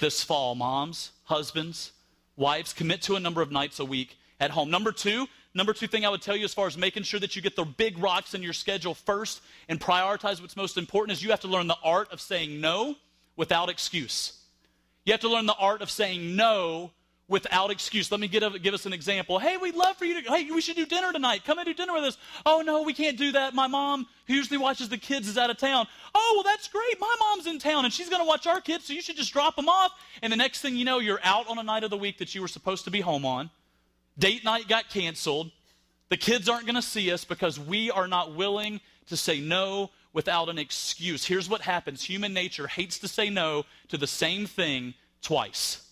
this 0.00 0.22
fall, 0.22 0.54
moms, 0.54 1.12
husbands, 1.24 1.92
wives. 2.36 2.72
Commit 2.72 3.02
to 3.02 3.16
a 3.16 3.20
number 3.20 3.42
of 3.42 3.50
nights 3.50 3.78
a 3.80 3.84
week 3.84 4.18
at 4.40 4.50
home. 4.50 4.70
Number 4.70 4.92
two, 4.92 5.26
number 5.54 5.72
two 5.72 5.86
thing 5.86 6.04
I 6.04 6.08
would 6.08 6.22
tell 6.22 6.36
you 6.36 6.44
as 6.44 6.54
far 6.54 6.66
as 6.66 6.76
making 6.76 7.02
sure 7.02 7.20
that 7.20 7.36
you 7.36 7.42
get 7.42 7.56
the 7.56 7.64
big 7.64 7.98
rocks 7.98 8.34
in 8.34 8.42
your 8.42 8.52
schedule 8.52 8.94
first 8.94 9.40
and 9.68 9.80
prioritize 9.80 10.40
what's 10.40 10.56
most 10.56 10.76
important 10.76 11.16
is 11.16 11.22
you 11.22 11.30
have 11.30 11.40
to 11.40 11.48
learn 11.48 11.66
the 11.66 11.78
art 11.82 12.12
of 12.12 12.20
saying 12.20 12.60
no 12.60 12.96
without 13.36 13.68
excuse. 13.68 14.34
You 15.04 15.12
have 15.12 15.20
to 15.20 15.28
learn 15.28 15.46
the 15.46 15.54
art 15.54 15.82
of 15.82 15.90
saying 15.90 16.36
no 16.36 16.92
without 17.28 17.70
excuse. 17.70 18.10
Let 18.10 18.20
me 18.20 18.26
a, 18.26 18.58
give 18.58 18.74
us 18.74 18.86
an 18.86 18.92
example. 18.92 19.38
Hey, 19.38 19.56
we'd 19.58 19.74
love 19.74 19.96
for 19.96 20.06
you 20.06 20.22
to, 20.22 20.30
hey, 20.30 20.50
we 20.50 20.60
should 20.60 20.76
do 20.76 20.86
dinner 20.86 21.12
tonight. 21.12 21.44
Come 21.44 21.58
and 21.58 21.66
do 21.66 21.74
dinner 21.74 21.92
with 21.92 22.04
us. 22.04 22.18
Oh, 22.46 22.62
no, 22.62 22.82
we 22.82 22.94
can't 22.94 23.18
do 23.18 23.32
that. 23.32 23.54
My 23.54 23.66
mom, 23.66 24.06
who 24.26 24.34
usually 24.34 24.56
watches 24.56 24.88
the 24.88 24.96
kids, 24.96 25.28
is 25.28 25.36
out 25.36 25.50
of 25.50 25.58
town. 25.58 25.86
Oh, 26.14 26.32
well, 26.36 26.42
that's 26.42 26.68
great. 26.68 26.98
My 26.98 27.14
mom's 27.20 27.46
in 27.46 27.58
town 27.58 27.84
and 27.84 27.92
she's 27.92 28.08
going 28.08 28.22
to 28.22 28.26
watch 28.26 28.46
our 28.46 28.60
kids, 28.60 28.86
so 28.86 28.94
you 28.94 29.02
should 29.02 29.16
just 29.16 29.32
drop 29.32 29.56
them 29.56 29.68
off. 29.68 29.92
And 30.22 30.32
the 30.32 30.36
next 30.36 30.62
thing 30.62 30.76
you 30.76 30.84
know, 30.84 30.98
you're 30.98 31.20
out 31.22 31.48
on 31.48 31.58
a 31.58 31.62
night 31.62 31.84
of 31.84 31.90
the 31.90 31.98
week 31.98 32.18
that 32.18 32.34
you 32.34 32.40
were 32.40 32.48
supposed 32.48 32.84
to 32.84 32.90
be 32.90 33.00
home 33.00 33.26
on. 33.26 33.50
Date 34.18 34.42
night 34.42 34.66
got 34.66 34.88
canceled. 34.88 35.50
The 36.08 36.16
kids 36.16 36.48
aren't 36.48 36.64
going 36.64 36.76
to 36.76 36.82
see 36.82 37.12
us 37.12 37.24
because 37.24 37.60
we 37.60 37.90
are 37.90 38.08
not 38.08 38.34
willing 38.34 38.80
to 39.08 39.16
say 39.16 39.40
no 39.40 39.90
without 40.14 40.48
an 40.48 40.58
excuse. 40.58 41.24
Here's 41.26 41.48
what 41.48 41.60
happens 41.60 42.02
human 42.02 42.32
nature 42.32 42.66
hates 42.66 42.98
to 43.00 43.08
say 43.08 43.28
no 43.28 43.66
to 43.88 43.98
the 43.98 44.06
same 44.06 44.46
thing 44.46 44.94
twice. 45.20 45.84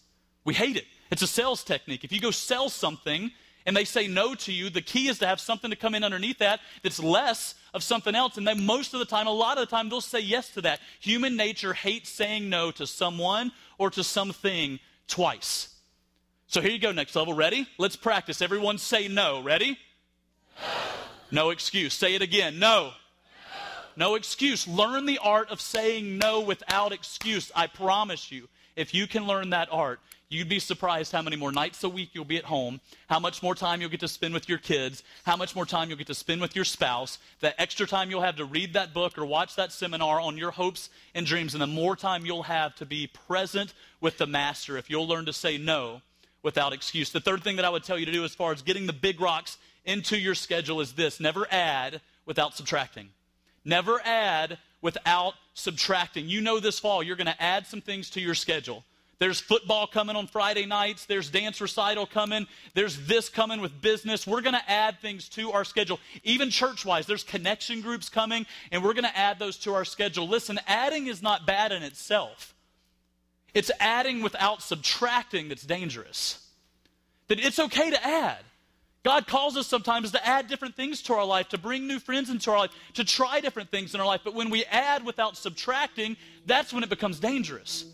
We 0.44 0.55
hate 0.55 0.77
it. 0.77 0.87
It's 1.10 1.22
a 1.22 1.26
sales 1.26 1.62
technique. 1.62 2.04
If 2.04 2.12
you 2.12 2.20
go 2.20 2.30
sell 2.30 2.68
something 2.68 3.30
and 3.64 3.76
they 3.76 3.84
say 3.84 4.06
no 4.06 4.34
to 4.34 4.52
you, 4.52 4.70
the 4.70 4.82
key 4.82 5.08
is 5.08 5.18
to 5.18 5.26
have 5.26 5.40
something 5.40 5.70
to 5.70 5.76
come 5.76 5.94
in 5.94 6.04
underneath 6.04 6.38
that 6.38 6.60
that's 6.82 7.02
less 7.02 7.54
of 7.74 7.82
something 7.82 8.14
else. 8.14 8.36
And 8.38 8.46
then 8.46 8.64
most 8.64 8.94
of 8.94 9.00
the 9.00 9.06
time, 9.06 9.26
a 9.26 9.32
lot 9.32 9.58
of 9.58 9.68
the 9.68 9.70
time, 9.70 9.88
they'll 9.88 10.00
say 10.00 10.20
yes 10.20 10.48
to 10.50 10.60
that. 10.62 10.80
Human 11.00 11.36
nature 11.36 11.72
hates 11.72 12.08
saying 12.08 12.48
no 12.48 12.70
to 12.72 12.86
someone 12.86 13.52
or 13.78 13.90
to 13.90 14.04
something 14.04 14.78
twice. 15.08 15.74
So 16.48 16.60
here 16.60 16.70
you 16.70 16.78
go, 16.78 16.92
next 16.92 17.14
level. 17.16 17.34
Ready? 17.34 17.66
Let's 17.76 17.96
practice. 17.96 18.40
Everyone 18.40 18.78
say 18.78 19.08
no. 19.08 19.42
Ready? 19.42 19.78
No, 21.30 21.44
no 21.44 21.50
excuse. 21.50 21.92
Say 21.92 22.14
it 22.14 22.22
again. 22.22 22.58
No. 22.58 22.92
no. 23.96 24.10
No 24.10 24.14
excuse. 24.14 24.66
Learn 24.68 25.06
the 25.06 25.18
art 25.18 25.50
of 25.50 25.60
saying 25.60 26.18
no 26.18 26.40
without 26.40 26.92
excuse. 26.92 27.50
I 27.54 27.66
promise 27.66 28.30
you, 28.30 28.48
if 28.76 28.94
you 28.94 29.06
can 29.06 29.26
learn 29.26 29.50
that 29.50 29.68
art, 29.72 30.00
you'd 30.28 30.48
be 30.48 30.58
surprised 30.58 31.12
how 31.12 31.22
many 31.22 31.36
more 31.36 31.52
nights 31.52 31.84
a 31.84 31.88
week 31.88 32.10
you'll 32.12 32.24
be 32.24 32.36
at 32.36 32.44
home, 32.44 32.80
how 33.08 33.18
much 33.18 33.42
more 33.42 33.54
time 33.54 33.80
you'll 33.80 33.90
get 33.90 34.00
to 34.00 34.08
spend 34.08 34.34
with 34.34 34.48
your 34.48 34.58
kids, 34.58 35.02
how 35.24 35.36
much 35.36 35.54
more 35.54 35.66
time 35.66 35.88
you'll 35.88 35.98
get 35.98 36.08
to 36.08 36.14
spend 36.14 36.40
with 36.40 36.56
your 36.56 36.64
spouse, 36.64 37.18
the 37.40 37.58
extra 37.60 37.86
time 37.86 38.10
you'll 38.10 38.20
have 38.20 38.36
to 38.36 38.44
read 38.44 38.72
that 38.72 38.92
book 38.92 39.16
or 39.16 39.24
watch 39.24 39.54
that 39.56 39.72
seminar 39.72 40.20
on 40.20 40.36
your 40.36 40.50
hopes 40.50 40.90
and 41.14 41.26
dreams, 41.26 41.54
and 41.54 41.62
the 41.62 41.66
more 41.66 41.94
time 41.94 42.26
you'll 42.26 42.42
have 42.42 42.74
to 42.74 42.86
be 42.86 43.06
present 43.28 43.72
with 44.00 44.18
the 44.18 44.26
master 44.26 44.76
if 44.76 44.90
you'll 44.90 45.06
learn 45.06 45.26
to 45.26 45.32
say 45.32 45.58
no 45.58 46.02
without 46.42 46.72
excuse. 46.72 47.10
The 47.10 47.20
third 47.20 47.42
thing 47.42 47.56
that 47.56 47.64
I 47.64 47.70
would 47.70 47.84
tell 47.84 47.98
you 47.98 48.06
to 48.06 48.12
do 48.12 48.24
as 48.24 48.34
far 48.34 48.52
as 48.52 48.62
getting 48.62 48.86
the 48.86 48.92
big 48.92 49.20
rocks 49.20 49.58
into 49.84 50.18
your 50.18 50.34
schedule 50.34 50.80
is 50.80 50.92
this 50.92 51.20
never 51.20 51.46
add 51.50 52.00
without 52.24 52.56
subtracting. 52.56 53.10
Never 53.64 54.00
add 54.04 54.58
without 54.82 55.34
subtracting. 55.54 56.28
You 56.28 56.40
know 56.40 56.60
this 56.60 56.78
fall, 56.78 57.02
you're 57.02 57.16
going 57.16 57.26
to 57.26 57.42
add 57.42 57.66
some 57.66 57.80
things 57.80 58.10
to 58.10 58.20
your 58.20 58.34
schedule. 58.34 58.84
There's 59.18 59.40
football 59.40 59.87
coming 59.87 60.14
on 60.14 60.26
Friday 60.26 60.66
nights. 60.66 61.07
There's 61.07 61.31
dance 61.31 61.61
recital 61.61 62.05
coming. 62.05 62.46
There's 62.74 63.07
this 63.07 63.31
coming 63.31 63.62
with 63.62 63.81
business. 63.81 64.26
We're 64.26 64.42
going 64.42 64.55
to 64.55 64.70
add 64.70 65.00
things 65.00 65.29
to 65.31 65.52
our 65.52 65.64
schedule. 65.64 65.98
Even 66.22 66.50
church 66.50 66.85
wise, 66.85 67.07
there's 67.07 67.24
connection 67.24 67.81
groups 67.81 68.11
coming, 68.11 68.44
and 68.70 68.85
we're 68.85 68.92
going 68.92 69.05
to 69.05 69.16
add 69.16 69.38
those 69.38 69.57
to 69.59 69.72
our 69.72 69.87
schedule. 69.87 70.29
Listen, 70.29 70.61
adding 70.66 71.07
is 71.07 71.22
not 71.22 71.46
bad 71.46 71.72
in 71.72 71.83
itself. 71.83 72.55
It's 73.55 73.70
adding 73.81 74.22
without 74.22 74.61
subtracting 74.61 75.48
that's 75.48 75.64
dangerous. 75.64 76.46
That 77.29 77.40
it's 77.40 77.59
okay 77.59 77.90
to 77.90 78.07
add. 78.07 78.40
God 79.02 79.26
calls 79.26 79.57
us 79.57 79.66
sometimes 79.66 80.11
to 80.11 80.26
add 80.26 80.48
different 80.48 80.74
things 80.74 81.00
to 81.02 81.14
our 81.14 81.24
life, 81.24 81.48
to 81.50 81.59
bring 81.59 81.87
new 81.87 82.00
friends 82.00 82.29
into 82.29 82.50
our 82.50 82.59
life, 82.59 82.72
to 82.94 83.05
try 83.05 83.40
different 83.40 83.70
things 83.70 83.94
in 83.94 84.00
our 84.00 84.07
life. 84.07 84.20
But 84.24 84.35
when 84.35 84.50
we 84.50 84.64
add 84.64 85.07
without 85.07 85.38
subtracting, 85.38 86.16
that's 86.44 86.72
when 86.72 86.83
it 86.83 86.90
becomes 86.90 87.18
dangerous. 87.18 87.87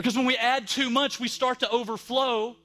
Because 0.00 0.16
when 0.16 0.24
we 0.24 0.34
add 0.38 0.66
too 0.66 0.88
much, 0.88 1.20
we 1.20 1.28
start 1.28 1.60
to 1.60 1.68
overflow, 1.68 2.56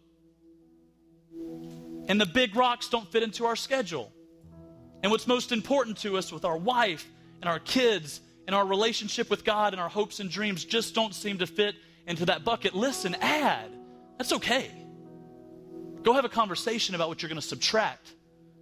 and 2.08 2.22
the 2.22 2.26
big 2.26 2.56
rocks 2.56 2.88
don't 2.88 3.12
fit 3.12 3.24
into 3.24 3.46
our 3.46 3.58
schedule. 3.58 4.10
And 5.04 5.12
what's 5.12 5.28
most 5.28 5.52
important 5.52 5.98
to 5.98 6.16
us 6.16 6.32
with 6.32 6.46
our 6.46 6.56
wife 6.56 7.06
and 7.42 7.50
our 7.50 7.60
kids 7.60 8.22
and 8.48 8.56
our 8.56 8.66
relationship 8.66 9.30
with 9.30 9.44
God 9.44 9.74
and 9.74 9.82
our 9.82 9.90
hopes 9.90 10.22
and 10.22 10.32
dreams 10.32 10.64
just 10.64 10.96
don't 10.96 11.14
seem 11.14 11.40
to 11.40 11.46
fit 11.46 11.76
into 12.08 12.28
that 12.28 12.46
bucket. 12.46 12.74
Listen, 12.74 13.18
add. 13.20 13.70
That's 14.18 14.32
okay. 14.32 14.72
Go 16.04 16.14
have 16.14 16.24
a 16.24 16.30
conversation 16.30 16.96
about 16.96 17.10
what 17.10 17.22
you're 17.22 17.28
going 17.28 17.42
to 17.42 17.46
subtract 17.46 18.14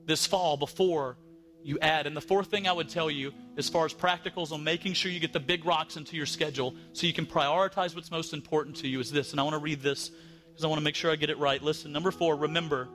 this 0.08 0.26
fall 0.26 0.58
before 0.58 1.16
you 1.64 1.80
add. 1.80 2.08
And 2.08 2.16
the 2.16 2.22
fourth 2.22 2.48
thing 2.48 2.68
I 2.68 2.72
would 2.72 2.90
tell 2.90 3.10
you, 3.10 3.32
as 3.58 3.70
far 3.70 3.86
as 3.86 3.94
practicals 3.94 4.52
on 4.52 4.64
making 4.64 4.94
sure 4.94 5.12
you 5.12 5.20
get 5.20 5.34
the 5.34 5.40
big 5.40 5.66
rocks 5.66 5.98
into 5.98 6.16
your 6.16 6.26
schedule 6.26 6.76
so 6.94 7.08
you 7.08 7.14
can 7.14 7.26
prioritize 7.26 7.96
what's 7.96 8.12
most 8.12 8.34
important 8.34 8.76
to 8.78 8.88
you, 8.88 9.00
is 9.00 9.12
this. 9.12 9.32
And 9.32 9.40
I 9.40 9.44
want 9.44 9.54
to 9.54 9.60
read 9.60 9.82
this 9.82 10.12
because 10.50 10.64
I 10.64 10.68
want 10.68 10.80
to 10.80 10.84
make 10.84 10.96
sure 10.96 11.12
I 11.12 11.16
get 11.16 11.30
it 11.30 11.38
right. 11.38 11.62
Listen, 11.62 11.92
number 11.92 12.12
four, 12.12 12.36
remember 12.36 12.90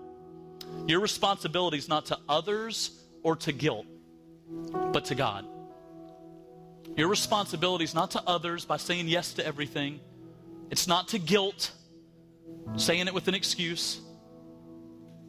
your 0.87 1.01
responsibility 1.01 1.79
is 1.79 1.89
not 1.89 2.07
to 2.07 2.19
others 2.29 2.91
or 3.23 3.37
to 3.37 3.53
guilt, 3.53 3.87
but 4.93 5.07
to 5.07 5.15
God. 5.15 5.47
Your 6.97 7.09
responsibility 7.09 7.85
is 7.85 7.95
not 7.95 8.13
to 8.13 8.23
others 8.27 8.65
by 8.65 8.77
saying 8.77 9.09
yes 9.09 9.35
to 9.35 9.47
everything. 9.47 10.01
It's 10.71 10.87
not 10.87 11.09
to 11.09 11.19
guilt, 11.19 11.71
saying 12.77 13.07
it 13.07 13.15
with 13.15 13.29
an 13.29 13.35
excuse. 13.35 14.01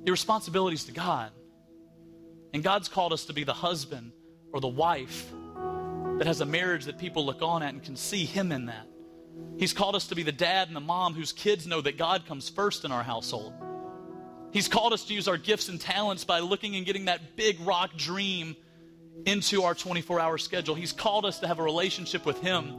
Your 0.06 0.14
responsibility 0.14 0.76
is 0.76 0.86
to 0.86 0.92
God. 0.92 1.32
And 2.54 2.64
God's 2.64 2.90
called 2.90 3.14
us 3.14 3.26
to 3.26 3.34
be 3.34 3.44
the 3.44 3.54
husband 3.54 4.12
or 4.52 4.60
the 4.60 4.68
wife 4.68 5.32
that 6.18 6.28
has 6.28 6.42
a 6.42 6.46
marriage 6.46 6.86
that 6.86 6.98
people 6.98 7.26
look 7.26 7.42
on 7.42 7.64
at 7.64 7.74
and 7.74 7.84
can 7.84 7.96
see 7.96 8.26
Him 8.26 8.52
in 8.52 8.66
that. 8.66 8.88
He's 9.58 9.74
called 9.74 9.96
us 9.96 10.08
to 10.08 10.16
be 10.16 10.24
the 10.24 10.32
dad 10.32 10.68
and 10.68 10.76
the 10.76 10.82
mom 10.82 11.14
whose 11.14 11.32
kids 11.32 11.68
know 11.68 11.82
that 11.82 11.98
God 11.98 12.26
comes 12.26 12.50
first 12.50 12.86
in 12.86 12.92
our 12.92 13.04
household. 13.04 13.54
He's 14.52 14.68
called 14.68 14.94
us 14.94 15.06
to 15.06 15.14
use 15.14 15.28
our 15.28 15.38
gifts 15.38 15.70
and 15.70 15.80
talents 15.80 16.26
by 16.26 16.40
looking 16.40 16.76
and 16.76 16.86
getting 16.86 17.06
that 17.06 17.36
big 17.36 17.60
rock 17.62 17.96
dream 17.96 18.56
into 19.26 19.64
our 19.64 19.76
24 19.76 20.20
hour 20.20 20.38
schedule. 20.38 20.76
He's 20.76 20.94
called 20.94 21.26
us 21.26 21.40
to 21.40 21.48
have 21.48 21.60
a 21.60 21.64
relationship 21.64 22.26
with 22.26 22.40
Him 22.42 22.74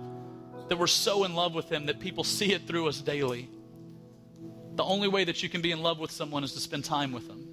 that 0.68 0.78
we're 0.78 0.87
so 0.87 1.24
in 1.24 1.35
love 1.35 1.54
with 1.54 1.70
Him 1.70 1.87
that 1.87 2.00
people 2.00 2.24
see 2.24 2.52
it 2.52 2.66
through 2.66 2.88
us 2.88 3.00
daily. 3.00 3.48
The 4.74 4.85
only 4.85 5.09
way 5.09 5.24
that 5.24 5.42
you 5.42 5.48
can 5.48 5.61
be 5.61 5.72
in 5.72 5.83
love 5.83 5.98
with 5.98 6.11
someone 6.11 6.44
is 6.44 6.54
to 6.54 6.61
spend 6.61 6.85
time 6.85 7.12
with 7.12 7.28
them. 7.28 7.49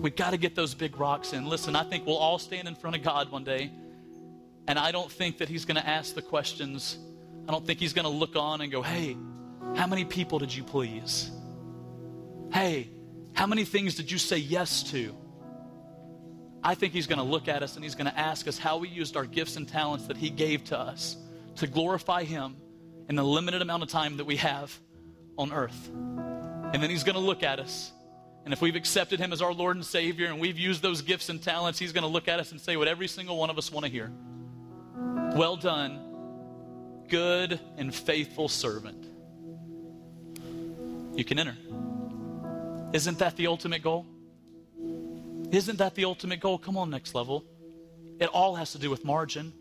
We've 0.00 0.14
got 0.14 0.30
to 0.30 0.36
get 0.36 0.54
those 0.54 0.74
big 0.74 0.98
rocks 0.98 1.32
in. 1.32 1.46
Listen, 1.46 1.74
I 1.74 1.82
think 1.82 2.06
we'll 2.06 2.16
all 2.16 2.38
stand 2.38 2.68
in 2.68 2.74
front 2.74 2.96
of 2.96 3.02
God 3.02 3.30
one 3.30 3.44
day, 3.44 3.70
and 4.66 4.78
I 4.78 4.92
don't 4.92 5.10
think 5.10 5.38
that 5.38 5.48
He's 5.48 5.64
going 5.64 5.76
to 5.76 5.86
ask 5.86 6.14
the 6.14 6.22
questions. 6.22 6.98
I 7.48 7.52
don't 7.52 7.66
think 7.66 7.80
He's 7.80 7.92
going 7.92 8.04
to 8.04 8.10
look 8.10 8.36
on 8.36 8.60
and 8.60 8.70
go, 8.70 8.82
hey, 8.82 9.16
how 9.74 9.86
many 9.86 10.04
people 10.04 10.38
did 10.38 10.54
you 10.54 10.62
please? 10.62 11.30
Hey, 12.52 12.90
how 13.34 13.46
many 13.46 13.64
things 13.64 13.94
did 13.94 14.10
you 14.10 14.18
say 14.18 14.38
yes 14.38 14.82
to? 14.90 15.14
I 16.62 16.74
think 16.74 16.92
he's 16.92 17.06
going 17.06 17.18
to 17.18 17.24
look 17.24 17.48
at 17.48 17.62
us 17.62 17.76
and 17.76 17.84
he's 17.84 17.94
going 17.94 18.10
to 18.10 18.18
ask 18.18 18.48
us 18.48 18.58
how 18.58 18.78
we 18.78 18.88
used 18.88 19.16
our 19.16 19.24
gifts 19.24 19.56
and 19.56 19.68
talents 19.68 20.06
that 20.08 20.16
he 20.16 20.28
gave 20.30 20.64
to 20.64 20.78
us 20.78 21.16
to 21.56 21.66
glorify 21.66 22.24
him 22.24 22.56
in 23.08 23.14
the 23.14 23.22
limited 23.22 23.62
amount 23.62 23.82
of 23.82 23.88
time 23.88 24.16
that 24.16 24.24
we 24.24 24.36
have 24.36 24.76
on 25.36 25.52
earth. 25.52 25.88
And 25.88 26.82
then 26.82 26.90
he's 26.90 27.04
going 27.04 27.14
to 27.14 27.20
look 27.20 27.42
at 27.42 27.60
us. 27.60 27.92
And 28.44 28.52
if 28.52 28.62
we've 28.62 28.76
accepted 28.76 29.20
him 29.20 29.32
as 29.32 29.42
our 29.42 29.52
Lord 29.52 29.76
and 29.76 29.84
Savior 29.84 30.26
and 30.26 30.40
we've 30.40 30.58
used 30.58 30.80
those 30.80 31.02
gifts 31.02 31.28
and 31.28 31.42
talents, 31.42 31.78
he's 31.78 31.92
going 31.92 32.02
to 32.02 32.08
look 32.08 32.28
at 32.28 32.40
us 32.40 32.52
and 32.52 32.60
say 32.60 32.76
what 32.76 32.88
every 32.88 33.08
single 33.08 33.36
one 33.36 33.50
of 33.50 33.58
us 33.58 33.70
want 33.70 33.84
to 33.84 33.92
hear 33.92 34.10
Well 35.34 35.56
done, 35.56 37.04
good 37.08 37.60
and 37.76 37.94
faithful 37.94 38.48
servant. 38.48 39.04
You 41.14 41.24
can 41.24 41.38
enter. 41.38 41.56
Isn't 42.92 43.18
that 43.18 43.36
the 43.36 43.48
ultimate 43.48 43.82
goal? 43.82 44.06
Isn't 45.50 45.78
that 45.78 45.94
the 45.94 46.04
ultimate 46.04 46.40
goal? 46.40 46.58
Come 46.58 46.76
on, 46.76 46.90
next 46.90 47.14
level. 47.14 47.44
It 48.20 48.28
all 48.28 48.54
has 48.54 48.72
to 48.72 48.78
do 48.78 48.88
with 48.90 49.04
margin. 49.04 49.52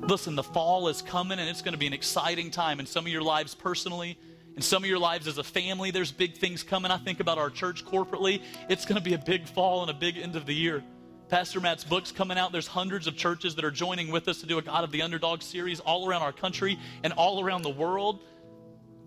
Listen, 0.00 0.34
the 0.34 0.42
fall 0.42 0.88
is 0.88 1.02
coming 1.02 1.38
and 1.38 1.48
it's 1.48 1.62
going 1.62 1.72
to 1.72 1.78
be 1.78 1.86
an 1.86 1.92
exciting 1.92 2.50
time 2.50 2.80
in 2.80 2.86
some 2.86 3.04
of 3.04 3.12
your 3.12 3.22
lives 3.22 3.54
personally. 3.54 4.18
In 4.56 4.62
some 4.62 4.82
of 4.82 4.88
your 4.88 4.98
lives 4.98 5.26
as 5.26 5.38
a 5.38 5.42
family, 5.42 5.90
there's 5.90 6.12
big 6.12 6.36
things 6.36 6.62
coming. 6.62 6.90
I 6.90 6.98
think 6.98 7.20
about 7.20 7.38
our 7.38 7.50
church 7.50 7.84
corporately. 7.84 8.42
It's 8.68 8.84
going 8.84 8.96
to 8.96 9.02
be 9.02 9.14
a 9.14 9.18
big 9.18 9.48
fall 9.48 9.82
and 9.82 9.90
a 9.90 9.94
big 9.94 10.18
end 10.18 10.36
of 10.36 10.44
the 10.44 10.54
year. 10.54 10.84
Pastor 11.28 11.60
Matt's 11.60 11.84
book's 11.84 12.12
coming 12.12 12.36
out. 12.36 12.52
There's 12.52 12.66
hundreds 12.66 13.06
of 13.06 13.16
churches 13.16 13.54
that 13.54 13.64
are 13.64 13.70
joining 13.70 14.10
with 14.10 14.28
us 14.28 14.40
to 14.40 14.46
do 14.46 14.58
a 14.58 14.62
God 14.62 14.84
of 14.84 14.90
the 14.90 15.00
Underdog 15.00 15.40
series 15.40 15.80
all 15.80 16.06
around 16.06 16.20
our 16.20 16.32
country 16.32 16.78
and 17.02 17.14
all 17.14 17.42
around 17.42 17.62
the 17.62 17.70
world 17.70 18.20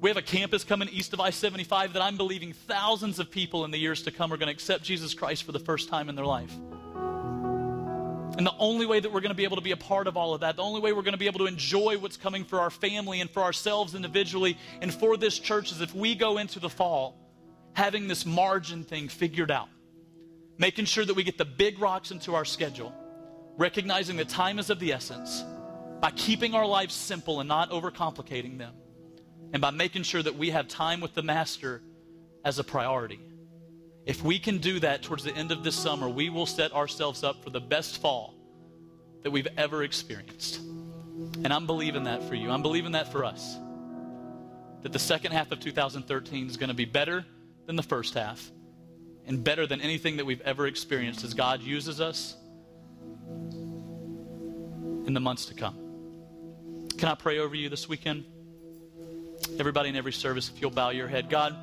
We 0.01 0.09
have 0.09 0.17
a 0.17 0.21
campus 0.21 0.63
coming 0.63 0.89
east 0.89 1.13
of 1.13 1.19
I 1.19 1.29
75 1.29 1.93
that 1.93 2.01
I'm 2.01 2.17
believing 2.17 2.53
thousands 2.53 3.17
of 3.19 3.31
people 3.31 3.65
in 3.65 3.71
the 3.71 3.77
years 3.77 4.03
to 4.03 4.11
come 4.11 4.31
are 4.33 4.37
going 4.37 4.47
to 4.47 4.53
accept 4.53 4.83
Jesus 4.83 5.13
Christ 5.13 5.43
for 5.43 5.51
the 5.51 5.59
first 5.59 5.89
time 5.89 6.09
in 6.09 6.15
their 6.15 6.25
life. 6.25 6.53
And 8.37 8.45
the 8.45 8.55
only 8.59 8.85
way 8.85 8.99
that 8.99 9.11
we're 9.11 9.21
going 9.21 9.29
to 9.29 9.35
be 9.35 9.45
able 9.45 9.55
to 9.55 9.61
be 9.61 9.71
a 9.71 9.77
part 9.77 10.07
of 10.07 10.17
all 10.17 10.33
of 10.33 10.41
that, 10.41 10.57
the 10.57 10.63
only 10.63 10.81
way 10.81 10.91
we're 10.91 11.03
going 11.03 11.13
to 11.13 11.17
be 11.17 11.27
able 11.27 11.39
to 11.39 11.45
enjoy 11.45 11.97
what's 11.97 12.17
coming 12.17 12.43
for 12.43 12.59
our 12.59 12.69
family 12.69 13.21
and 13.21 13.29
for 13.29 13.41
ourselves 13.41 13.95
individually 13.95 14.57
and 14.81 14.93
for 14.93 15.15
this 15.15 15.39
church 15.39 15.71
is 15.71 15.79
if 15.79 15.95
we 15.95 16.15
go 16.15 16.37
into 16.37 16.59
the 16.59 16.69
fall 16.69 17.25
having 17.75 18.07
this 18.07 18.25
margin 18.25 18.83
thing 18.83 19.07
figured 19.07 19.51
out, 19.51 19.69
making 20.57 20.85
sure 20.85 21.05
that 21.05 21.13
we 21.13 21.23
get 21.23 21.37
the 21.37 21.45
big 21.45 21.79
rocks 21.79 22.11
into 22.11 22.33
our 22.33 22.45
schedule, 22.45 22.93
recognizing 23.57 24.15
that 24.17 24.29
time 24.29 24.59
is 24.59 24.69
of 24.69 24.79
the 24.79 24.91
essence, 24.91 25.43
by 25.99 26.09
keeping 26.11 26.55
our 26.55 26.65
lives 26.65 26.93
simple 26.93 27.41
and 27.41 27.49
not 27.49 27.69
overcomplicating 27.71 28.57
them, 28.57 28.73
and 29.53 29.61
by 29.61 29.71
making 29.71 30.03
sure 30.03 30.23
that 30.23 30.35
we 30.35 30.49
have 30.49 30.67
time 30.67 31.01
with 31.01 31.13
the 31.13 31.21
Master 31.21 31.81
as 32.45 32.59
a 32.59 32.63
priority. 32.63 33.19
If 34.05 34.23
we 34.23 34.37
can 34.37 34.59
do 34.59 34.79
that 34.79 35.01
towards 35.01 35.23
the 35.23 35.35
end 35.35 35.51
of 35.51 35.63
this 35.63 35.75
summer, 35.75 36.07
we 36.07 36.29
will 36.29 36.45
set 36.45 36.73
ourselves 36.73 37.23
up 37.23 37.43
for 37.43 37.49
the 37.49 37.59
best 37.59 38.01
fall 38.01 38.35
that 39.23 39.31
we've 39.31 39.47
ever 39.57 39.83
experienced. 39.83 40.57
And 40.57 41.51
I'm 41.51 41.65
believing 41.65 42.03
that 42.03 42.23
for 42.23 42.35
you. 42.35 42.51
I'm 42.51 42.61
believing 42.61 42.91
that 42.91 43.11
for 43.11 43.25
us. 43.25 43.57
That 44.83 44.93
the 44.93 44.99
second 44.99 45.31
half 45.31 45.51
of 45.51 45.59
2013 45.59 46.47
is 46.47 46.57
going 46.57 46.67
to 46.67 46.75
be 46.75 46.85
better 46.85 47.25
than 47.65 47.75
the 47.75 47.83
first 47.83 48.13
half 48.13 48.51
and 49.25 49.43
better 49.43 49.65
than 49.65 49.81
anything 49.81 50.17
that 50.17 50.25
we've 50.25 50.41
ever 50.41 50.67
experienced 50.67 51.23
as 51.23 51.33
God 51.33 51.61
uses 51.61 51.99
us 51.99 52.35
in 55.07 55.13
the 55.13 55.19
months 55.19 55.45
to 55.45 55.55
come. 55.55 55.75
Can 56.97 57.09
I 57.09 57.15
pray 57.15 57.39
over 57.39 57.55
you 57.55 57.69
this 57.69 57.89
weekend? 57.89 58.25
Everybody 59.59 59.89
in 59.89 59.95
every 59.95 60.13
service, 60.13 60.51
if 60.53 60.61
you'll 60.61 60.69
bow 60.69 60.91
your 60.91 61.07
head. 61.07 61.29
God, 61.29 61.55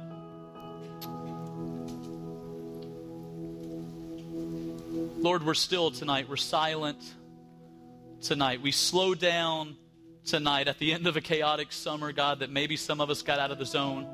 Lord, 5.23 5.47
we're 5.47 5.55
still 5.55 5.93
tonight. 5.93 6.29
We're 6.29 6.35
silent 6.35 6.99
tonight. 8.23 8.61
We 8.61 8.73
slow 8.73 9.15
down 9.15 9.77
tonight 10.25 10.67
at 10.67 10.81
the 10.81 10.93
end 10.93 11.07
of 11.07 11.17
a 11.17 11.21
chaotic 11.21 11.71
summer, 11.71 12.11
God, 12.11 12.41
that 12.41 12.51
maybe 12.51 12.77
some 12.77 13.01
of 13.01 13.09
us 13.09 13.23
got 13.23 13.39
out 13.39 13.53
of 13.53 13.59
the 13.61 13.65
zone 13.65 14.09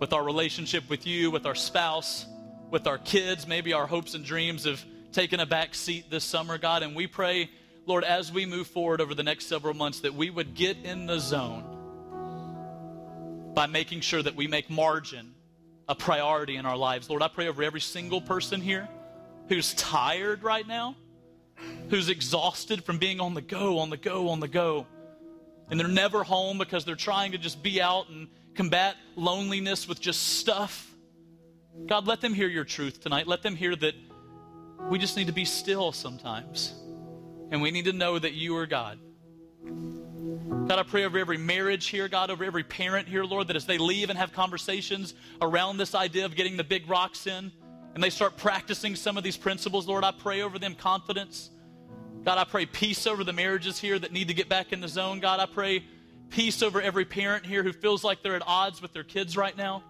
with 0.00 0.12
our 0.12 0.24
relationship 0.24 0.90
with 0.90 1.06
you, 1.06 1.30
with 1.30 1.46
our 1.46 1.54
spouse, 1.54 2.26
with 2.72 2.88
our 2.88 2.98
kids. 2.98 3.46
Maybe 3.46 3.72
our 3.72 3.86
hopes 3.86 4.14
and 4.14 4.24
dreams 4.24 4.64
have 4.64 4.84
taken 5.12 5.38
a 5.38 5.46
back 5.46 5.76
seat 5.76 6.10
this 6.10 6.24
summer, 6.24 6.58
God. 6.58 6.82
And 6.82 6.96
we 6.96 7.06
pray, 7.06 7.48
Lord, 7.86 8.02
as 8.02 8.32
we 8.32 8.46
move 8.46 8.66
forward 8.66 9.00
over 9.00 9.14
the 9.14 9.22
next 9.22 9.46
several 9.46 9.74
months, 9.74 10.00
that 10.00 10.14
we 10.14 10.28
would 10.28 10.56
get 10.56 10.78
in 10.78 11.06
the 11.06 11.20
zone 11.20 11.62
by 13.54 13.68
making 13.68 14.00
sure 14.00 14.24
that 14.24 14.34
we 14.34 14.48
make 14.48 14.68
margin 14.68 15.34
a 15.88 15.94
priority 15.94 16.56
in 16.56 16.66
our 16.66 16.76
lives. 16.76 17.08
Lord, 17.08 17.22
I 17.22 17.28
pray 17.28 17.46
over 17.46 17.62
every 17.62 17.80
single 17.80 18.20
person 18.20 18.60
here 18.60 18.88
who's 19.48 19.74
tired 19.74 20.42
right 20.42 20.66
now, 20.66 20.96
who's 21.90 22.08
exhausted 22.08 22.84
from 22.84 22.98
being 22.98 23.20
on 23.20 23.34
the 23.34 23.42
go, 23.42 23.78
on 23.78 23.90
the 23.90 23.96
go, 23.96 24.28
on 24.28 24.40
the 24.40 24.48
go. 24.48 24.86
And 25.70 25.78
they're 25.78 25.88
never 25.88 26.22
home 26.22 26.58
because 26.58 26.84
they're 26.84 26.94
trying 26.94 27.32
to 27.32 27.38
just 27.38 27.62
be 27.62 27.80
out 27.80 28.08
and 28.08 28.28
combat 28.54 28.96
loneliness 29.16 29.88
with 29.88 30.00
just 30.00 30.38
stuff. 30.38 30.90
God, 31.86 32.06
let 32.06 32.20
them 32.20 32.34
hear 32.34 32.48
your 32.48 32.64
truth 32.64 33.00
tonight. 33.00 33.26
Let 33.26 33.42
them 33.42 33.56
hear 33.56 33.74
that 33.76 33.94
we 34.90 34.98
just 34.98 35.16
need 35.16 35.28
to 35.28 35.32
be 35.32 35.44
still 35.44 35.92
sometimes. 35.92 36.74
And 37.50 37.62
we 37.62 37.70
need 37.70 37.86
to 37.86 37.92
know 37.92 38.18
that 38.18 38.32
you 38.32 38.56
are 38.56 38.66
God. 38.66 38.98
God, 39.64 40.78
I 40.78 40.82
pray 40.84 41.04
over 41.04 41.18
every 41.18 41.38
marriage 41.38 41.88
here, 41.88 42.08
God, 42.08 42.30
over 42.30 42.44
every 42.44 42.62
parent 42.62 43.08
here, 43.08 43.24
Lord, 43.24 43.48
that 43.48 43.56
as 43.56 43.66
they 43.66 43.78
leave 43.78 44.10
and 44.10 44.18
have 44.18 44.32
conversations 44.32 45.14
around 45.40 45.76
this 45.76 45.94
idea 45.94 46.24
of 46.24 46.36
getting 46.36 46.56
the 46.56 46.64
big 46.64 46.88
rocks 46.88 47.26
in, 47.26 47.52
and 47.94 48.02
they 48.02 48.10
start 48.10 48.36
practicing 48.36 48.96
some 48.96 49.18
of 49.18 49.24
these 49.24 49.36
principles, 49.36 49.86
Lord, 49.86 50.04
I 50.04 50.12
pray 50.12 50.42
over 50.42 50.58
them 50.58 50.74
confidence. 50.74 51.50
God, 52.24 52.38
I 52.38 52.44
pray 52.44 52.66
peace 52.66 53.06
over 53.06 53.24
the 53.24 53.32
marriages 53.32 53.78
here 53.78 53.98
that 53.98 54.12
need 54.12 54.28
to 54.28 54.34
get 54.34 54.48
back 54.48 54.72
in 54.72 54.80
the 54.80 54.88
zone. 54.88 55.20
God, 55.20 55.40
I 55.40 55.46
pray 55.46 55.84
peace 56.30 56.62
over 56.62 56.80
every 56.80 57.04
parent 57.04 57.44
here 57.44 57.62
who 57.62 57.72
feels 57.72 58.02
like 58.02 58.22
they're 58.22 58.36
at 58.36 58.46
odds 58.46 58.80
with 58.80 58.92
their 58.92 59.04
kids 59.04 59.36
right 59.36 59.56
now. 59.56 59.82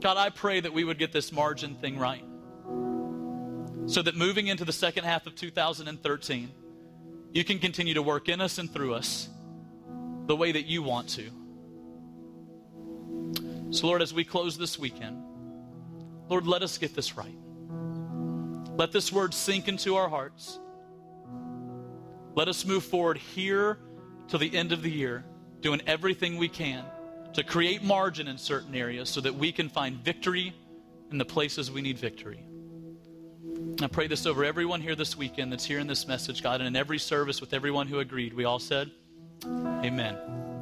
God, 0.00 0.16
I 0.16 0.30
pray 0.30 0.60
that 0.60 0.72
we 0.72 0.84
would 0.84 0.98
get 0.98 1.12
this 1.12 1.32
margin 1.32 1.74
thing 1.74 1.98
right. 1.98 2.24
So 3.86 4.02
that 4.02 4.16
moving 4.16 4.48
into 4.48 4.64
the 4.64 4.72
second 4.72 5.04
half 5.04 5.26
of 5.26 5.34
2013, 5.34 6.50
you 7.32 7.44
can 7.44 7.58
continue 7.58 7.94
to 7.94 8.02
work 8.02 8.28
in 8.28 8.40
us 8.40 8.58
and 8.58 8.72
through 8.72 8.94
us 8.94 9.28
the 10.26 10.36
way 10.36 10.52
that 10.52 10.66
you 10.66 10.82
want 10.82 11.08
to. 11.10 11.30
So, 13.70 13.86
Lord, 13.86 14.02
as 14.02 14.14
we 14.14 14.24
close 14.24 14.56
this 14.56 14.78
weekend, 14.78 15.22
Lord, 16.28 16.46
let 16.46 16.62
us 16.62 16.78
get 16.78 16.94
this 16.94 17.16
right. 17.16 17.36
Let 18.76 18.92
this 18.92 19.12
word 19.12 19.34
sink 19.34 19.66
into 19.68 19.96
our 19.96 20.08
hearts. 20.08 20.58
Let 22.34 22.48
us 22.48 22.64
move 22.64 22.84
forward 22.84 23.18
here 23.18 23.78
till 24.28 24.38
the 24.38 24.54
end 24.54 24.72
of 24.72 24.82
the 24.82 24.90
year, 24.90 25.24
doing 25.60 25.80
everything 25.86 26.36
we 26.36 26.48
can 26.48 26.84
to 27.32 27.42
create 27.42 27.82
margin 27.82 28.28
in 28.28 28.38
certain 28.38 28.74
areas 28.74 29.08
so 29.08 29.20
that 29.20 29.34
we 29.34 29.52
can 29.52 29.68
find 29.68 29.96
victory 29.96 30.54
in 31.10 31.18
the 31.18 31.24
places 31.24 31.70
we 31.70 31.80
need 31.80 31.98
victory. 31.98 32.44
I 33.80 33.86
pray 33.86 34.06
this 34.06 34.26
over 34.26 34.44
everyone 34.44 34.80
here 34.80 34.94
this 34.94 35.16
weekend 35.16 35.52
that's 35.52 35.64
hearing 35.64 35.86
this 35.86 36.06
message, 36.06 36.42
God, 36.42 36.60
and 36.60 36.68
in 36.68 36.76
every 36.76 36.98
service 36.98 37.40
with 37.40 37.52
everyone 37.52 37.86
who 37.86 38.00
agreed. 38.00 38.34
We 38.34 38.44
all 38.44 38.58
said, 38.58 38.90
Amen. 39.44 40.47